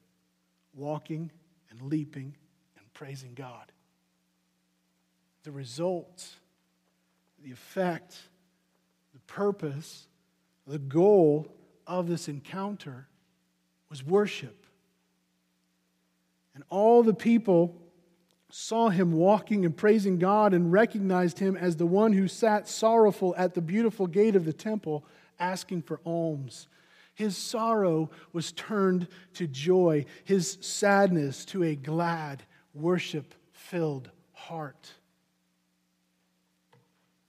walking 0.74 1.30
and 1.70 1.80
leaping 1.80 2.34
and 2.76 2.92
praising 2.92 3.34
God. 3.34 3.70
The 5.44 5.53
result 5.53 6.28
the 7.47 7.53
effect, 7.53 8.18
the 9.12 9.20
purpose, 9.20 10.09
the 10.66 10.80
goal 10.80 11.47
of 11.86 12.09
this 12.09 12.26
encounter 12.26 13.07
was 13.88 14.05
worship. 14.05 14.66
And 16.57 16.64
all 16.70 17.05
the 17.05 17.14
people 17.14 17.80
saw 18.51 18.88
him 18.88 19.12
walking 19.12 19.64
and 19.64 19.76
praising 19.76 20.18
God 20.18 20.55
and 20.55 20.72
recognized 20.72 21.38
him 21.38 21.57
as 21.57 21.76
the 21.76 21.86
one 21.86 22.12
who 22.12 22.26
sat 22.26 22.68
sorrowful 22.68 23.32
at 23.38 23.55
the 23.55 23.62
beautiful 23.62 24.09
gate 24.09 24.34
of 24.34 24.44
the 24.44 24.53
temple 24.53 25.05
asking 25.38 25.82
for 25.82 26.01
alms. 26.05 26.66
His 27.14 27.36
sorrow 27.36 28.11
was 28.32 28.51
turned 28.51 29.07
to 29.34 29.47
joy, 29.47 30.05
his 30.24 30.59
sadness 30.61 31.44
to 31.47 31.62
a 31.62 31.76
glad, 31.76 32.42
worship 32.74 33.34
filled 33.53 34.11
heart. 34.32 34.94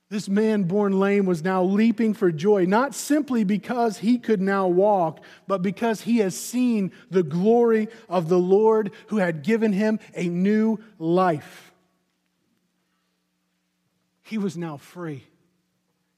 This 0.09 0.29
man 0.29 0.63
born 0.63 0.99
lame 0.99 1.25
was 1.25 1.43
now 1.43 1.63
leaping 1.63 2.13
for 2.13 2.31
joy, 2.31 2.65
not 2.65 2.95
simply 2.95 3.43
because 3.43 3.97
he 3.97 4.17
could 4.17 4.39
now 4.39 4.67
walk, 4.67 5.21
but 5.47 5.61
because 5.61 6.01
he 6.01 6.19
has 6.19 6.37
seen 6.39 6.93
the 7.11 7.23
glory 7.23 7.89
of 8.07 8.29
the 8.29 8.39
Lord 8.39 8.91
who 9.07 9.17
had 9.17 9.43
given 9.43 9.73
him 9.73 9.99
a 10.15 10.29
new 10.29 10.79
life. 10.97 11.73
He 14.23 14.37
was 14.37 14.55
now 14.55 14.77
free. 14.77 15.25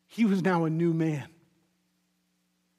He 0.06 0.26
was 0.26 0.44
now 0.44 0.66
a 0.66 0.70
new 0.70 0.94
man. 0.94 1.28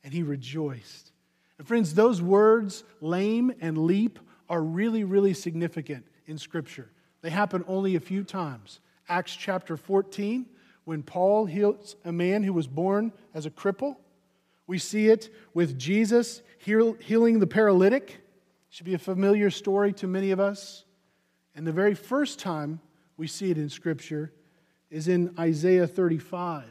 And 0.05 0.13
he 0.13 0.23
rejoiced. 0.23 1.11
And 1.59 1.67
friends, 1.67 1.95
those 1.95 2.23
words, 2.23 2.85
lame 3.01 3.53
and 3.61 3.79
leap, 3.79 4.21
are 4.49 4.63
really, 4.63 5.03
really 5.05 5.35
significant 5.35 6.07
in 6.27 6.39
Scripture. 6.39 6.89
They 7.23 7.31
happen 7.31 7.65
only 7.67 7.97
a 7.97 8.01
few 8.01 8.23
times. 8.23 8.81
Acts 9.09 9.35
chapter 9.35 9.77
14 9.77 10.47
when 10.91 11.05
Paul 11.05 11.47
heals 11.47 11.95
a 12.05 12.11
man 12.11 12.43
who 12.43 12.53
was 12.53 12.67
born 12.67 13.13
as 13.33 13.47
a 13.47 13.51
cripple. 13.51 13.95
We 14.67 14.79
see 14.79 15.07
it 15.07 15.33
with 15.55 15.79
Jesus 15.79 16.43
healing 16.59 17.39
the 17.39 17.47
paralytic. 17.47 18.19
Should 18.71 18.87
be 18.87 18.95
a 18.95 18.99
familiar 18.99 19.51
story 19.51 19.93
to 19.93 20.09
many 20.09 20.33
of 20.33 20.41
us. 20.41 20.85
And 21.55 21.65
the 21.65 21.71
very 21.71 21.95
first 21.95 22.41
time 22.41 22.81
we 23.17 23.29
see 23.29 23.53
it 23.53 23.57
in 23.57 23.69
Scripture 23.69 24.33
is 24.91 25.07
in 25.07 25.33
Isaiah 25.39 25.87
35, 25.87 26.65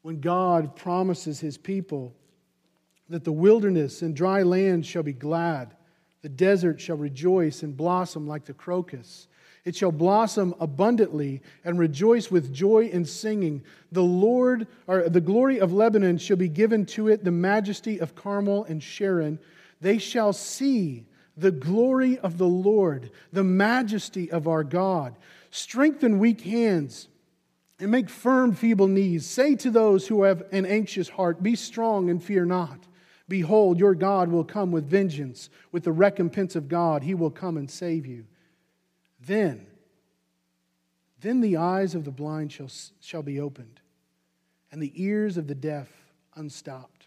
when 0.00 0.18
God 0.18 0.74
promises 0.74 1.38
his 1.38 1.56
people 1.56 2.16
that 3.08 3.22
the 3.22 3.30
wilderness 3.30 4.02
and 4.02 4.16
dry 4.16 4.42
land 4.42 4.84
shall 4.84 5.04
be 5.04 5.12
glad, 5.12 5.76
the 6.22 6.28
desert 6.28 6.80
shall 6.80 6.96
rejoice 6.96 7.62
and 7.62 7.76
blossom 7.76 8.26
like 8.26 8.46
the 8.46 8.52
crocus. 8.52 9.28
It 9.64 9.76
shall 9.76 9.92
blossom 9.92 10.54
abundantly 10.58 11.40
and 11.64 11.78
rejoice 11.78 12.30
with 12.30 12.52
joy 12.52 12.90
and 12.92 13.08
singing. 13.08 13.62
The 13.92 14.02
Lord, 14.02 14.66
or 14.88 15.08
the 15.08 15.20
glory 15.20 15.60
of 15.60 15.72
Lebanon 15.72 16.18
shall 16.18 16.36
be 16.36 16.48
given 16.48 16.84
to 16.86 17.08
it, 17.08 17.22
the 17.22 17.30
majesty 17.30 18.00
of 18.00 18.16
Carmel 18.16 18.64
and 18.64 18.82
Sharon. 18.82 19.38
They 19.80 19.98
shall 19.98 20.32
see 20.32 21.04
the 21.36 21.52
glory 21.52 22.18
of 22.18 22.38
the 22.38 22.48
Lord, 22.48 23.10
the 23.32 23.44
majesty 23.44 24.30
of 24.30 24.48
our 24.48 24.64
God. 24.64 25.14
Strengthen 25.50 26.18
weak 26.18 26.40
hands 26.40 27.08
and 27.78 27.90
make 27.90 28.10
firm 28.10 28.54
feeble 28.54 28.88
knees. 28.88 29.26
Say 29.26 29.54
to 29.56 29.70
those 29.70 30.08
who 30.08 30.24
have 30.24 30.42
an 30.50 30.66
anxious 30.66 31.08
heart, 31.08 31.42
Be 31.42 31.54
strong 31.54 32.10
and 32.10 32.22
fear 32.22 32.44
not. 32.44 32.88
Behold, 33.28 33.78
your 33.78 33.94
God 33.94 34.28
will 34.28 34.44
come 34.44 34.72
with 34.72 34.90
vengeance, 34.90 35.48
with 35.70 35.84
the 35.84 35.92
recompense 35.92 36.56
of 36.56 36.68
God. 36.68 37.02
He 37.02 37.14
will 37.14 37.30
come 37.30 37.56
and 37.56 37.70
save 37.70 38.06
you. 38.06 38.24
Then, 39.26 39.66
then 41.20 41.40
the 41.40 41.56
eyes 41.56 41.94
of 41.94 42.04
the 42.04 42.10
blind 42.10 42.52
shall, 42.52 42.70
shall 43.00 43.22
be 43.22 43.38
opened, 43.38 43.80
and 44.70 44.82
the 44.82 44.92
ears 44.96 45.36
of 45.36 45.46
the 45.46 45.54
deaf 45.54 45.88
unstopped. 46.34 47.06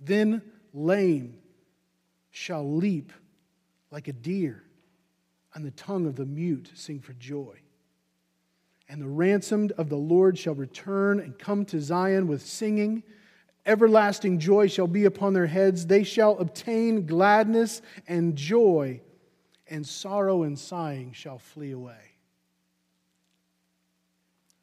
Then 0.00 0.40
lame 0.72 1.38
shall 2.30 2.76
leap 2.76 3.12
like 3.90 4.08
a 4.08 4.12
deer, 4.12 4.62
and 5.54 5.64
the 5.64 5.72
tongue 5.72 6.06
of 6.06 6.16
the 6.16 6.26
mute 6.26 6.70
sing 6.74 7.00
for 7.00 7.12
joy. 7.14 7.56
And 8.88 9.02
the 9.02 9.08
ransomed 9.08 9.72
of 9.72 9.90
the 9.90 9.96
Lord 9.96 10.38
shall 10.38 10.54
return 10.54 11.20
and 11.20 11.38
come 11.38 11.66
to 11.66 11.80
Zion 11.80 12.26
with 12.26 12.40
singing. 12.40 13.02
Everlasting 13.66 14.38
joy 14.38 14.68
shall 14.68 14.86
be 14.86 15.04
upon 15.04 15.34
their 15.34 15.46
heads. 15.46 15.84
They 15.84 16.04
shall 16.04 16.38
obtain 16.38 17.04
gladness 17.04 17.82
and 18.06 18.34
joy 18.34 19.02
and 19.70 19.86
sorrow 19.86 20.42
and 20.42 20.58
sighing 20.58 21.12
shall 21.12 21.38
flee 21.38 21.72
away. 21.72 22.14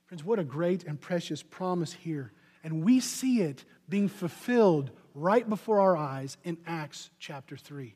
Friends, 0.06 0.24
what 0.24 0.39
a 0.39 0.43
great 0.43 0.84
and 0.84 0.99
precious 0.99 1.41
promise 1.41 1.93
here. 1.93 2.32
And 2.64 2.84
we 2.84 2.99
see 2.99 3.41
it 3.41 3.66
being 3.89 4.08
fulfilled 4.08 4.91
right 5.14 5.47
before 5.47 5.80
our 5.80 5.97
eyes 5.97 6.38
in 6.43 6.58
Acts 6.66 7.10
chapter 7.20 7.58
3. 7.58 7.95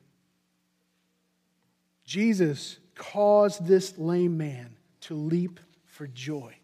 Jesus 2.04 2.80
caused 2.96 3.66
this 3.66 3.98
lame 3.98 4.38
man 4.38 4.76
to 5.02 5.14
leap 5.14 5.60
for 5.86 6.08
joy. 6.08 6.56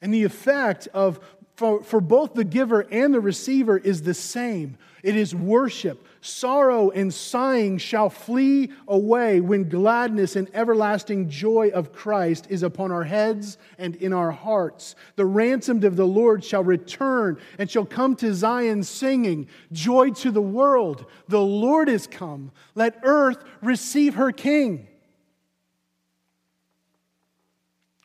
And 0.00 0.14
the 0.14 0.24
effect 0.24 0.88
of 0.94 1.20
for, 1.56 1.82
for 1.82 2.00
both 2.00 2.32
the 2.32 2.44
giver 2.44 2.80
and 2.80 3.12
the 3.12 3.20
receiver 3.20 3.76
is 3.76 4.00
the 4.00 4.14
same. 4.14 4.78
It 5.02 5.16
is 5.16 5.34
worship. 5.34 6.06
Sorrow 6.20 6.90
and 6.90 7.12
sighing 7.12 7.78
shall 7.78 8.10
flee 8.10 8.72
away 8.86 9.40
when 9.40 9.68
gladness 9.68 10.36
and 10.36 10.50
everlasting 10.52 11.30
joy 11.30 11.70
of 11.72 11.92
Christ 11.92 12.46
is 12.50 12.62
upon 12.62 12.92
our 12.92 13.04
heads 13.04 13.56
and 13.78 13.96
in 13.96 14.12
our 14.12 14.30
hearts. 14.30 14.94
The 15.16 15.24
ransomed 15.24 15.84
of 15.84 15.96
the 15.96 16.06
Lord 16.06 16.44
shall 16.44 16.62
return 16.62 17.38
and 17.58 17.70
shall 17.70 17.86
come 17.86 18.14
to 18.16 18.34
Zion 18.34 18.82
singing, 18.82 19.48
Joy 19.72 20.10
to 20.10 20.30
the 20.30 20.42
world! 20.42 21.06
The 21.28 21.40
Lord 21.40 21.88
is 21.88 22.06
come. 22.06 22.52
Let 22.74 23.00
earth 23.02 23.42
receive 23.62 24.14
her 24.14 24.32
King. 24.32 24.86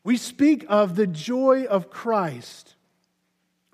We 0.06 0.18
speak 0.18 0.66
of 0.70 0.96
the 0.96 1.08
joy 1.08 1.66
of 1.66 1.90
Christ 1.90 2.76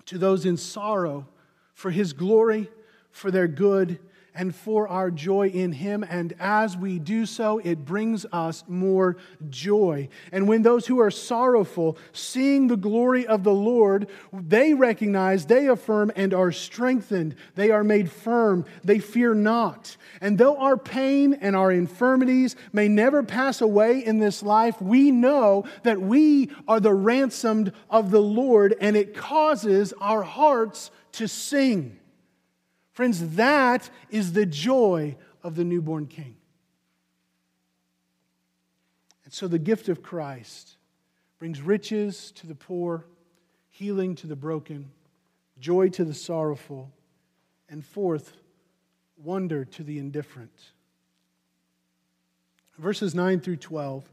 to 0.06 0.18
those 0.18 0.46
in 0.46 0.56
sorrow 0.56 1.28
for 1.74 1.90
his 1.90 2.12
glory, 2.12 2.70
for 3.12 3.30
their 3.30 3.48
good, 3.48 4.00
and 4.34 4.54
for 4.54 4.88
our 4.88 5.10
joy 5.10 5.48
in 5.48 5.72
Him. 5.72 6.04
And 6.08 6.34
as 6.40 6.76
we 6.76 6.98
do 6.98 7.26
so, 7.26 7.58
it 7.58 7.84
brings 7.84 8.24
us 8.32 8.64
more 8.66 9.16
joy. 9.50 10.08
And 10.30 10.48
when 10.48 10.62
those 10.62 10.86
who 10.86 11.00
are 11.00 11.10
sorrowful, 11.10 11.98
seeing 12.12 12.66
the 12.66 12.76
glory 12.76 13.26
of 13.26 13.44
the 13.44 13.52
Lord, 13.52 14.08
they 14.32 14.74
recognize, 14.74 15.46
they 15.46 15.68
affirm, 15.68 16.12
and 16.16 16.32
are 16.32 16.52
strengthened. 16.52 17.34
They 17.54 17.70
are 17.70 17.84
made 17.84 18.10
firm. 18.10 18.64
They 18.82 18.98
fear 18.98 19.34
not. 19.34 19.96
And 20.20 20.38
though 20.38 20.56
our 20.56 20.76
pain 20.76 21.34
and 21.34 21.54
our 21.54 21.70
infirmities 21.70 22.56
may 22.72 22.88
never 22.88 23.22
pass 23.22 23.60
away 23.60 24.04
in 24.04 24.18
this 24.18 24.42
life, 24.42 24.80
we 24.80 25.10
know 25.10 25.64
that 25.82 26.00
we 26.00 26.50
are 26.66 26.80
the 26.80 26.94
ransomed 26.94 27.72
of 27.90 28.10
the 28.10 28.22
Lord, 28.22 28.74
and 28.80 28.96
it 28.96 29.14
causes 29.14 29.92
our 30.00 30.22
hearts 30.22 30.90
to 31.12 31.28
sing. 31.28 31.98
Friends, 32.92 33.36
that 33.36 33.88
is 34.10 34.32
the 34.32 34.46
joy 34.46 35.16
of 35.42 35.56
the 35.56 35.64
newborn 35.64 36.06
king. 36.06 36.36
And 39.24 39.32
so 39.32 39.48
the 39.48 39.58
gift 39.58 39.88
of 39.88 40.02
Christ 40.02 40.76
brings 41.38 41.60
riches 41.60 42.30
to 42.32 42.46
the 42.46 42.54
poor, 42.54 43.06
healing 43.70 44.14
to 44.16 44.26
the 44.26 44.36
broken, 44.36 44.90
joy 45.58 45.88
to 45.88 46.04
the 46.04 46.14
sorrowful, 46.14 46.90
and 47.68 47.84
fourth, 47.84 48.34
wonder 49.16 49.64
to 49.64 49.82
the 49.82 49.98
indifferent. 49.98 50.72
Verses 52.78 53.14
9 53.14 53.40
through 53.40 53.56
12, 53.56 54.04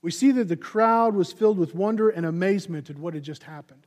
we 0.00 0.10
see 0.10 0.32
that 0.32 0.48
the 0.48 0.56
crowd 0.56 1.14
was 1.14 1.32
filled 1.32 1.58
with 1.58 1.74
wonder 1.74 2.08
and 2.08 2.24
amazement 2.24 2.88
at 2.90 2.98
what 2.98 3.14
had 3.14 3.22
just 3.22 3.42
happened. 3.44 3.86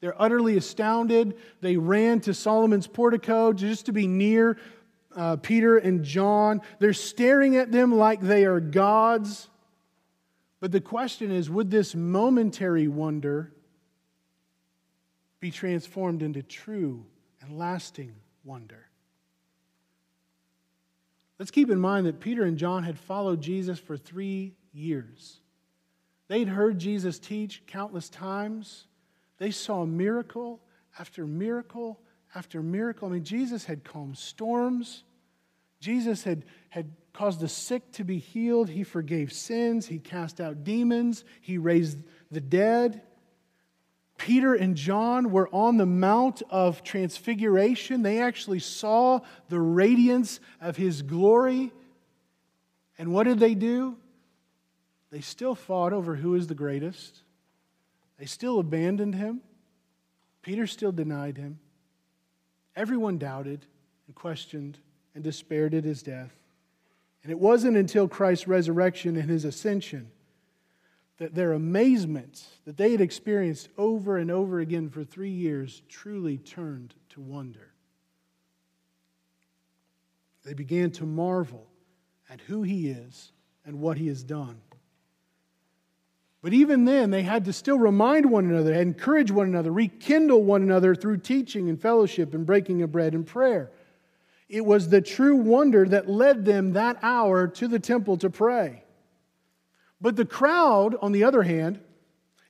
They're 0.00 0.20
utterly 0.20 0.56
astounded. 0.56 1.36
They 1.60 1.76
ran 1.76 2.20
to 2.20 2.34
Solomon's 2.34 2.86
portico 2.86 3.52
just 3.52 3.86
to 3.86 3.92
be 3.92 4.06
near 4.06 4.58
uh, 5.14 5.36
Peter 5.36 5.78
and 5.78 6.04
John. 6.04 6.60
They're 6.78 6.92
staring 6.92 7.56
at 7.56 7.72
them 7.72 7.94
like 7.94 8.20
they 8.20 8.44
are 8.44 8.60
gods. 8.60 9.48
But 10.60 10.72
the 10.72 10.80
question 10.80 11.30
is 11.30 11.48
would 11.48 11.70
this 11.70 11.94
momentary 11.94 12.88
wonder 12.88 13.52
be 15.40 15.50
transformed 15.50 16.22
into 16.22 16.42
true 16.42 17.04
and 17.40 17.58
lasting 17.58 18.14
wonder? 18.44 18.86
Let's 21.38 21.50
keep 21.50 21.70
in 21.70 21.78
mind 21.78 22.06
that 22.06 22.20
Peter 22.20 22.44
and 22.44 22.56
John 22.56 22.82
had 22.82 22.98
followed 22.98 23.42
Jesus 23.42 23.78
for 23.78 23.96
three 23.96 24.54
years. 24.72 25.40
They'd 26.28 26.48
heard 26.48 26.78
Jesus 26.78 27.18
teach 27.18 27.62
countless 27.66 28.08
times. 28.08 28.86
They 29.38 29.50
saw 29.50 29.84
miracle 29.84 30.60
after 30.98 31.26
miracle 31.26 32.00
after 32.34 32.62
miracle. 32.62 33.08
I 33.08 33.12
mean, 33.12 33.24
Jesus 33.24 33.64
had 33.64 33.82
calmed 33.82 34.18
storms. 34.18 35.04
Jesus 35.80 36.22
had, 36.22 36.44
had 36.68 36.92
caused 37.12 37.40
the 37.40 37.48
sick 37.48 37.92
to 37.92 38.04
be 38.04 38.18
healed. 38.18 38.68
He 38.68 38.84
forgave 38.84 39.32
sins. 39.32 39.86
He 39.86 39.98
cast 39.98 40.40
out 40.40 40.62
demons. 40.62 41.24
He 41.40 41.58
raised 41.58 41.98
the 42.30 42.40
dead. 42.40 43.02
Peter 44.18 44.54
and 44.54 44.76
John 44.76 45.30
were 45.30 45.48
on 45.52 45.76
the 45.76 45.86
Mount 45.86 46.42
of 46.50 46.82
Transfiguration. 46.82 48.02
They 48.02 48.20
actually 48.20 48.60
saw 48.60 49.20
the 49.48 49.60
radiance 49.60 50.40
of 50.60 50.76
his 50.76 51.02
glory. 51.02 51.72
And 52.98 53.12
what 53.12 53.24
did 53.24 53.38
they 53.38 53.54
do? 53.54 53.96
They 55.10 55.20
still 55.20 55.54
fought 55.54 55.92
over 55.92 56.16
who 56.16 56.34
is 56.34 56.46
the 56.46 56.54
greatest. 56.54 57.22
They 58.18 58.26
still 58.26 58.58
abandoned 58.58 59.14
him. 59.14 59.40
Peter 60.42 60.66
still 60.66 60.92
denied 60.92 61.36
him. 61.36 61.58
Everyone 62.74 63.18
doubted 63.18 63.66
and 64.06 64.14
questioned 64.14 64.78
and 65.14 65.24
despaired 65.24 65.74
at 65.74 65.84
his 65.84 66.02
death. 66.02 66.32
And 67.22 67.32
it 67.32 67.38
wasn't 67.38 67.76
until 67.76 68.06
Christ's 68.06 68.46
resurrection 68.46 69.16
and 69.16 69.28
his 69.28 69.44
ascension 69.44 70.10
that 71.18 71.34
their 71.34 71.54
amazement 71.54 72.44
that 72.66 72.76
they 72.76 72.92
had 72.92 73.00
experienced 73.00 73.68
over 73.78 74.18
and 74.18 74.30
over 74.30 74.60
again 74.60 74.90
for 74.90 75.02
three 75.02 75.30
years 75.30 75.82
truly 75.88 76.38
turned 76.38 76.94
to 77.10 77.20
wonder. 77.20 77.72
They 80.44 80.54
began 80.54 80.90
to 80.92 81.04
marvel 81.04 81.66
at 82.30 82.40
who 82.42 82.62
he 82.62 82.88
is 82.88 83.32
and 83.64 83.80
what 83.80 83.98
he 83.98 84.06
has 84.08 84.22
done. 84.22 84.60
But 86.46 86.54
even 86.54 86.84
then, 86.84 87.10
they 87.10 87.24
had 87.24 87.44
to 87.46 87.52
still 87.52 87.76
remind 87.76 88.30
one 88.30 88.48
another, 88.48 88.72
encourage 88.72 89.32
one 89.32 89.48
another, 89.48 89.72
rekindle 89.72 90.44
one 90.44 90.62
another 90.62 90.94
through 90.94 91.16
teaching 91.16 91.68
and 91.68 91.82
fellowship 91.82 92.34
and 92.34 92.46
breaking 92.46 92.82
of 92.82 92.92
bread 92.92 93.14
and 93.14 93.26
prayer. 93.26 93.72
It 94.48 94.64
was 94.64 94.88
the 94.88 95.00
true 95.00 95.34
wonder 95.34 95.88
that 95.88 96.08
led 96.08 96.44
them 96.44 96.74
that 96.74 96.98
hour 97.02 97.48
to 97.48 97.66
the 97.66 97.80
temple 97.80 98.16
to 98.18 98.30
pray. 98.30 98.84
But 100.00 100.14
the 100.14 100.24
crowd, 100.24 100.94
on 101.02 101.10
the 101.10 101.24
other 101.24 101.42
hand, 101.42 101.80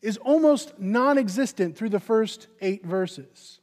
is 0.03 0.19
almost 0.19 0.79
non 0.79 1.17
existent 1.17 1.79
through 1.79 1.89
the 1.89 1.99
first 1.99 2.49
eight 2.61 2.85
verses 2.85 3.61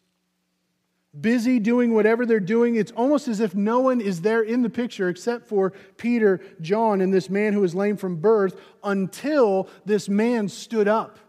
busy 1.19 1.59
doing 1.59 1.93
whatever 1.93 2.25
they're 2.25 2.39
doing. 2.39 2.75
It's 2.75 2.91
almost 2.91 3.27
as 3.27 3.39
if 3.39 3.53
no 3.53 3.79
one 3.79 4.01
is 4.01 4.21
there 4.21 4.41
in 4.41 4.61
the 4.61 4.69
picture 4.69 5.09
except 5.09 5.47
for 5.47 5.73
Peter, 5.97 6.39
John, 6.61 7.01
and 7.01 7.13
this 7.13 7.29
man 7.29 7.53
who 7.53 7.61
was 7.61 7.75
lame 7.75 7.97
from 7.97 8.17
birth 8.17 8.59
until 8.83 9.69
this 9.85 10.09
man 10.09 10.49
stood 10.49 10.87
up. 10.87 11.19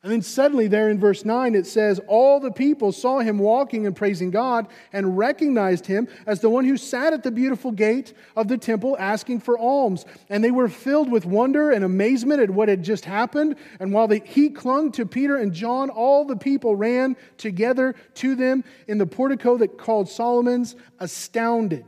And 0.00 0.12
then 0.12 0.22
suddenly, 0.22 0.68
there 0.68 0.90
in 0.90 1.00
verse 1.00 1.24
9, 1.24 1.56
it 1.56 1.66
says, 1.66 2.00
All 2.06 2.38
the 2.38 2.52
people 2.52 2.92
saw 2.92 3.18
him 3.18 3.36
walking 3.36 3.84
and 3.84 3.96
praising 3.96 4.30
God 4.30 4.68
and 4.92 5.18
recognized 5.18 5.86
him 5.86 6.06
as 6.24 6.40
the 6.40 6.48
one 6.48 6.64
who 6.64 6.76
sat 6.76 7.12
at 7.12 7.24
the 7.24 7.32
beautiful 7.32 7.72
gate 7.72 8.14
of 8.36 8.46
the 8.46 8.58
temple 8.58 8.96
asking 9.00 9.40
for 9.40 9.58
alms. 9.58 10.04
And 10.28 10.44
they 10.44 10.52
were 10.52 10.68
filled 10.68 11.10
with 11.10 11.26
wonder 11.26 11.72
and 11.72 11.84
amazement 11.84 12.40
at 12.40 12.50
what 12.50 12.68
had 12.68 12.84
just 12.84 13.06
happened. 13.06 13.56
And 13.80 13.92
while 13.92 14.06
they, 14.06 14.20
he 14.20 14.50
clung 14.50 14.92
to 14.92 15.04
Peter 15.04 15.36
and 15.36 15.52
John, 15.52 15.90
all 15.90 16.24
the 16.24 16.36
people 16.36 16.76
ran 16.76 17.16
together 17.36 17.96
to 18.14 18.36
them 18.36 18.62
in 18.86 18.98
the 18.98 19.06
portico 19.06 19.56
that 19.56 19.78
called 19.78 20.08
Solomon's, 20.08 20.76
astounded. 21.00 21.84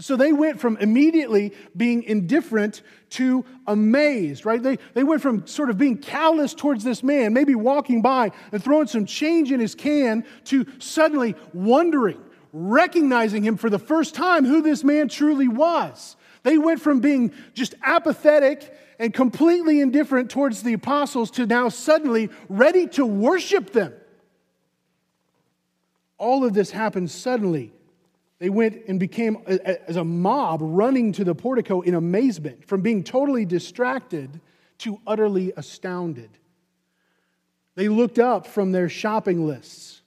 So 0.00 0.16
they 0.16 0.32
went 0.32 0.60
from 0.60 0.76
immediately 0.76 1.52
being 1.76 2.02
indifferent 2.04 2.82
to 3.10 3.44
amazed, 3.66 4.44
right? 4.44 4.62
They, 4.62 4.78
they 4.94 5.02
went 5.02 5.22
from 5.22 5.46
sort 5.46 5.70
of 5.70 5.78
being 5.78 5.98
callous 5.98 6.54
towards 6.54 6.84
this 6.84 7.02
man, 7.02 7.32
maybe 7.32 7.54
walking 7.54 8.02
by 8.02 8.30
and 8.52 8.62
throwing 8.62 8.86
some 8.86 9.06
change 9.06 9.50
in 9.50 9.60
his 9.60 9.74
can, 9.74 10.24
to 10.44 10.66
suddenly 10.78 11.34
wondering, 11.52 12.20
recognizing 12.52 13.42
him 13.42 13.56
for 13.56 13.70
the 13.70 13.78
first 13.78 14.14
time 14.14 14.44
who 14.44 14.62
this 14.62 14.84
man 14.84 15.08
truly 15.08 15.48
was. 15.48 16.16
They 16.42 16.58
went 16.58 16.80
from 16.80 17.00
being 17.00 17.32
just 17.54 17.74
apathetic 17.82 18.72
and 18.98 19.12
completely 19.12 19.80
indifferent 19.80 20.30
towards 20.30 20.62
the 20.62 20.74
apostles 20.74 21.30
to 21.32 21.46
now 21.46 21.68
suddenly 21.68 22.30
ready 22.48 22.86
to 22.88 23.04
worship 23.04 23.72
them. 23.72 23.94
All 26.18 26.44
of 26.44 26.52
this 26.52 26.70
happened 26.70 27.10
suddenly 27.10 27.72
they 28.38 28.50
went 28.50 28.82
and 28.86 29.00
became, 29.00 29.38
as 29.46 29.96
a 29.96 30.04
mob, 30.04 30.60
running 30.62 31.12
to 31.12 31.24
the 31.24 31.34
portico 31.34 31.80
in 31.80 31.94
amazement, 31.94 32.64
from 32.64 32.82
being 32.82 33.02
totally 33.02 33.44
distracted 33.44 34.40
to 34.78 35.00
utterly 35.06 35.52
astounded. 35.56 36.30
They 37.74 37.88
looked 37.88 38.18
up 38.18 38.46
from 38.46 38.72
their 38.72 38.88
shopping 38.88 39.46
lists. 39.46 40.02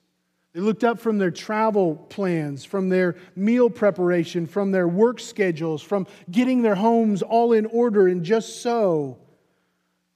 They 0.54 0.60
looked 0.60 0.84
up 0.84 0.98
from 0.98 1.18
their 1.18 1.30
travel 1.30 1.96
plans, 1.96 2.64
from 2.64 2.88
their 2.90 3.16
meal 3.34 3.70
preparation, 3.70 4.46
from 4.46 4.70
their 4.70 4.86
work 4.86 5.20
schedules, 5.20 5.82
from 5.82 6.06
getting 6.30 6.62
their 6.62 6.74
homes 6.74 7.22
all 7.22 7.52
in 7.52 7.66
order, 7.66 8.08
and 8.08 8.22
just 8.22 8.60
so 8.62 9.18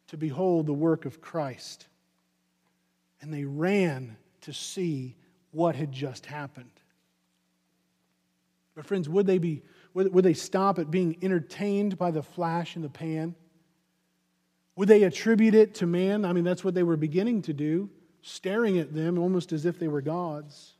to 0.08 0.16
behold 0.16 0.66
the 0.66 0.74
work 0.74 1.04
of 1.04 1.20
Christ. 1.20 1.86
And 3.20 3.32
they 3.32 3.44
ran 3.44 4.16
to 4.42 4.52
see 4.52 5.16
what 5.52 5.74
had 5.74 5.92
just 5.92 6.26
happened. 6.26 6.75
But, 8.76 8.84
friends, 8.86 9.08
would 9.08 9.26
they, 9.26 9.38
be, 9.38 9.62
would, 9.94 10.12
would 10.12 10.24
they 10.24 10.34
stop 10.34 10.78
at 10.78 10.90
being 10.90 11.16
entertained 11.22 11.96
by 11.96 12.10
the 12.10 12.22
flash 12.22 12.76
in 12.76 12.82
the 12.82 12.90
pan? 12.90 13.34
Would 14.76 14.88
they 14.88 15.02
attribute 15.04 15.54
it 15.54 15.76
to 15.76 15.86
man? 15.86 16.26
I 16.26 16.34
mean, 16.34 16.44
that's 16.44 16.62
what 16.62 16.74
they 16.74 16.82
were 16.82 16.98
beginning 16.98 17.40
to 17.42 17.54
do, 17.54 17.88
staring 18.20 18.78
at 18.78 18.94
them 18.94 19.18
almost 19.18 19.52
as 19.52 19.64
if 19.64 19.78
they 19.78 19.88
were 19.88 20.02
gods. 20.02 20.74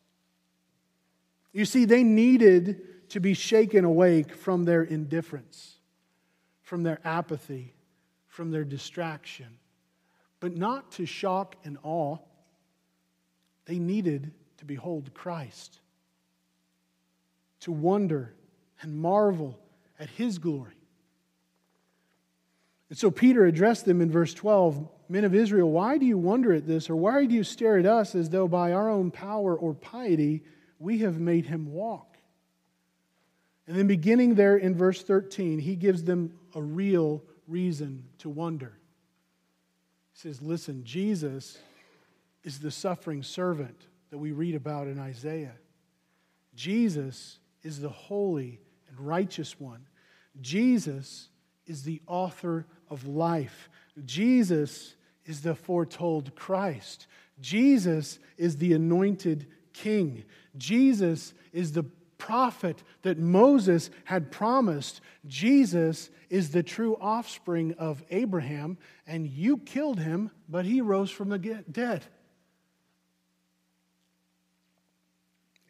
You 1.54 1.64
see, 1.64 1.86
they 1.86 2.02
needed 2.04 3.08
to 3.08 3.20
be 3.20 3.32
shaken 3.32 3.86
awake 3.86 4.34
from 4.34 4.66
their 4.66 4.82
indifference, 4.82 5.76
from 6.60 6.82
their 6.82 7.00
apathy, 7.02 7.72
from 8.28 8.50
their 8.50 8.64
distraction, 8.64 9.58
but 10.38 10.54
not 10.54 10.92
to 10.92 11.06
shock 11.06 11.56
and 11.64 11.78
awe. 11.82 12.18
They 13.64 13.78
needed 13.78 14.34
to 14.58 14.66
behold 14.66 15.14
Christ 15.14 15.80
to 17.60 17.72
wonder 17.72 18.34
and 18.82 18.96
marvel 18.96 19.58
at 19.98 20.08
his 20.10 20.38
glory. 20.38 20.74
And 22.88 22.98
so 22.98 23.10
Peter 23.10 23.44
addressed 23.44 23.84
them 23.84 24.00
in 24.00 24.10
verse 24.10 24.34
12 24.34 24.88
Men 25.08 25.24
of 25.24 25.36
Israel, 25.36 25.70
why 25.70 25.98
do 25.98 26.04
you 26.04 26.18
wonder 26.18 26.52
at 26.52 26.66
this, 26.66 26.90
or 26.90 26.96
why 26.96 27.26
do 27.26 27.34
you 27.34 27.44
stare 27.44 27.78
at 27.78 27.86
us 27.86 28.16
as 28.16 28.28
though 28.30 28.48
by 28.48 28.72
our 28.72 28.90
own 28.90 29.12
power 29.12 29.54
or 29.54 29.72
piety 29.72 30.42
we 30.80 30.98
have 30.98 31.20
made 31.20 31.46
him 31.46 31.72
walk? 31.72 32.16
And 33.68 33.76
then 33.76 33.86
beginning 33.86 34.34
there 34.34 34.56
in 34.56 34.74
verse 34.74 35.02
13, 35.02 35.60
he 35.60 35.76
gives 35.76 36.02
them 36.02 36.32
a 36.56 36.62
real 36.62 37.22
reason 37.46 38.04
to 38.18 38.28
wonder. 38.28 38.78
He 40.12 40.20
says, 40.20 40.42
Listen, 40.42 40.82
Jesus 40.84 41.58
is 42.42 42.58
the 42.58 42.70
suffering 42.70 43.22
servant 43.22 43.86
that 44.10 44.18
we 44.18 44.32
read 44.32 44.54
about 44.54 44.86
in 44.86 44.98
Isaiah. 44.98 45.56
Jesus 46.54 47.38
is 47.66 47.80
the 47.80 47.88
holy 47.88 48.60
and 48.88 49.00
righteous 49.00 49.58
one. 49.58 49.86
Jesus 50.40 51.28
is 51.66 51.82
the 51.82 52.00
author 52.06 52.66
of 52.88 53.06
life. 53.06 53.68
Jesus 54.04 54.94
is 55.24 55.42
the 55.42 55.54
foretold 55.54 56.34
Christ. 56.36 57.08
Jesus 57.40 58.18
is 58.38 58.56
the 58.56 58.72
anointed 58.72 59.46
king. 59.72 60.24
Jesus 60.56 61.34
is 61.52 61.72
the 61.72 61.84
prophet 62.18 62.82
that 63.02 63.18
Moses 63.18 63.90
had 64.04 64.30
promised. 64.30 65.00
Jesus 65.26 66.10
is 66.30 66.50
the 66.50 66.62
true 66.62 66.96
offspring 67.00 67.74
of 67.78 68.02
Abraham, 68.10 68.78
and 69.06 69.26
you 69.26 69.58
killed 69.58 69.98
him, 69.98 70.30
but 70.48 70.64
he 70.64 70.80
rose 70.80 71.10
from 71.10 71.28
the 71.30 71.38
dead. 71.38 72.04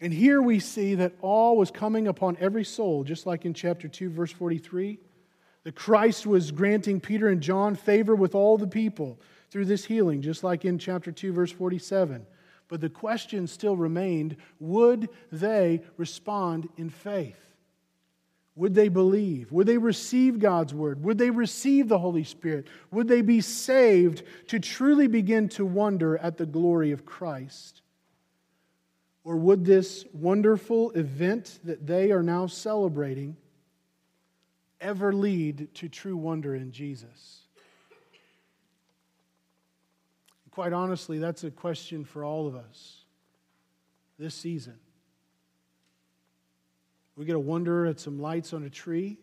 And 0.01 0.13
here 0.13 0.43
we 0.43 0.61
see 0.61 0.95
that 0.97 1.15
all 1.23 1.57
was 1.57 1.71
coming 1.71 2.07
upon 2.07 2.37
every 2.39 2.65
soul, 2.65 3.03
just 3.03 3.27
like 3.27 3.45
in 3.45 3.55
chapter 3.55 3.89
2, 3.89 4.11
verse 4.11 4.33
43. 4.33 4.99
That 5.65 5.75
Christ 5.75 6.27
was 6.27 6.51
granting 6.53 7.01
Peter 7.01 7.29
and 7.29 7.41
John 7.41 7.75
favor 7.75 8.15
with 8.15 8.35
all 8.35 8.59
the 8.59 8.67
people 8.67 9.19
through 9.51 9.65
this 9.65 9.85
healing, 9.85 10.21
just 10.21 10.45
like 10.45 10.65
in 10.65 10.79
chapter 10.79 11.11
2, 11.11 11.33
verse 11.33 11.51
47. 11.51 12.27
But 12.69 12.81
the 12.81 12.91
question 12.91 13.47
still 13.47 13.77
remained 13.77 14.37
would 14.61 15.09
they 15.33 15.83
respond 15.97 16.69
in 16.77 16.91
faith? 16.91 17.41
Would 18.57 18.75
they 18.75 18.89
believe? 18.89 19.53
Would 19.53 19.67
they 19.67 19.79
receive 19.79 20.39
God's 20.39 20.73
word? 20.73 21.03
Would 21.05 21.19
they 21.19 21.31
receive 21.31 21.89
the 21.89 21.99
Holy 21.99 22.25
Spirit? 22.25 22.69
Would 22.91 23.07
they 23.07 23.21
be 23.21 23.41
saved 23.41 24.23
to 24.49 24.59
truly 24.59 25.09
begin 25.09 25.49
to 25.51 25.65
wonder 25.67 26.17
at 26.19 26.39
the 26.39 26.47
glory 26.47 26.91
of 26.91 27.05
Christ? 27.05 27.83
Or 29.27 29.35
would 29.35 29.65
this 29.65 30.05
wonderful 30.13 30.93
event 30.93 31.59
that 31.65 31.85
they 31.85 32.13
are 32.13 32.23
now 32.23 32.47
celebrating 32.47 33.37
ever 34.81 35.13
lead 35.13 35.75
to 35.75 35.89
true 35.89 36.17
wonder 36.17 36.55
in 36.55 36.71
Jesus? 36.71 37.41
Quite 40.53 40.73
honestly, 40.73 41.19
that's 41.19 41.43
a 41.43 41.51
question 41.51 42.05
for 42.05 42.23
all 42.23 42.47
of 42.47 42.55
us 42.55 42.99
this 44.17 44.33
season. 44.33 44.79
We 47.17 47.25
get 47.25 47.33
to 47.33 47.41
wonder 47.41 47.85
at 47.87 47.99
some 47.99 48.21
lights 48.21 48.53
on 48.53 48.63
a 48.63 48.71
tree, 48.71 49.19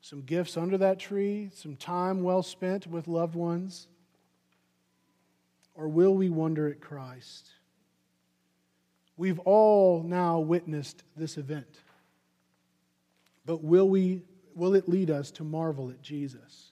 some 0.00 0.22
gifts 0.22 0.56
under 0.56 0.76
that 0.76 0.98
tree, 0.98 1.50
some 1.54 1.76
time 1.76 2.24
well 2.24 2.42
spent 2.42 2.88
with 2.88 3.06
loved 3.06 3.36
ones. 3.36 3.86
Or 5.76 5.86
will 5.86 6.16
we 6.16 6.30
wonder 6.30 6.66
at 6.66 6.80
Christ? 6.80 7.52
We've 9.18 9.40
all 9.40 10.04
now 10.04 10.38
witnessed 10.38 11.02
this 11.16 11.36
event. 11.36 11.80
but 13.44 13.64
will, 13.64 13.88
we, 13.88 14.22
will 14.54 14.74
it 14.74 14.88
lead 14.88 15.10
us 15.10 15.30
to 15.32 15.44
marvel 15.44 15.90
at 15.90 16.00
Jesus? 16.02 16.70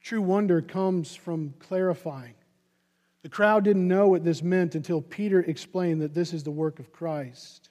True 0.00 0.22
wonder 0.22 0.62
comes 0.62 1.14
from 1.14 1.54
clarifying. 1.58 2.34
The 3.22 3.28
crowd 3.28 3.64
didn't 3.64 3.86
know 3.86 4.08
what 4.08 4.24
this 4.24 4.42
meant 4.42 4.74
until 4.74 5.00
Peter 5.02 5.40
explained 5.40 6.00
that 6.02 6.14
this 6.14 6.32
is 6.32 6.42
the 6.42 6.50
work 6.50 6.78
of 6.78 6.92
Christ. 6.92 7.68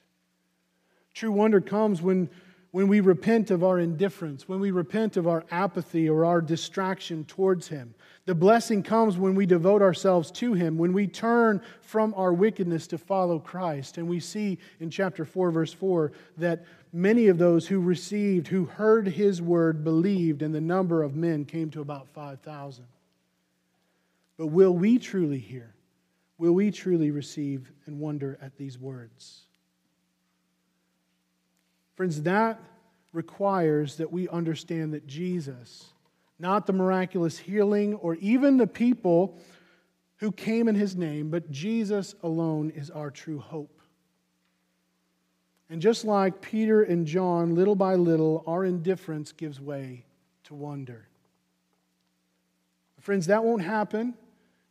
True 1.12 1.32
wonder 1.32 1.60
comes 1.60 2.00
when, 2.00 2.30
when 2.72 2.88
we 2.88 3.00
repent 3.00 3.50
of 3.50 3.62
our 3.62 3.78
indifference, 3.78 4.48
when 4.48 4.58
we 4.58 4.70
repent 4.70 5.18
of 5.18 5.28
our 5.28 5.44
apathy 5.50 6.08
or 6.08 6.24
our 6.24 6.40
distraction 6.40 7.24
towards 7.26 7.68
Him. 7.68 7.94
The 8.24 8.34
blessing 8.34 8.82
comes 8.82 9.18
when 9.18 9.34
we 9.34 9.44
devote 9.44 9.82
ourselves 9.82 10.30
to 10.32 10.54
Him, 10.54 10.78
when 10.78 10.94
we 10.94 11.06
turn 11.06 11.60
from 11.82 12.14
our 12.16 12.32
wickedness 12.32 12.86
to 12.88 12.98
follow 12.98 13.38
Christ. 13.38 13.98
And 13.98 14.08
we 14.08 14.20
see 14.20 14.58
in 14.80 14.90
chapter 14.90 15.26
4, 15.26 15.50
verse 15.50 15.72
4, 15.72 16.12
that 16.38 16.64
many 16.94 17.28
of 17.28 17.36
those 17.36 17.68
who 17.68 17.78
received, 17.78 18.48
who 18.48 18.64
heard 18.64 19.06
His 19.06 19.42
word, 19.42 19.84
believed, 19.84 20.40
and 20.40 20.54
the 20.54 20.60
number 20.60 21.02
of 21.02 21.14
men 21.14 21.44
came 21.44 21.70
to 21.72 21.82
about 21.82 22.08
5,000. 22.08 22.86
But 24.38 24.46
will 24.46 24.74
we 24.74 24.98
truly 24.98 25.38
hear? 25.38 25.74
Will 26.38 26.52
we 26.54 26.70
truly 26.70 27.10
receive 27.10 27.70
and 27.84 28.00
wonder 28.00 28.38
at 28.40 28.56
these 28.56 28.78
words? 28.78 29.42
Friends, 31.94 32.22
that 32.22 32.60
requires 33.12 33.96
that 33.96 34.10
we 34.10 34.28
understand 34.28 34.94
that 34.94 35.06
Jesus, 35.06 35.92
not 36.38 36.66
the 36.66 36.72
miraculous 36.72 37.38
healing 37.38 37.94
or 37.94 38.14
even 38.16 38.56
the 38.56 38.66
people 38.66 39.38
who 40.16 40.32
came 40.32 40.68
in 40.68 40.74
his 40.74 40.96
name, 40.96 41.30
but 41.30 41.50
Jesus 41.50 42.14
alone 42.22 42.70
is 42.70 42.90
our 42.90 43.10
true 43.10 43.38
hope. 43.38 43.80
And 45.68 45.80
just 45.80 46.04
like 46.04 46.40
Peter 46.40 46.82
and 46.82 47.06
John, 47.06 47.54
little 47.54 47.74
by 47.74 47.94
little, 47.94 48.44
our 48.46 48.64
indifference 48.64 49.32
gives 49.32 49.60
way 49.60 50.04
to 50.44 50.54
wonder. 50.54 51.08
Friends, 53.00 53.26
that 53.26 53.42
won't 53.42 53.62
happen 53.62 54.14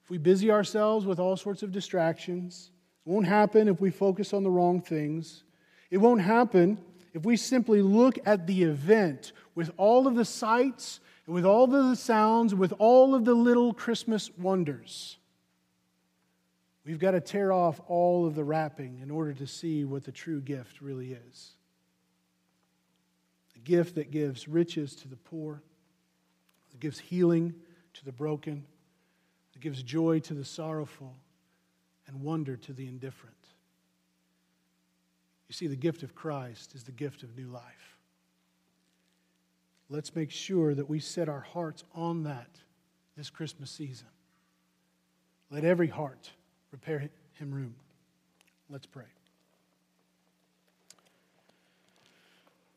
if 0.04 0.10
we 0.10 0.18
busy 0.18 0.50
ourselves 0.52 1.06
with 1.06 1.20
all 1.20 1.36
sorts 1.36 1.64
of 1.64 1.72
distractions. 1.72 2.72
It 3.06 3.10
won't 3.10 3.28
happen 3.28 3.68
if 3.68 3.82
we 3.82 3.90
focus 3.90 4.34
on 4.34 4.44
the 4.44 4.50
wrong 4.50 4.80
things. 4.82 5.44
It 5.90 5.98
won't 5.98 6.22
happen 6.22 6.78
if 7.14 7.26
we 7.26 7.36
simply 7.36 7.82
look 7.82 8.18
at 8.26 8.48
the 8.48 8.64
event 8.64 9.34
with 9.54 9.72
all 9.78 10.08
of 10.08 10.16
the 10.16 10.26
sights 10.26 11.00
and 11.26 11.36
with 11.36 11.46
all 11.46 11.66
of 11.66 11.90
the 11.90 11.96
sounds, 11.96 12.56
with 12.56 12.74
all 12.80 13.16
of 13.16 13.26
the 13.26 13.34
little 13.34 13.74
Christmas 13.74 14.30
wonders, 14.38 15.18
we've 16.86 17.00
got 17.00 17.12
to 17.12 17.22
tear 17.22 17.52
off 17.52 17.82
all 17.88 18.26
of 18.26 18.36
the 18.36 18.44
wrapping 18.44 19.00
in 19.02 19.12
order 19.12 19.34
to 19.34 19.46
see 19.46 19.84
what 19.84 20.04
the 20.04 20.12
true 20.12 20.42
gift 20.42 20.82
really 20.82 21.14
is. 21.30 21.52
A 23.56 23.60
gift 23.60 23.96
that 23.96 24.10
gives 24.10 24.48
riches 24.48 24.96
to 24.98 25.08
the 25.08 25.18
poor, 25.18 25.62
that 26.72 26.80
gives 26.80 26.98
healing 26.98 27.54
to 27.94 28.06
the 28.06 28.12
broken, 28.12 28.66
that 29.54 29.60
gives 29.62 29.84
joy 29.84 30.20
to 30.20 30.34
the 30.34 30.46
sorrowful, 30.46 31.14
and 32.08 32.22
wonder 32.22 32.56
to 32.56 32.74
the 32.74 32.88
indifferent. 32.88 33.36
You 35.52 35.54
see, 35.54 35.68
the 35.68 35.76
gift 35.76 36.02
of 36.02 36.16
Christ 36.16 36.76
is 36.76 36.84
the 36.86 36.94
gift 36.94 37.24
of 37.24 37.38
new 37.38 37.48
life. 37.48 37.98
Let's 39.90 40.16
make 40.16 40.32
sure 40.32 40.74
that 40.74 40.90
we 40.90 41.02
set 41.02 41.28
our 41.28 41.42
hearts 41.42 41.84
on 41.94 42.24
that 42.24 42.48
this 43.18 43.30
Christmas 43.30 43.70
season. 43.70 44.08
Let 45.50 45.66
every 45.66 45.90
heart 45.90 46.32
prepare 46.70 47.10
him 47.34 47.52
room. 47.52 47.76
Let's 48.70 48.86
pray. 48.86 49.04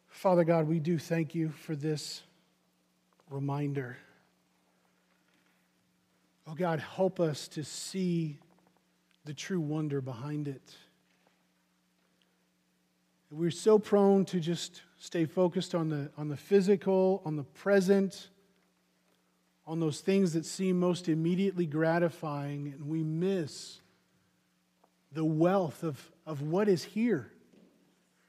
Father 0.09 0.43
God, 0.43 0.67
we 0.67 0.81
do 0.81 0.99
thank 0.99 1.33
you 1.33 1.51
for 1.51 1.77
this 1.77 2.25
reminder. 3.31 3.99
Oh 6.49 6.55
God, 6.55 6.81
help 6.81 7.21
us 7.21 7.47
to 7.47 7.63
see 7.63 8.41
the 9.25 9.33
true 9.33 9.61
wonder 9.61 10.01
behind 10.01 10.49
it. 10.49 10.75
We're 13.37 13.51
so 13.51 13.81
prone 13.81 14.27
to 14.27 14.39
just 14.39 14.83
stay 14.97 15.25
focused 15.25 15.75
on 15.75 15.89
the, 15.89 16.09
on 16.17 16.29
the 16.29 16.37
physical, 16.37 17.21
on 17.25 17.35
the 17.35 17.43
present, 17.43 18.29
on 19.67 19.81
those 19.81 20.01
things 20.01 20.35
that 20.35 20.47
seem 20.47 20.79
most 20.79 21.09
immediately 21.09 21.67
gratifying, 21.67 22.73
and 22.73 22.87
we 22.87 23.03
miss 23.03 23.81
the 25.11 25.25
wealth 25.25 25.83
of, 25.83 26.13
of 26.25 26.43
what 26.43 26.69
is 26.69 26.85
here, 26.85 27.33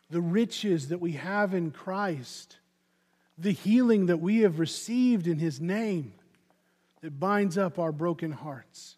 the 0.10 0.22
riches 0.22 0.88
that 0.88 0.99
we 0.99 1.12
have 1.12 1.53
in 1.53 1.70
Christ, 1.70 2.58
the 3.38 3.51
healing 3.51 4.08
that 4.08 4.20
we 4.20 4.39
have 4.39 4.58
received 4.58 5.28
in 5.28 5.38
His 5.38 5.62
name 5.62 6.14
that 7.01 7.20
binds 7.20 7.60
up 7.60 7.78
our 7.78 7.91
broken 7.91 8.32
hearts. 8.32 8.97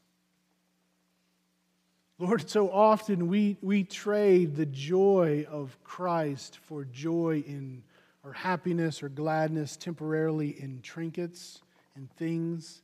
Lord, 2.20 2.50
so 2.50 2.72
often 2.72 3.28
we, 3.28 3.58
we 3.62 3.84
trade 3.84 4.56
the 4.56 4.66
joy 4.66 5.46
of 5.50 5.78
Christ 5.84 6.58
for 6.66 6.84
joy 6.84 7.44
in 7.46 7.84
or 8.24 8.34
happiness 8.34 9.04
or 9.04 9.10
gladness 9.10 9.78
temporarily 9.78 10.60
in 10.60 10.82
trinkets, 10.82 11.62
in 11.96 12.08
things, 12.18 12.82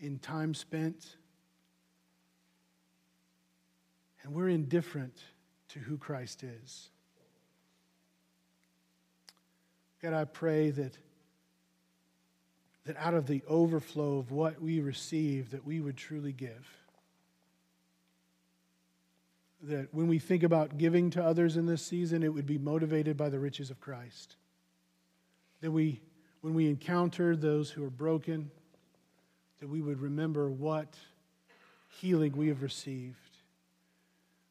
in 0.00 0.18
time 0.18 0.54
spent. 0.54 1.16
And 4.22 4.32
we're 4.32 4.48
indifferent 4.48 5.16
to 5.68 5.78
who 5.78 5.98
Christ 5.98 6.42
is. 6.42 6.88
God, 10.02 10.14
I 10.14 10.24
pray 10.24 10.70
that, 10.70 10.96
that 12.86 12.96
out 12.96 13.14
of 13.14 13.26
the 13.26 13.42
overflow 13.46 14.18
of 14.18 14.32
what 14.32 14.60
we 14.60 14.80
receive, 14.80 15.50
that 15.50 15.64
we 15.64 15.80
would 15.80 15.96
truly 15.96 16.32
give 16.32 16.66
that 19.62 19.94
when 19.94 20.08
we 20.08 20.18
think 20.18 20.42
about 20.42 20.76
giving 20.76 21.10
to 21.10 21.24
others 21.24 21.56
in 21.56 21.66
this 21.66 21.84
season, 21.84 22.22
it 22.22 22.34
would 22.34 22.46
be 22.46 22.58
motivated 22.58 23.16
by 23.16 23.28
the 23.28 23.38
riches 23.38 23.70
of 23.70 23.80
Christ. 23.80 24.36
That 25.60 25.70
we, 25.70 26.00
when 26.40 26.54
we 26.54 26.68
encounter 26.68 27.36
those 27.36 27.70
who 27.70 27.84
are 27.84 27.90
broken, 27.90 28.50
that 29.60 29.68
we 29.68 29.80
would 29.80 30.00
remember 30.00 30.50
what 30.50 30.96
healing 32.00 32.36
we 32.36 32.48
have 32.48 32.62
received. 32.62 33.16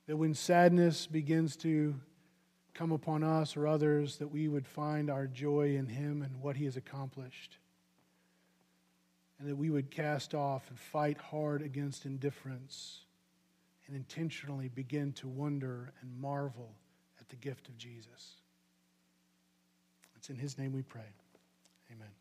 That 0.07 0.16
when 0.16 0.34
sadness 0.34 1.07
begins 1.07 1.57
to 1.57 1.95
come 2.74 2.93
upon 2.93 3.24
us 3.24 3.57
or 3.57 3.68
others, 3.68 4.18
that 4.18 4.30
we 4.30 4.47
would 4.47 4.66
find 4.66 5.09
our 5.09 5.28
joy 5.28 5.76
in 5.76 5.88
Him 5.88 6.22
and 6.22 6.41
what 6.41 6.55
He 6.55 6.64
has 6.66 6.78
accomplished. 6.78 7.57
And 9.39 9.49
that 9.49 9.57
we 9.57 9.70
would 9.70 9.91
cast 9.91 10.34
off 10.34 10.70
and 10.70 10.80
fight 10.80 11.18
hard 11.18 11.62
against 11.62 12.05
indifference 12.05 13.01
and 13.91 13.97
intentionally 13.97 14.69
begin 14.69 15.11
to 15.11 15.27
wonder 15.27 15.91
and 16.01 16.17
marvel 16.17 16.73
at 17.19 17.27
the 17.27 17.35
gift 17.35 17.67
of 17.67 17.77
Jesus. 17.77 18.37
It's 20.15 20.29
in 20.29 20.37
His 20.37 20.57
name 20.57 20.71
we 20.71 20.81
pray. 20.81 21.01
Amen. 21.91 22.20